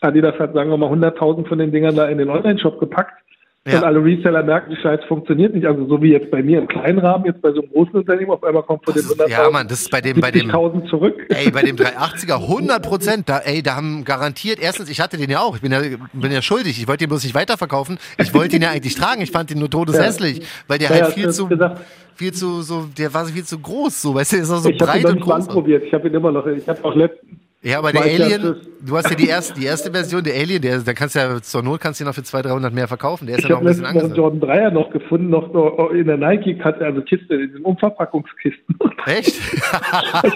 äh, 0.01 0.07
Adidas 0.07 0.39
hat, 0.39 0.53
sagen 0.55 0.71
wir 0.71 0.77
mal, 0.77 0.91
100.000 0.91 1.47
von 1.47 1.59
den 1.59 1.71
Dingern 1.73 1.95
da 1.97 2.09
in 2.09 2.19
den 2.19 2.29
Online-Shop 2.31 2.81
gepackt. 2.81 3.15
Ja. 3.65 3.79
Und 3.79 3.85
alle 3.85 4.05
Reseller 4.05 4.43
merken, 4.43 4.71
die 4.75 4.83
Scheiße 4.83 5.05
funktioniert 5.07 5.55
nicht. 5.55 5.65
Also 5.67 5.87
so 5.87 6.03
wie 6.03 6.11
jetzt 6.11 6.33
bei 6.33 6.43
mir 6.43 6.59
im 6.59 6.67
kleinen 6.67 6.99
Rahmen, 6.99 7.27
jetzt 7.27 7.41
bei 7.43 7.53
so 7.53 7.61
einem 7.61 7.71
großen 7.71 7.95
Unternehmen, 7.95 8.33
auf 8.33 8.43
einmal 8.43 8.65
kommt 8.65 8.85
von 8.85 8.93
den 8.93 9.03
Das 9.05 9.13
ist- 9.13 9.21
100.000 9.21 9.31
ja, 9.31 9.51
Mann, 9.51 9.69
das 9.69 9.81
ist 9.83 9.91
bei 9.93 10.01
dem- 10.01 10.21
bei 10.21 10.33
dem- 10.33 10.51
70.000 10.51 10.89
zurück. 10.89 11.15
Ey, 11.29 11.49
bei 11.53 11.63
dem 11.63 11.77
380er 11.77 12.41
100 12.49 12.83
Prozent, 12.83 13.29
da, 13.29 13.39
ey, 13.39 13.63
da 13.63 13.77
haben 13.77 14.05
garantiert, 14.05 14.59
erstens, 14.61 14.91
ich 14.91 15.01
hatte 15.01 15.17
den 15.17 15.31
ja 15.31 15.39
auch, 15.39 15.55
ich 15.55 15.63
bin 15.63 15.71
ja, 15.71 15.81
bin 16.13 16.33
ja 16.33 16.43
schuldig, 16.43 16.77
ich 16.81 16.89
wollte 16.89 17.05
den 17.05 17.11
bloß 17.11 17.23
nicht 17.23 17.37
weiterverkaufen, 17.37 17.99
ich 18.19 18.35
wollte 18.35 18.57
ihn 18.57 18.63
ja 18.63 18.71
eigentlich 18.71 18.97
tragen, 18.97 19.23
ich 19.23 19.31
fand 19.31 19.51
den 19.51 19.61
nur 19.61 19.71
todeshässlich, 19.71 20.43
weil 20.67 20.79
der 20.81 20.89
Ja, 20.89 20.95
halt 20.97 21.05
ja, 21.05 21.11
viel 21.23 21.31
zu, 21.31 21.47
gesagt. 21.47 21.81
viel 22.17 22.33
zu, 22.33 22.63
so, 22.63 22.87
der 22.99 23.15
war 23.15 23.27
viel 23.27 23.45
zu 23.45 23.61
groß, 23.61 24.03
so, 24.03 24.13
weißt 24.17 24.33
du, 24.33 24.37
ist 24.39 24.51
auch 24.51 24.57
so 24.59 24.71
ich 24.71 24.81
habe 24.81 24.85
ihn 24.85 24.87
breit 24.93 25.03
noch 25.05 25.11
und 25.11 25.17
nicht 25.19 25.27
mal 25.29 25.35
groß. 25.37 25.47
anprobiert. 25.49 25.85
Ich 25.85 25.95
habe 25.95 26.09
ihn 26.09 26.15
immer 26.15 26.33
noch. 26.33 26.47
Ich 26.49 26.69
habe 26.69 26.85
auch 26.85 26.97
letztens 26.97 27.39
Ja, 27.65 27.79
aber 27.79 27.93
der 27.93 28.03
Alien, 28.03 28.57
du 28.85 28.97
hast 28.97 29.09
ja 29.09 29.15
die 29.15 29.29
erste, 29.29 29.55
die 29.55 29.67
erste 29.67 29.93
Version, 29.93 30.25
der 30.25 30.35
Alien, 30.35 30.61
der, 30.61 30.79
da 30.81 30.95
kannst 30.95 31.15
du 31.15 31.21
ja, 31.21 31.41
zur 31.41 31.63
Not 31.63 31.81
kannst 31.81 32.01
du 32.01 32.05
ihn 32.05 32.09
noch 32.09 32.15
für 32.15 32.25
200, 32.25 32.51
300 32.51 32.75
mehr 32.75 32.89
verkaufen, 32.89 33.27
der 33.29 33.37
ist 33.37 33.45
Ich 33.45 33.49
ja 33.49 33.51
noch 33.51 33.59
habe 33.61 33.69
ein 33.69 33.77
bisschen 33.77 33.83
noch 33.85 33.91
einen 33.91 33.99
angesagt. 34.01 34.19
Jordan 34.19 34.51
3er 34.51 34.71
noch 34.71 34.91
gefunden, 34.91 35.31
noch, 35.31 35.53
noch 35.53 35.91
in 35.91 36.07
der 36.07 36.17
Nike-Kiste, 36.17 36.85
also 36.85 37.01
Kiste, 37.03 37.35
in 37.35 37.47
diesen 37.49 37.63
Umverpackungskisten. 37.65 38.77
Echt? 39.07 39.41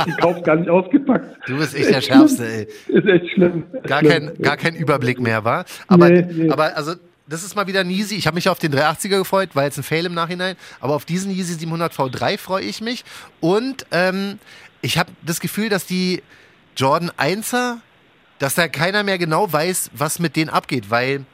die 0.07 0.11
kauft 0.21 0.45
gar 0.45 0.55
nicht 0.55 0.71
ausgepackt. 0.71 1.27
Du 1.49 1.57
bist 1.59 1.75
echt 1.77 1.91
der 1.91 2.01
Schärfste, 2.01 2.47
ey. 2.47 2.69
Ist 2.89 3.07
echt 3.07 3.33
schlimm. 3.33 3.65
gar 3.83 4.01
schlimm. 4.01 4.11
kein, 4.11 4.39
gar 4.43 4.57
kein 4.57 4.75
Überblick 4.77 5.21
mehr 5.21 5.45
war. 5.45 5.65
Aber, 5.89 6.09
Nee, 6.09 6.27
nee. 6.33 6.51
aber 6.51 6.77
also, 6.77 6.93
das 7.29 7.43
ist 7.43 7.57
mal 7.57 7.67
wieder 7.67 7.81
ein 7.81 7.91
Yeezy. 7.91 8.15
Ich 8.15 8.29
habe 8.29 8.37
mich 8.37 8.49
auf 8.49 8.61
den 8.61 8.73
380er 8.73 9.19
gefreut, 9.19 9.51
war 9.55 9.65
jetzt 9.65 9.79
ein 9.79 9.83
Fail 9.83 10.07
im 10.07 10.15
Nachhinein. 10.15 10.55
Aber 10.81 10.95
auf 10.95 11.05
diesen 11.05 11.33
Yeezy 11.33 11.55
700 11.55 11.93
V3 11.93 12.39
freue 12.39 12.63
ich 12.63 12.81
mich. 12.81 13.05
Und 13.41 13.85
ähm, 13.91 14.39
ich 14.81 14.97
habe 14.97 15.11
das 15.27 15.41
Gefühl, 15.41 15.69
dass 15.69 15.87
die 15.87 16.23
Jordan 16.77 17.11
1er, 17.19 17.77
dass 18.39 18.55
da 18.55 18.69
keiner 18.69 19.03
mehr 19.03 19.19
genau 19.19 19.51
weiß, 19.53 19.91
was 19.95 20.19
mit 20.19 20.37
denen 20.37 20.51
abgeht, 20.51 20.91
weil 20.91 21.25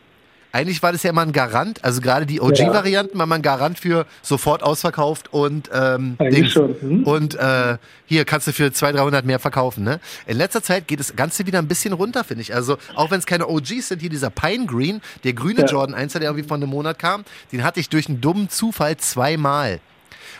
eigentlich 0.54 0.82
war 0.82 0.92
das 0.92 1.02
ja 1.02 1.10
immer 1.10 1.22
ein 1.22 1.32
Garant, 1.32 1.82
also 1.82 2.02
gerade 2.02 2.26
die 2.26 2.38
OG-Varianten 2.42 3.18
war 3.18 3.24
mal 3.24 3.36
ein 3.36 3.42
Garant 3.42 3.78
für 3.78 4.04
sofort 4.20 4.62
ausverkauft 4.62 5.32
und 5.32 5.70
ähm, 5.72 6.18
Dings. 6.20 6.54
hm? 6.54 7.04
Und 7.04 7.34
äh, 7.36 7.78
hier 8.04 8.26
kannst 8.26 8.48
du 8.48 8.52
für 8.52 8.70
200, 8.70 9.00
300 9.00 9.24
mehr 9.24 9.38
verkaufen. 9.38 9.82
Ne? 9.82 9.98
In 10.26 10.36
letzter 10.36 10.62
Zeit 10.62 10.86
geht 10.88 11.00
das 11.00 11.16
Ganze 11.16 11.46
wieder 11.46 11.58
ein 11.58 11.68
bisschen 11.68 11.94
runter, 11.94 12.22
finde 12.22 12.42
ich. 12.42 12.54
Also 12.54 12.76
auch 12.94 13.10
wenn 13.10 13.18
es 13.18 13.24
keine 13.24 13.48
OGs 13.48 13.88
sind, 13.88 14.02
hier 14.02 14.10
dieser 14.10 14.28
Pine 14.28 14.66
Green, 14.66 15.00
der 15.24 15.32
grüne 15.32 15.60
Ja. 15.60 15.66
Jordan 15.66 15.94
1, 15.94 16.12
der 16.12 16.22
irgendwie 16.22 16.46
vor 16.46 16.58
einem 16.58 16.68
Monat 16.68 16.98
kam, 16.98 17.24
den 17.50 17.64
hatte 17.64 17.80
ich 17.80 17.88
durch 17.88 18.08
einen 18.10 18.20
dummen 18.20 18.50
Zufall 18.50 18.98
zweimal. 18.98 19.80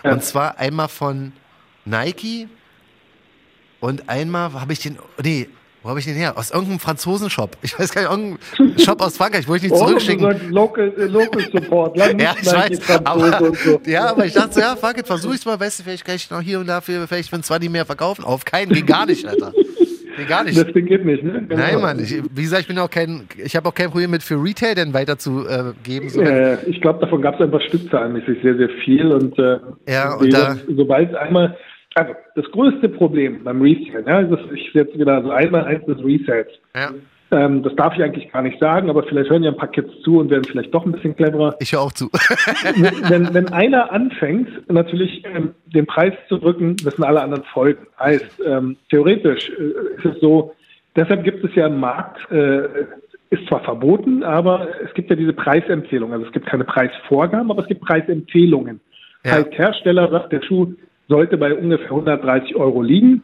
Ja. 0.05 0.13
Und 0.13 0.23
zwar 0.23 0.59
einmal 0.59 0.89
von 0.89 1.33
Nike 1.87 2.49
und 3.83 4.09
einmal 4.09 4.53
habe 4.55 4.73
ich 4.73 4.79
den, 4.81 4.97
nee, 5.23 5.49
wo 5.83 5.89
habe 5.91 5.99
ich 5.99 6.05
den 6.05 6.15
her? 6.15 6.39
Aus 6.39 6.53
irgendeinem 6.53 6.79
Franzosen-Shop. 6.79 7.57
Ich 7.63 7.77
weiß 7.77 7.93
gar 7.93 8.03
nicht, 8.03 8.11
irgendein 8.59 8.79
Shop 8.85 9.01
aus 9.03 9.17
Frankreich, 9.17 9.49
wollte 9.49 9.67
ich 9.67 9.73
nicht 9.73 9.81
Oh, 9.83 9.87
zurückschicken. 9.87 10.51
Local, 10.53 10.93
äh, 10.97 11.05
Local 11.07 11.43
Support. 11.51 11.97
Lang 11.97 12.19
Ja, 12.21 12.35
ich 12.41 12.47
weiß. 12.47 13.01
Aber, 13.05 13.53
so. 13.55 13.81
ja, 13.91 14.11
aber 14.11 14.25
ich 14.25 14.33
dachte 14.33 14.55
so, 14.55 14.61
ja, 14.61 14.77
fuck 14.77 14.97
it, 14.99 15.07
versuch 15.09 15.35
ich's 15.35 15.45
mal, 15.45 15.59
weißt 15.59 15.81
du, 15.81 15.83
vielleicht 15.83 16.05
kann 16.05 16.15
ich 16.15 16.31
noch 16.31 16.41
hier 16.41 16.61
und 16.61 16.69
da 16.69 16.81
für, 16.81 17.07
vielleicht 17.09 17.31
für 17.31 17.37
ein 17.37 17.43
20 17.43 17.69
mehr 17.71 17.85
verkaufen. 17.85 18.25
Auf 18.25 18.45
keinen, 18.45 18.73
ging 18.73 18.87
gar 18.87 19.07
nicht, 19.07 19.27
Alter. 19.27 19.53
Nee, 20.17 20.25
gar 20.29 20.45
nicht. 20.45 20.57
Das 20.57 20.73
Ding 20.73 20.87
geht 20.87 21.05
nicht, 21.05 21.25
ne? 21.25 21.45
Genau. 21.49 21.61
Nein, 21.61 21.81
Mann. 21.81 21.99
Ich, 21.99 22.15
wie 22.33 22.43
gesagt, 22.43 22.63
ich 22.63 22.69
bin 22.69 22.79
auch 22.79 22.91
kein, 22.91 23.25
ich 23.43 23.57
habe 23.57 23.69
auch 23.69 23.75
kein 23.75 23.91
Problem 23.91 24.11
mit 24.11 24.23
für 24.23 24.35
Retail 24.41 24.75
denn 24.77 24.93
weiterzugeben. 24.95 26.09
So. 26.11 26.21
Äh, 26.21 26.63
ich 26.69 26.81
glaube, 26.81 27.01
davon 27.01 27.23
gab 27.23 27.35
es 27.37 27.41
einfach 27.41 27.63
stückzahlenmäßig 27.63 28.39
sehr, 28.43 28.57
sehr 28.57 28.69
viel. 28.85 29.07
Und, 29.11 29.37
äh, 29.39 29.59
Ja, 29.89 30.15
und 30.15 30.33
da- 30.33 30.57
sobald 30.77 31.15
einmal, 31.17 31.57
also 31.95 32.15
das 32.35 32.45
größte 32.51 32.89
Problem 32.89 33.45
beim 33.45 33.61
Resale, 33.61 34.05
ja, 34.07 34.23
das 34.23 34.41
ist 34.51 34.75
jetzt 34.75 34.99
wieder 34.99 35.23
so 35.23 35.31
einmal 35.31 35.65
eins 35.65 35.85
des 35.87 35.99
Resales. 36.05 36.53
Ja. 36.75 36.91
Ähm, 37.33 37.63
das 37.63 37.75
darf 37.77 37.95
ich 37.95 38.03
eigentlich 38.03 38.31
gar 38.31 38.43
nicht 38.43 38.61
sagen, 38.61 38.91
aber 38.91 39.03
vielleicht 39.05 39.31
hören 39.31 39.43
ja 39.43 39.51
ein 39.51 39.57
paar 39.57 39.71
Kids 39.71 39.91
zu 40.03 40.19
und 40.19 40.31
werden 40.31 40.45
vielleicht 40.45 40.73
doch 40.75 40.85
ein 40.85 40.93
bisschen 40.93 41.17
cleverer. 41.17 41.57
Ich 41.61 41.73
höre 41.73 41.81
auch 41.81 41.93
zu. 41.93 42.11
wenn, 43.09 43.33
wenn 43.33 43.49
einer 43.53 43.91
anfängt, 43.91 44.71
natürlich 44.71 45.25
ähm, 45.25 45.55
den 45.65 45.87
Preis 45.87 46.13
zu 46.29 46.37
drücken, 46.37 46.77
müssen 46.85 47.03
alle 47.03 47.23
anderen 47.23 47.45
folgen. 47.45 47.87
Heißt, 47.99 48.43
ähm, 48.45 48.77
theoretisch 48.91 49.49
äh, 49.49 49.97
ist 49.97 50.05
es 50.05 50.21
so, 50.21 50.55
deshalb 50.95 51.25
gibt 51.25 51.43
es 51.43 51.55
ja 51.55 51.69
im 51.69 51.81
Markt, 51.81 52.31
äh, 52.31 52.69
ist 53.31 53.47
zwar 53.49 53.61
verboten, 53.61 54.23
aber 54.23 54.69
es 54.85 54.93
gibt 54.93 55.09
ja 55.09 55.17
diese 55.17 55.33
Preisempfehlungen. 55.33 56.13
Also 56.13 56.27
es 56.27 56.33
gibt 56.33 56.45
keine 56.45 56.65
Preisvorgaben, 56.65 57.51
aber 57.51 57.63
es 57.63 57.69
gibt 57.69 57.81
Preisempfehlungen. 57.81 58.79
Ja. 59.25 59.33
Heißt, 59.33 59.53
Hersteller 59.53 60.11
sagt, 60.11 60.33
der 60.33 60.43
Schuh 60.43 60.75
sollte 61.13 61.37
bei 61.37 61.55
ungefähr 61.55 61.91
130 61.91 62.57
Euro 62.57 62.81
liegen. 62.83 63.23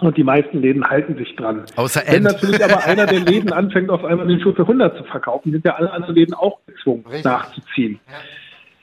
Und 0.00 0.16
die 0.16 0.22
meisten 0.22 0.62
Läden 0.62 0.84
halten 0.88 1.16
sich 1.16 1.34
dran. 1.34 1.56
Mhm. 1.56 1.64
Außer 1.76 2.02
Wenn 2.06 2.14
End. 2.16 2.24
natürlich 2.24 2.62
aber 2.64 2.84
einer 2.84 3.06
der 3.06 3.18
Läden 3.32 3.52
anfängt, 3.52 3.90
auf 3.90 4.04
einmal 4.04 4.28
den 4.28 4.40
Schuh 4.40 4.52
für 4.52 4.62
100 4.62 4.96
zu 4.96 5.02
verkaufen, 5.04 5.50
sind 5.50 5.64
ja 5.64 5.74
alle 5.74 5.90
anderen 5.92 6.14
Läden 6.14 6.34
auch 6.34 6.58
gezwungen, 6.66 7.04
Richtig. 7.06 7.24
nachzuziehen. 7.24 7.98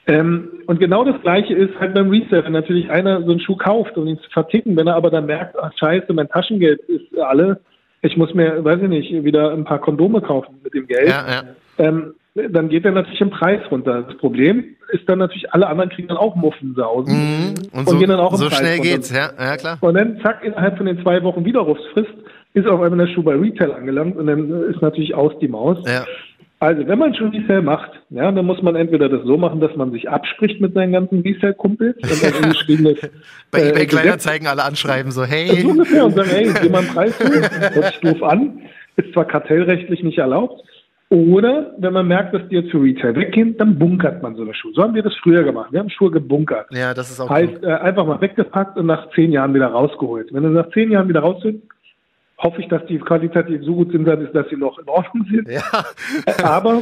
Ähm, 0.08 0.50
und 0.67 0.80
genau 0.80 1.04
das 1.06 1.19
Gleiche 1.21 1.54
ist 1.54 1.80
halt 1.80 1.93
beim 1.95 2.10
Resale. 2.10 2.43
Wenn 2.43 2.52
natürlich 2.52 2.91
einer 2.91 3.24
so 3.24 3.32
einen 3.32 3.39
Schuh 3.39 3.56
kauft, 3.56 3.98
um 3.98 4.06
ihn 4.08 4.19
zu 4.19 4.30
verticken, 4.30 4.76
wenn 4.76 4.88
er 4.88 4.95
aber 4.95 5.10
dann 5.10 5.26
merkt, 5.26 5.56
ach 5.58 5.71
scheiße, 5.80 6.12
mein 6.13 6.28
Taschengeld 6.30 6.82
ist 6.82 7.17
alle, 7.17 7.62
ich 8.02 8.17
muss 8.17 8.34
mir, 8.34 8.63
weiß 8.63 8.82
ich 8.84 8.89
nicht, 8.89 9.24
wieder 9.24 9.52
ein 9.52 9.63
paar 9.63 9.80
Kondome 9.80 10.21
kaufen 10.21 10.60
mit 10.63 10.74
dem 10.74 10.86
Geld, 10.86 11.08
Ja, 11.08 11.26
ja. 11.28 11.43
ähm, 11.78 12.13
dann 12.36 12.67
geht 12.69 12.84
er 12.86 12.91
natürlich 12.91 13.21
im 13.21 13.30
Preis 13.30 13.62
runter. 13.71 14.04
Das 14.04 14.17
Problem 14.17 14.76
ist 14.95 15.08
dann 15.10 15.19
natürlich, 15.19 15.53
alle 15.53 15.67
anderen 15.67 15.89
kriegen 15.89 16.08
dann 16.08 16.17
auch 16.17 16.36
Muffensausen 16.36 17.13
Mhm. 17.15 17.53
Und, 17.71 17.79
und 17.79 17.89
so, 17.89 17.97
gehen 17.97 18.10
dann 18.10 18.19
auch 18.19 18.31
im 18.31 18.38
so 18.38 18.47
Preis 18.47 18.60
schnell 18.60 18.79
geht's, 18.79 19.12
ja, 19.12 19.29
ja 19.38 19.58
klar. 19.58 19.77
Und 19.81 19.95
dann 19.95 20.19
zack, 20.21 20.43
innerhalb 20.43 20.77
von 20.77 20.86
den 20.86 21.01
zwei 21.01 21.21
Wochen 21.23 21.45
Widerrufsfrist 21.45 22.13
ist 22.53 22.67
auf 22.67 22.81
einmal 22.81 23.05
der 23.05 23.13
Schuh 23.13 23.23
bei 23.23 23.36
Retail 23.36 23.73
angelangt 23.73 24.15
und 24.17 24.27
dann 24.27 24.49
ist 24.71 24.81
natürlich 24.81 25.13
aus 25.13 25.34
die 25.41 25.47
Maus. 25.47 25.77
Ja. 25.86 26.05
Also 26.60 26.88
wenn 26.88 26.97
man 26.97 27.13
schon 27.13 27.31
Resale 27.31 27.62
macht, 27.62 27.91
ja, 28.10 28.31
dann 28.31 28.45
muss 28.45 28.62
man 28.62 28.75
entweder 28.75 29.10
das 29.10 29.23
so 29.25 29.38
machen, 29.38 29.60
dass 29.60 29.75
man 29.75 29.91
sich 29.91 30.10
abspricht 30.10 30.62
mit 30.62 30.73
seinen 30.73 30.93
ganzen 30.93 31.21
geschriebenes 31.21 32.97
Bei 33.51 33.60
äh, 33.60 33.69
eBay 33.69 33.88
Kleinanzeigen 33.88 34.47
alle 34.47 34.63
anschreiben, 34.63 35.12
so, 35.12 35.21
so 35.21 35.27
hey. 35.27 35.65
ungefähr 35.65 36.05
und 36.05 36.15
sagen, 36.15 36.29
hey, 36.29 36.49
geh 36.62 36.69
mal 36.69 36.79
einen 36.79 36.88
Preis 36.88 37.19
hoch, 37.19 37.73
hört 37.73 38.03
doof 38.03 38.23
an, 38.23 38.62
ist 38.95 39.12
zwar 39.12 39.25
kartellrechtlich 39.25 40.01
nicht 40.01 40.17
erlaubt. 40.17 40.63
Oder 41.10 41.74
wenn 41.78 41.94
man 41.94 42.08
merkt, 42.08 42.34
dass 42.34 42.48
die 42.50 42.56
jetzt 42.56 42.72
für 42.72 42.82
Retail 42.82 43.15
weggehen, 43.15 43.56
dann 43.58 43.78
bunkert 43.78 44.24
man 44.24 44.36
so 44.36 44.41
eine 44.41 44.54
Schuhe. 44.56 44.72
So 44.74 44.82
haben 44.82 44.96
wir 44.96 45.04
das 45.04 45.13
früher 45.22 45.44
gemacht. 45.44 45.72
Wir 45.72 45.80
haben 45.80 45.89
Schuhe 45.89 46.10
gebunkert. 46.10 46.68
Ja, 46.72 46.94
das 46.96 47.12
ist 47.12 47.20
auch 47.20 47.30
Heißt, 47.30 47.54
klug. 47.60 47.63
äh, 47.63 47.74
einfach 47.74 48.06
mal 48.08 48.20
weggepackt 48.22 48.76
und 48.78 48.88
nach 48.88 49.10
zehn 49.13 49.32
Jahren 49.32 49.54
wieder 49.54 49.68
rausgeholt. 49.68 50.34
Wenn 50.34 50.44
du 50.44 50.50
nach 50.50 50.70
zehn 50.72 50.91
Jahren 50.91 51.08
wieder 51.08 51.20
rausholst, 51.20 51.60
hoffe 52.39 52.60
ich, 52.62 52.68
dass 52.70 52.86
die 52.88 52.98
qualitativ 52.98 53.63
so 53.63 53.76
gut 53.76 53.91
sind, 53.91 54.06
dass 54.08 54.50
sie 54.50 54.56
noch 54.58 54.80
in 54.80 54.88
Ordnung 54.89 55.26
sind. 55.30 55.48
Ja. 55.48 55.62
Äh, 56.26 56.44
Aber 56.44 56.82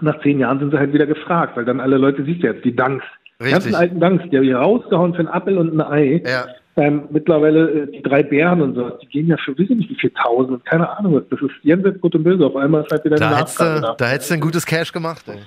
nach 0.00 0.20
zehn 0.22 0.38
Jahren 0.38 0.60
sind 0.60 0.70
sie 0.70 0.78
halt 0.78 0.92
wieder 0.92 1.06
gefragt, 1.06 1.56
weil 1.56 1.64
dann 1.64 1.80
alle 1.80 1.98
Leute, 1.98 2.24
siehst 2.24 2.42
du 2.42 2.46
jetzt, 2.46 2.64
die 2.64 2.74
Dunks. 2.74 3.04
Die 3.40 3.44
Richtig. 3.44 3.52
ganzen 3.64 3.74
alten 3.74 4.00
Dunks, 4.00 4.24
die 4.30 4.36
habe 4.36 4.46
ich 4.46 4.54
rausgehauen 4.54 5.12
für 5.14 5.20
einen 5.20 5.28
Appel 5.28 5.58
und 5.58 5.72
ein 5.72 5.80
Ei. 5.80 6.22
Ja. 6.24 6.44
Ähm, 6.80 7.02
mittlerweile 7.10 7.70
äh, 7.82 7.86
die 7.92 8.02
drei 8.02 8.22
Bären 8.22 8.62
und 8.62 8.74
so, 8.74 8.88
die 9.02 9.06
gehen 9.06 9.26
ja 9.26 9.36
für, 9.44 9.56
wissen 9.58 9.76
nicht 9.76 9.90
wie 9.90 9.96
viel 9.96 10.10
tausend, 10.10 10.64
keine 10.64 10.88
Ahnung. 10.88 11.20
Das 11.30 11.40
ist 11.40 11.50
jenseits 11.62 12.00
gut 12.00 12.14
und 12.14 12.24
böse. 12.24 12.46
Auf 12.46 12.56
einmal 12.56 12.82
ist 12.84 12.90
halt 12.90 13.04
wieder 13.04 13.16
eine 13.16 13.30
Da 13.34 13.38
hättest, 13.38 13.60
du, 13.60 13.94
da. 13.98 14.06
hättest 14.06 14.30
du 14.30 14.34
ein 14.34 14.40
gutes 14.40 14.64
Cash 14.64 14.90
gemacht, 14.92 15.24
ey. 15.28 15.40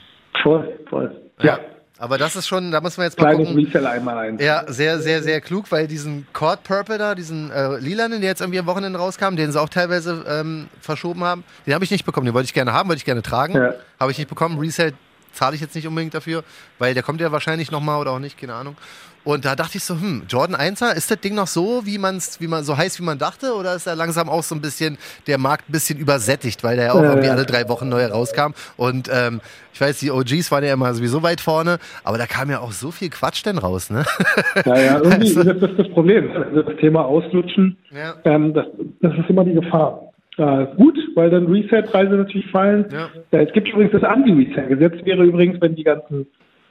Voll, 0.43 0.67
voll. 0.89 1.11
Ja, 1.41 1.57
Aber 1.97 2.17
das 2.17 2.35
ist 2.35 2.47
schon, 2.47 2.71
da 2.71 2.81
muss 2.81 2.97
man 2.97 3.05
jetzt 3.05 3.19
mal 3.19 3.31
kleines 3.31 3.47
gucken. 3.47 3.65
Resell 3.65 3.87
einmal 3.87 4.17
ein. 4.17 4.37
Ja, 4.39 4.63
sehr, 4.67 4.99
sehr, 4.99 5.23
sehr 5.23 5.41
klug, 5.41 5.71
weil 5.71 5.87
diesen 5.87 6.27
Cord 6.33 6.63
Purple 6.63 6.97
da, 6.97 7.15
diesen 7.15 7.49
äh, 7.49 7.77
lilanen, 7.79 8.21
der 8.21 8.29
jetzt 8.29 8.41
irgendwie 8.41 8.59
am 8.59 8.65
Wochenende 8.67 8.99
rauskam, 8.99 9.35
den 9.35 9.51
sie 9.51 9.59
auch 9.59 9.69
teilweise 9.69 10.23
ähm, 10.27 10.67
verschoben 10.81 11.23
haben, 11.23 11.43
den 11.65 11.73
habe 11.73 11.83
ich 11.83 11.91
nicht 11.91 12.05
bekommen. 12.05 12.25
Den 12.25 12.33
wollte 12.35 12.45
ich 12.45 12.53
gerne 12.53 12.73
haben, 12.73 12.89
wollte 12.89 12.99
ich 12.99 13.05
gerne 13.05 13.21
tragen. 13.23 13.53
Ja. 13.55 13.73
Habe 13.99 14.11
ich 14.11 14.17
nicht 14.17 14.29
bekommen. 14.29 14.59
Resale 14.59 14.93
zahle 15.31 15.55
ich 15.55 15.61
jetzt 15.61 15.73
nicht 15.75 15.87
unbedingt 15.87 16.13
dafür, 16.13 16.43
weil 16.77 16.93
der 16.93 17.01
kommt 17.03 17.19
ja 17.21 17.31
wahrscheinlich 17.31 17.71
nochmal 17.71 17.99
oder 17.99 18.11
auch 18.11 18.19
nicht, 18.19 18.39
keine 18.39 18.53
Ahnung. 18.53 18.75
Und 19.23 19.45
da 19.45 19.55
dachte 19.55 19.77
ich 19.77 19.83
so, 19.83 19.95
hm, 19.95 20.23
Jordan 20.27 20.55
1er, 20.59 20.95
ist 20.95 21.09
das 21.09 21.19
Ding 21.21 21.33
noch 21.35 21.47
so, 21.47 21.81
wie 21.85 21.97
man's, 21.97 22.41
wie 22.41 22.47
man 22.47 22.63
so 22.63 22.77
heiß, 22.77 22.99
wie 22.99 23.03
man 23.03 23.17
dachte, 23.17 23.53
oder 23.53 23.73
ist 23.75 23.87
da 23.87 23.93
langsam 23.93 24.27
auch 24.29 24.43
so 24.43 24.53
ein 24.55 24.61
bisschen 24.61 24.97
der 25.27 25.37
Markt 25.37 25.69
ein 25.69 25.71
bisschen 25.71 25.97
übersättigt, 25.97 26.63
weil 26.63 26.75
der 26.75 26.85
ja 26.87 26.91
auch 26.93 27.01
irgendwie 27.01 27.29
alle 27.29 27.45
drei 27.45 27.69
Wochen 27.69 27.87
neu 27.87 28.05
rauskam. 28.05 28.51
Und 28.75 29.09
ähm, 29.13 29.39
ich 29.73 29.79
weiß, 29.79 29.99
die 29.99 30.11
OGs 30.11 30.51
waren 30.51 30.63
ja 30.63 30.73
immer 30.73 30.93
sowieso 30.93 31.23
weit 31.23 31.39
vorne, 31.41 31.79
aber 32.03 32.17
da 32.17 32.25
kam 32.25 32.49
ja 32.49 32.59
auch 32.59 32.71
so 32.73 32.91
viel 32.91 33.09
Quatsch 33.09 33.45
denn 33.45 33.57
raus, 33.57 33.89
ne? 33.89 34.03
Ja, 34.65 34.77
ja, 34.79 34.97
irgendwie 35.01 35.33
das 35.33 35.45
ist 35.71 35.79
das 35.79 35.89
Problem. 35.89 36.29
Also 36.31 36.61
das 36.61 36.75
Thema 36.79 37.05
Auslutschen, 37.05 37.77
Ja. 37.91 38.15
ähm, 38.25 38.53
das, 38.53 38.65
das 39.01 39.13
ist 39.17 39.29
immer 39.29 39.45
die 39.45 39.53
Gefahr. 39.53 40.11
Äh, 40.37 40.65
gut, 40.77 40.97
weil 41.15 41.29
dann 41.29 41.45
Resale-Preise 41.45 42.15
natürlich 42.15 42.49
fallen. 42.51 42.85
Ja. 42.91 43.09
Es 43.39 43.53
gibt 43.53 43.67
übrigens 43.69 43.93
das 43.93 44.03
Anti-Resale-Gesetz, 44.03 45.05
wäre 45.05 45.23
übrigens, 45.23 45.61
wenn 45.61 45.75
die 45.75 45.83
ganzen 45.83 46.25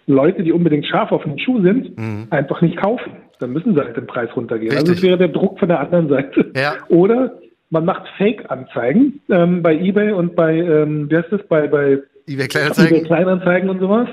Leute, 0.07 0.43
die 0.43 0.53
unbedingt 0.53 0.87
scharf 0.87 1.13
auf 1.13 1.23
den 1.25 1.39
Schuh 1.39 1.63
sind, 1.63 1.93
einfach 2.31 2.61
nicht 2.61 2.77
kaufen. 2.77 3.13
Dann 3.39 3.51
müssen 3.53 3.75
sie 3.75 3.81
halt 3.81 3.97
den 3.97 4.07
Preis 4.07 4.29
runtergehen. 4.37 4.73
Also 4.73 4.85
Mhm. 4.85 4.91
Richtig. 4.91 4.99
es 5.05 5.09
wäre 5.09 5.19
der 5.19 5.29
Druck 5.29 5.59
von 5.59 5.69
der 5.69 5.81
anderen 5.81 6.09
Seite. 6.09 6.51
Ja. 6.57 6.75
Oder 6.89 7.39
man 7.71 7.85
macht 7.85 8.03
Fake-Anzeigen 8.19 9.21
ähm, 9.31 9.63
bei 9.63 9.75
Ebay 9.77 10.13
und 10.13 10.37
bei, 10.37 10.57
ähm, 10.59 11.11
wie 11.11 11.17
heißt 11.17 11.33
das, 11.33 11.43
bei, 11.49 11.67
bei 11.69 11.93
eBay 11.93 12.03
eBay 12.29 12.49
Kleinanzeigen. 12.49 13.05
Kleinanzeigen 13.05 13.71
und 13.71 13.81
sowas, 13.81 14.09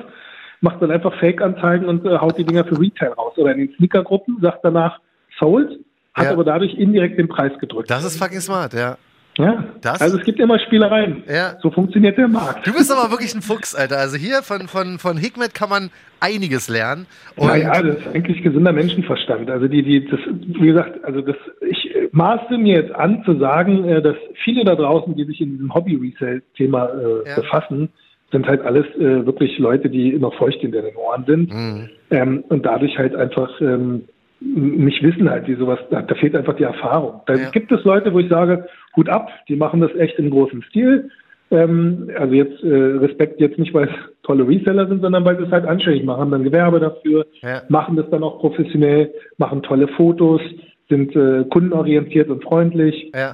macht 0.62 0.82
dann 0.82 0.92
einfach 0.92 1.14
Fake-Anzeigen 1.20 1.86
und 1.88 2.06
äh, 2.06 2.18
haut 2.18 2.38
die 2.38 2.44
Dinger 2.44 2.66
für 2.66 2.80
Retail 2.80 3.10
raus. 3.14 3.34
Oder 3.38 3.52
in 3.54 3.60
den 3.60 3.74
Sneaker-Gruppen 3.76 4.38
sagt 4.42 4.60
danach 4.64 5.00
sold, 5.40 5.80
hat 6.14 6.26
Ja. 6.26 6.32
aber 6.32 6.44
dadurch 6.44 6.74
indirekt 6.74 7.18
den 7.20 7.28
Preis 7.28 7.52
gedrückt. 7.60 7.90
Das 7.90 8.04
ist 8.04 8.18
fucking 8.22 8.40
smart, 8.42 8.74
ja. 8.74 8.98
Ja. 9.40 9.64
Das- 9.82 10.02
Also 10.02 10.18
es 10.20 10.24
gibt 10.26 10.40
immer 10.40 10.60
Spielereien. 10.60 11.24
Ja. 11.28 11.58
So 11.62 11.72
funktioniert 11.72 12.18
der 12.18 12.28
Markt. 12.28 12.68
Du 12.68 12.72
bist 12.74 12.92
aber 12.92 13.10
wirklich 13.12 13.34
ein 13.34 13.42
Fuchs, 13.42 13.74
Alter. 13.74 13.98
Also 13.98 14.18
hier 14.18 14.44
von, 14.44 14.68
von, 14.68 15.00
von 15.00 15.18
Hikmet 15.18 15.54
kann 15.56 15.70
man 15.70 15.90
einiges 16.20 16.68
lernen. 16.70 17.08
Und 17.38 17.48
Naja, 17.48 17.82
das 17.82 17.96
ist 17.98 18.08
eigentlich 18.14 18.44
gesunder 18.44 18.74
Menschenverstand. 18.74 19.50
Also 19.50 19.68
die, 19.68 19.82
die, 19.82 20.06
das, 20.06 20.20
wie 20.60 20.68
gesagt, 20.68 21.04
also 21.04 21.22
das, 21.22 21.38
ich 21.68 21.90
maße 22.12 22.58
mir 22.58 22.82
jetzt 22.82 22.94
an 22.94 23.24
zu 23.26 23.40
sagen, 23.40 23.86
äh, 23.86 24.02
dass 24.02 24.16
viele 24.44 24.64
da 24.66 24.76
draußen, 24.76 25.16
die 25.16 25.24
sich 25.24 25.40
in 25.42 25.52
diesem 25.52 25.74
Hobby-Resale-Thema 25.74 26.86
äh, 26.90 27.30
Ja. 27.30 27.36
befassen, 27.38 27.90
sind 28.32 28.46
halt 28.48 28.62
alles 28.62 28.86
äh, 28.98 29.26
wirklich 29.26 29.58
Leute, 29.58 29.90
die 29.90 30.14
noch 30.20 30.36
feucht 30.36 30.62
in 30.62 30.72
den 30.72 30.96
Ohren 30.96 31.26
sind 31.26 31.52
Mhm. 31.54 31.90
ähm, 32.12 32.44
und 32.50 32.66
dadurch 32.66 32.98
halt 32.98 33.16
einfach 33.16 33.50
ähm, 33.62 34.04
nicht 34.42 35.04
wissen 35.04 35.30
halt, 35.30 35.48
wie 35.48 35.56
sowas, 35.56 35.80
da, 35.92 36.02
da 36.02 36.16
fehlt 36.16 36.36
einfach 36.36 36.56
die 36.56 36.64
Erfahrung. 36.64 37.22
Da 37.26 37.36
Ja. 37.36 37.50
gibt 37.50 37.72
es 37.72 37.84
Leute, 37.84 38.14
wo 38.14 38.20
ich 38.20 38.30
sage, 38.30 38.66
Hut 38.96 39.10
ab, 39.10 39.30
die 39.48 39.56
machen 39.56 39.82
das 39.82 39.94
echt 39.96 40.18
im 40.18 40.30
großen 40.30 40.62
Stil. 40.64 41.10
Ähm, 41.52 42.10
also 42.18 42.34
jetzt 42.36 42.64
äh, 42.64 42.68
Respekt 42.74 43.42
jetzt 43.42 43.58
nicht, 43.60 43.74
weil 43.74 43.86
es 43.90 43.94
tolle 44.24 44.48
Reseller 44.48 44.88
sind, 44.88 45.02
sondern 45.02 45.26
weil 45.26 45.38
sie 45.38 45.44
es 45.44 45.52
halt 45.52 45.66
anständig 45.66 46.04
machen, 46.06 46.32
dann 46.32 46.44
Gewerbe 46.44 46.80
dafür, 46.80 47.26
Ja. 47.42 47.64
machen 47.70 47.96
das 47.96 48.10
dann 48.12 48.24
auch 48.24 48.40
professionell, 48.40 49.12
machen 49.38 49.62
tolle 49.64 49.88
Fotos, 49.90 50.42
sind 50.90 51.16
äh, 51.16 51.44
kundenorientiert 51.50 52.30
und 52.30 52.44
freundlich. 52.44 53.12
ja. 53.14 53.34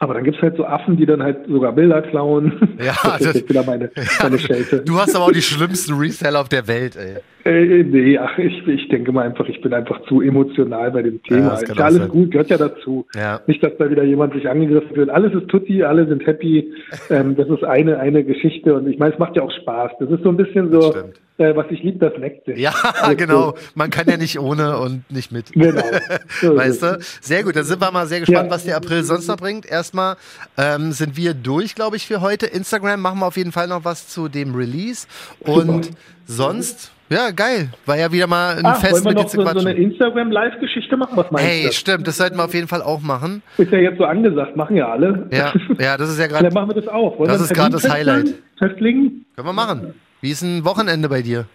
Aber 0.00 0.14
dann 0.14 0.22
gibt's 0.24 0.40
halt 0.40 0.56
so 0.56 0.64
Affen, 0.64 0.96
die 0.96 1.06
dann 1.06 1.22
halt 1.22 1.46
sogar 1.48 1.72
Bilder 1.72 2.02
klauen. 2.02 2.52
Ja, 2.78 2.94
das 3.02 3.20
ist 3.20 3.26
das- 3.26 3.34
jetzt 3.34 3.48
wieder 3.50 3.64
meine, 3.64 3.90
meine 4.22 4.38
Schelte. 4.38 4.80
Du 4.84 4.96
hast 4.98 5.14
aber 5.16 5.24
auch 5.26 5.32
die 5.32 5.42
schlimmsten 5.42 5.94
Reseller 5.94 6.40
auf 6.40 6.48
der 6.48 6.68
Welt, 6.68 6.96
ey. 6.96 7.16
Äh, 7.44 7.82
nee, 7.82 8.18
ach, 8.18 8.36
ich, 8.38 8.66
ich 8.68 8.88
denke 8.88 9.10
mal 9.10 9.24
einfach, 9.26 9.46
ich 9.48 9.60
bin 9.60 9.72
einfach 9.72 10.00
zu 10.06 10.20
emotional 10.20 10.90
bei 10.92 11.02
dem 11.02 11.22
Thema. 11.22 11.50
das 11.50 11.62
ist 11.62 11.68
ja 11.70 11.74
auch 11.76 11.80
alles 11.86 11.98
sein. 11.98 12.08
gut, 12.08 12.30
gehört 12.30 12.50
ja 12.50 12.58
dazu. 12.58 13.06
Ja. 13.16 13.40
Nicht, 13.46 13.62
dass 13.64 13.72
da 13.78 13.90
wieder 13.90 14.04
jemand 14.04 14.34
sich 14.34 14.48
angegriffen 14.48 14.94
wird. 14.94 15.10
Alles 15.10 15.32
ist 15.34 15.48
tutti, 15.48 15.82
alle 15.82 16.06
sind 16.06 16.26
happy. 16.26 16.72
Ähm, 17.10 17.36
das 17.36 17.48
ist 17.48 17.64
eine, 17.64 17.98
eine 17.98 18.22
Geschichte 18.22 18.74
und 18.74 18.86
ich 18.86 18.98
meine, 18.98 19.14
es 19.14 19.18
macht 19.18 19.34
ja 19.36 19.42
auch 19.42 19.50
Spaß. 19.50 19.92
Das 19.98 20.10
ist 20.10 20.22
so 20.22 20.28
ein 20.28 20.36
bisschen 20.36 20.70
so, 20.70 20.82
stimmt. 20.92 21.20
Äh, 21.38 21.54
was 21.56 21.66
ich 21.70 21.82
liebe, 21.82 21.98
das 21.98 22.12
sich. 22.46 22.58
Ja, 22.58 22.72
Alles 23.00 23.16
genau. 23.16 23.54
Man 23.74 23.90
kann 23.90 24.08
ja 24.08 24.16
nicht 24.16 24.38
ohne 24.38 24.78
und 24.78 25.10
nicht 25.10 25.32
mit. 25.32 25.52
Genau. 25.52 25.82
Weißt 26.42 26.82
du? 26.82 26.98
Sehr 27.20 27.42
gut, 27.44 27.56
dann 27.56 27.64
sind 27.64 27.80
wir 27.80 27.90
mal 27.90 28.06
sehr 28.06 28.20
gespannt, 28.20 28.46
Ja. 28.48 28.50
was 28.54 28.64
der 28.64 28.76
April 28.76 29.02
sonst 29.04 29.26
noch 29.28 29.36
bringt. 29.36 29.64
Erstmal 29.66 30.16
ähm, 30.56 30.92
sind 30.92 31.16
wir 31.16 31.34
durch, 31.34 31.74
glaube 31.74 31.96
ich, 31.96 32.06
für 32.06 32.20
heute. 32.20 32.46
Instagram 32.46 33.00
machen 33.00 33.20
wir 33.20 33.26
auf 33.26 33.36
jeden 33.36 33.52
Fall 33.52 33.68
noch 33.68 33.84
was 33.84 34.08
zu 34.08 34.28
dem 34.28 34.54
Release. 34.54 35.06
Und 35.40 35.90
sonst, 36.26 36.90
ja, 37.10 37.30
geil. 37.30 37.70
War 37.86 37.96
ja 37.96 38.12
wieder 38.12 38.26
mal 38.26 38.56
ein 38.58 38.66
Ah, 38.66 38.74
Fest 38.74 38.92
wollen 38.92 39.04
wir 39.04 39.08
mit 39.10 39.18
noch 39.22 39.28
so, 39.30 39.42
so 39.42 39.66
eine. 39.66 39.72
Instagram-Live-Geschichte 39.74 40.96
machen? 40.96 41.16
Was 41.16 41.30
meinst 41.30 41.48
Hey, 41.48 41.64
du? 41.66 41.72
stimmt, 41.72 42.06
das 42.06 42.16
sollten 42.18 42.36
wir 42.36 42.44
auf 42.44 42.52
jeden 42.54 42.68
Fall 42.68 42.82
auch 42.82 43.00
machen. 43.00 43.42
Ist 43.56 43.72
ja 43.72 43.78
jetzt 43.78 43.98
so 43.98 44.04
angesagt, 44.04 44.56
machen 44.56 44.76
ja 44.76 44.88
alle. 44.90 45.26
Ja, 45.32 45.52
ja, 45.78 45.96
das 45.96 46.10
ist 46.10 46.18
ja 46.18 46.28
Dann 46.28 46.42
gerade. 46.42 46.54
machen 46.54 46.68
wir 46.70 46.74
das 46.82 46.88
auch. 46.88 47.18
Wollen 47.18 47.28
Das 47.30 47.40
ist 47.40 47.54
gerade 47.54 47.70
das 47.72 47.88
Highlight. 47.88 48.34
Festlegen? 48.58 49.24
Können 49.36 49.48
wir 49.48 49.52
machen. 49.52 49.94
Wie 50.20 50.30
ist 50.30 50.42
ein 50.42 50.64
Wochenende 50.64 51.08
bei 51.08 51.22
dir? 51.22 51.46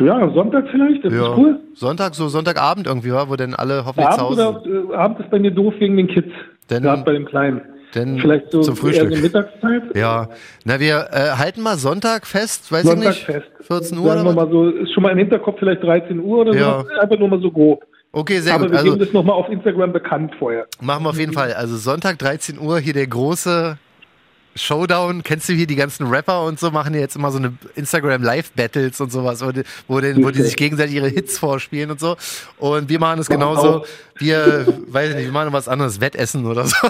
Ja, 0.00 0.28
Sonntag 0.34 0.64
vielleicht, 0.70 1.04
das 1.04 1.12
ist 1.12 1.20
cool. 1.36 1.60
Sonntag, 1.74 2.14
so 2.16 2.28
Sonntagabend 2.28 2.86
irgendwie, 2.88 3.12
wa? 3.12 3.28
wo 3.28 3.36
denn 3.36 3.54
alle 3.54 3.84
hoffentlich 3.86 4.10
zu 4.10 4.20
Abend, 4.20 4.38
Hause 4.40 4.60
oder, 4.64 4.92
äh, 4.92 4.96
Abend 4.96 5.20
ist 5.20 5.30
bei 5.30 5.38
mir 5.38 5.52
doof 5.52 5.74
wegen 5.78 5.96
den 5.96 6.08
Kids. 6.08 6.30
Denn, 6.70 6.82
Gerade 6.82 7.04
bei 7.04 7.12
dem 7.12 7.24
Kleinen. 7.24 7.60
denn 7.94 8.18
Vielleicht 8.18 8.50
so 8.50 8.62
zum 8.62 8.76
Frühstück. 8.76 9.10
eher 9.12 9.16
so 9.16 9.22
Mittagszeit? 9.22 9.82
Ja, 9.96 10.28
na 10.64 10.80
wir 10.80 11.06
äh, 11.12 11.36
halten 11.38 11.62
mal 11.62 11.76
Sonntag 11.76 12.26
fest, 12.26 12.72
weiß 12.72 12.82
Sonntag 12.82 13.10
ich 13.12 13.16
nicht, 13.16 13.24
fest. 13.26 13.46
14 13.60 13.98
Uhr 13.98 14.08
Sagen 14.08 14.20
oder 14.26 14.34
mal 14.34 14.50
so, 14.50 14.68
ist 14.70 14.92
schon 14.92 15.02
mal 15.04 15.10
im 15.12 15.18
Hinterkopf 15.18 15.58
vielleicht 15.60 15.82
13 15.84 16.18
Uhr 16.18 16.38
oder 16.38 16.52
Ja. 16.54 16.80
so. 16.82 17.00
Einfach 17.00 17.18
nur 17.18 17.28
mal 17.28 17.40
so 17.40 17.50
grob. 17.52 17.84
Okay, 18.10 18.38
sehr 18.40 18.54
Aber 18.54 18.64
gut. 18.64 18.72
wir 18.72 18.78
Also 18.78 18.90
geben 18.92 19.04
das 19.04 19.12
nochmal 19.12 19.36
auf 19.36 19.48
Instagram 19.48 19.92
bekannt 19.92 20.32
vorher. 20.38 20.66
machen 20.80 21.04
wir 21.04 21.10
auf 21.10 21.18
jeden 21.18 21.32
Fall. 21.40 21.52
Also 21.52 21.76
Sonntag 21.76 22.18
13 22.18 22.58
Uhr 22.58 22.80
hier 22.80 22.92
der 22.94 23.06
große 23.06 23.76
Showdown. 24.56 25.22
Kennst 25.22 25.48
du 25.48 25.52
hier 25.52 25.66
die 25.66 25.76
ganzen 25.76 26.06
Rapper 26.06 26.44
und 26.44 26.60
so 26.60 26.70
machen 26.70 26.94
jetzt 26.94 27.16
immer 27.16 27.30
so 27.30 27.38
eine 27.38 27.54
Instagram 27.74 28.22
Live 28.22 28.52
Battles 28.52 29.00
und 29.00 29.10
sowas, 29.10 29.42
wo 29.42 29.52
die, 29.52 29.62
wo, 29.88 30.00
die, 30.00 30.22
wo 30.22 30.30
die 30.30 30.42
sich 30.42 30.56
gegenseitig 30.56 30.94
ihre 30.94 31.08
Hits 31.08 31.38
vorspielen 31.38 31.90
und 31.90 32.00
so. 32.00 32.16
Und 32.58 32.88
wir 32.88 32.98
machen 32.98 33.20
es 33.20 33.28
genauso. 33.28 33.84
Wir, 34.18 34.66
weiß 34.88 35.10
ich 35.10 35.16
nicht, 35.16 35.24
wir 35.26 35.32
machen 35.32 35.52
was 35.52 35.66
anderes, 35.68 36.00
Wettessen 36.00 36.46
oder 36.46 36.66
so. 36.66 36.76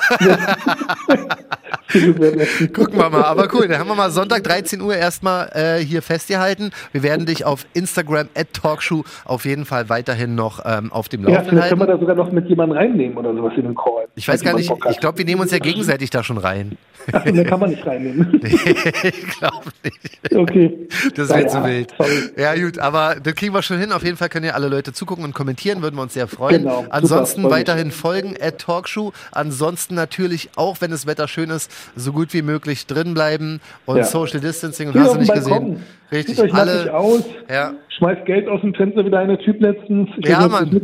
Gucken 2.73 2.99
wir 2.99 3.11
mal. 3.11 3.23
Aber 3.25 3.49
cool, 3.55 3.69
dann 3.69 3.79
haben 3.79 3.89
wir 3.89 3.95
mal 3.95 4.11
Sonntag 4.11 4.43
13 4.45 4.81
Uhr 4.81 4.95
erstmal 4.97 5.49
äh, 5.55 5.79
hier 5.85 6.03
festgehalten. 6.03 6.71
Wir 6.93 7.03
werden 7.03 7.25
dich 7.27 7.45
auf 7.45 7.67
Instagram 7.73 8.29
at 8.35 8.53
Talkshow 8.53 9.05
auf 9.25 9.45
jeden 9.45 9.65
Fall 9.65 9.89
weiterhin 9.89 10.35
noch 10.35 10.61
ähm, 10.65 10.93
auf 10.93 11.09
dem 11.09 11.23
Ja, 11.23 11.29
Laufenden 11.29 11.51
vielleicht 11.51 11.69
können 11.71 11.81
wir 11.81 11.87
halten. 11.87 12.01
da 12.01 12.13
sogar 12.13 12.17
noch 12.17 12.33
mit 12.33 12.49
jemandem 12.49 12.77
reinnehmen 12.79 13.17
oder 13.17 13.33
sowas 13.35 13.53
in 13.57 13.63
den 13.63 13.75
Call. 13.75 14.07
Ich 14.17 14.27
weiß 14.29 14.43
gar 14.43 14.55
nicht, 14.55 14.71
ich 14.91 15.01
glaube, 15.01 15.19
wir 15.19 15.25
nehmen 15.25 15.41
uns 15.41 15.51
ja 15.53 15.59
gegenseitig 15.59 16.11
da 16.11 16.23
schon 16.25 16.39
rein. 16.39 16.77
Ach, 17.13 17.23
den 17.23 17.45
kann 17.45 17.61
man 17.61 17.69
nicht 17.71 17.87
reinnehmen. 17.87 18.41
ich 18.43 19.39
glaube 19.39 19.67
nicht. 19.85 20.35
Okay. 20.35 20.89
Das 21.15 21.29
wäre 21.29 21.43
Ja, 21.43 21.49
zu 21.49 21.59
ja, 21.59 21.65
wild. 21.67 21.95
sorry. 21.99 22.19
Ja, 22.39 22.55
gut, 22.55 22.79
aber 22.79 23.17
das 23.23 23.35
kriegen 23.35 23.53
wir 23.53 23.63
schon 23.63 23.79
hin. 23.79 23.93
Auf 23.93 24.03
jeden 24.05 24.17
Fall 24.17 24.31
können 24.31 24.47
ja 24.47 24.53
alle 24.53 24.69
Leute 24.69 24.93
zugucken 24.95 25.23
und 25.25 25.35
kommentieren, 25.35 25.83
würden 25.83 25.97
wir 25.97 26.03
uns 26.03 26.15
sehr 26.15 26.27
freuen. 26.29 26.63
Genau, 26.63 26.81
super, 26.81 26.95
Ansonsten 27.21 27.51
weiterhin 27.51 27.91
folgen 27.91 28.35
at 28.41 28.59
Talkshow. 28.59 29.13
Ansonsten 29.33 29.95
natürlich, 29.95 30.51
auch 30.57 30.81
wenn 30.81 30.91
das 30.91 31.07
Wetter 31.07 31.29
schön 31.29 31.51
ist, 31.51 31.71
so 31.97 32.13
gut 32.13 32.33
wie 32.35 32.43
möglich 32.43 32.87
drin 32.87 33.15
bleiben 33.15 33.61
und 33.87 33.97
Ja. 33.99 34.05
Social 34.05 34.41
Distancing 34.41 34.89
und 34.89 34.93
Hier 34.95 35.03
hast 35.03 35.15
du 35.15 35.19
nicht 35.21 35.29
Balkon. 35.33 35.71
gesehen. 35.75 35.85
Richtig, 36.13 36.37
Sieht 36.37 36.45
euch 36.45 36.55
alle. 36.55 36.95
aus. 36.95 37.25
Ja, 37.51 37.73
Schmeißt 37.99 38.25
Geld 38.27 38.49
aus 38.49 38.61
dem 38.61 38.75
Fenster 38.75 39.05
wie 39.05 39.11
der 39.11 39.21
eine 39.21 39.39
Typ 39.39 39.61
letztens. 39.61 40.09
Ich 40.19 40.27
Ja, 40.29 40.41
weiß 40.45 40.51
Mann. 40.51 40.81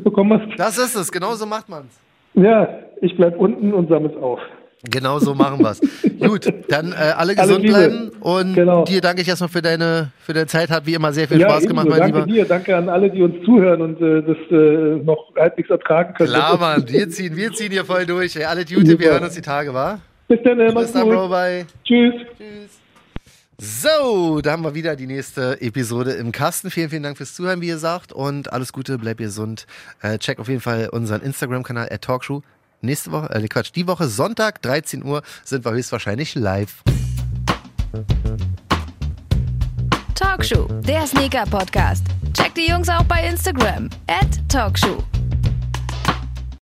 das 0.56 0.78
ist 0.78 0.94
es. 0.94 1.10
Genau 1.10 1.34
so 1.34 1.44
macht 1.46 1.68
man's. 1.68 1.92
Ja, 2.34 2.68
ich 3.00 3.16
bleib 3.16 3.36
unten 3.38 3.72
und 3.74 3.88
sammle 3.88 4.10
es 4.10 4.16
auf. 4.22 4.38
Genau 4.88 5.18
so 5.18 5.34
machen 5.34 5.62
wir's. 5.62 5.80
Gut, 6.20 6.46
dann 6.68 6.92
äh, 6.92 6.94
alle 6.94 7.16
Alle 7.16 7.34
gesund 7.36 7.62
Liebe. 7.62 7.74
bleiben 7.74 8.10
und 8.20 8.54
Genau. 8.54 8.84
dir 8.84 9.00
danke 9.00 9.20
ich 9.22 9.28
erstmal 9.28 9.48
für 9.50 9.60
deine, 9.60 10.10
für 10.20 10.32
deine 10.32 10.46
Zeit. 10.46 10.70
Hat 10.70 10.86
wie 10.86 10.94
immer 10.94 11.12
sehr 11.12 11.28
viel 11.28 11.38
ja, 11.38 11.48
Spaß 11.50 11.66
gemacht, 11.66 11.86
mein 11.88 11.98
danke 11.98 12.18
Lieber. 12.20 12.32
dir, 12.32 12.44
danke 12.46 12.76
an 12.76 12.88
alle, 12.88 13.10
die 13.10 13.22
uns 13.22 13.44
zuhören 13.44 13.82
und 13.82 14.00
äh, 14.00 14.22
das 14.22 14.36
äh, 14.50 15.04
noch 15.04 15.34
halbwegs 15.36 15.68
ertragen 15.68 16.14
können. 16.14 16.30
Klar, 16.30 16.58
Mann, 16.58 16.84
wir 16.88 17.10
ziehen, 17.10 17.36
wir 17.36 17.52
ziehen 17.52 17.72
hier 17.72 17.84
voll 17.84 18.06
durch. 18.06 18.36
Ey, 18.36 18.44
alle 18.44 18.64
Gute, 18.64 18.98
wir 18.98 19.10
hören 19.10 19.24
uns 19.24 19.34
die 19.34 19.42
Tage, 19.42 19.74
wa? 19.74 19.98
Bis 20.28 20.38
dann, 20.44 20.60
äh, 20.60 20.72
Bis 20.72 20.92
dann, 20.92 21.08
Bro, 21.08 21.28
bye. 21.28 21.66
Tschüss. 21.84 22.14
So, 23.58 24.40
da 24.40 24.52
haben 24.52 24.64
wir 24.64 24.74
wieder 24.74 24.96
die 24.96 25.06
nächste 25.06 25.60
Episode 25.60 26.12
im 26.12 26.32
Kasten. 26.32 26.70
Vielen, 26.70 26.88
vielen 26.88 27.02
Dank 27.02 27.18
fürs 27.18 27.34
Zuhören, 27.34 27.60
wie 27.60 27.68
ihr 27.68 27.76
sagt. 27.76 28.10
Und 28.12 28.50
alles 28.52 28.72
Gute, 28.72 28.96
bleib 28.96 29.18
gesund. 29.18 29.66
Äh, 30.00 30.16
check 30.18 30.38
auf 30.38 30.48
jeden 30.48 30.62
Fall 30.62 30.88
unseren 30.90 31.20
Instagram-Kanal 31.20 31.88
at 31.90 32.00
Talkshow. 32.00 32.42
Nächste 32.82 33.12
Woche, 33.12 33.30
äh, 33.30 33.48
Quatsch, 33.48 33.72
die 33.74 33.86
Woche 33.86 34.08
Sonntag, 34.08 34.62
13 34.62 35.04
Uhr, 35.04 35.22
sind 35.44 35.64
wir 35.64 35.72
höchstwahrscheinlich 35.72 36.34
live. 36.34 36.82
Talkshow, 40.14 40.66
der 40.86 41.06
Sneaker-Podcast. 41.06 42.06
Checkt 42.34 42.56
die 42.56 42.70
Jungs 42.70 42.88
auch 42.88 43.04
bei 43.04 43.26
Instagram. 43.26 43.90
At 44.06 44.28
Talkshow. 44.48 45.02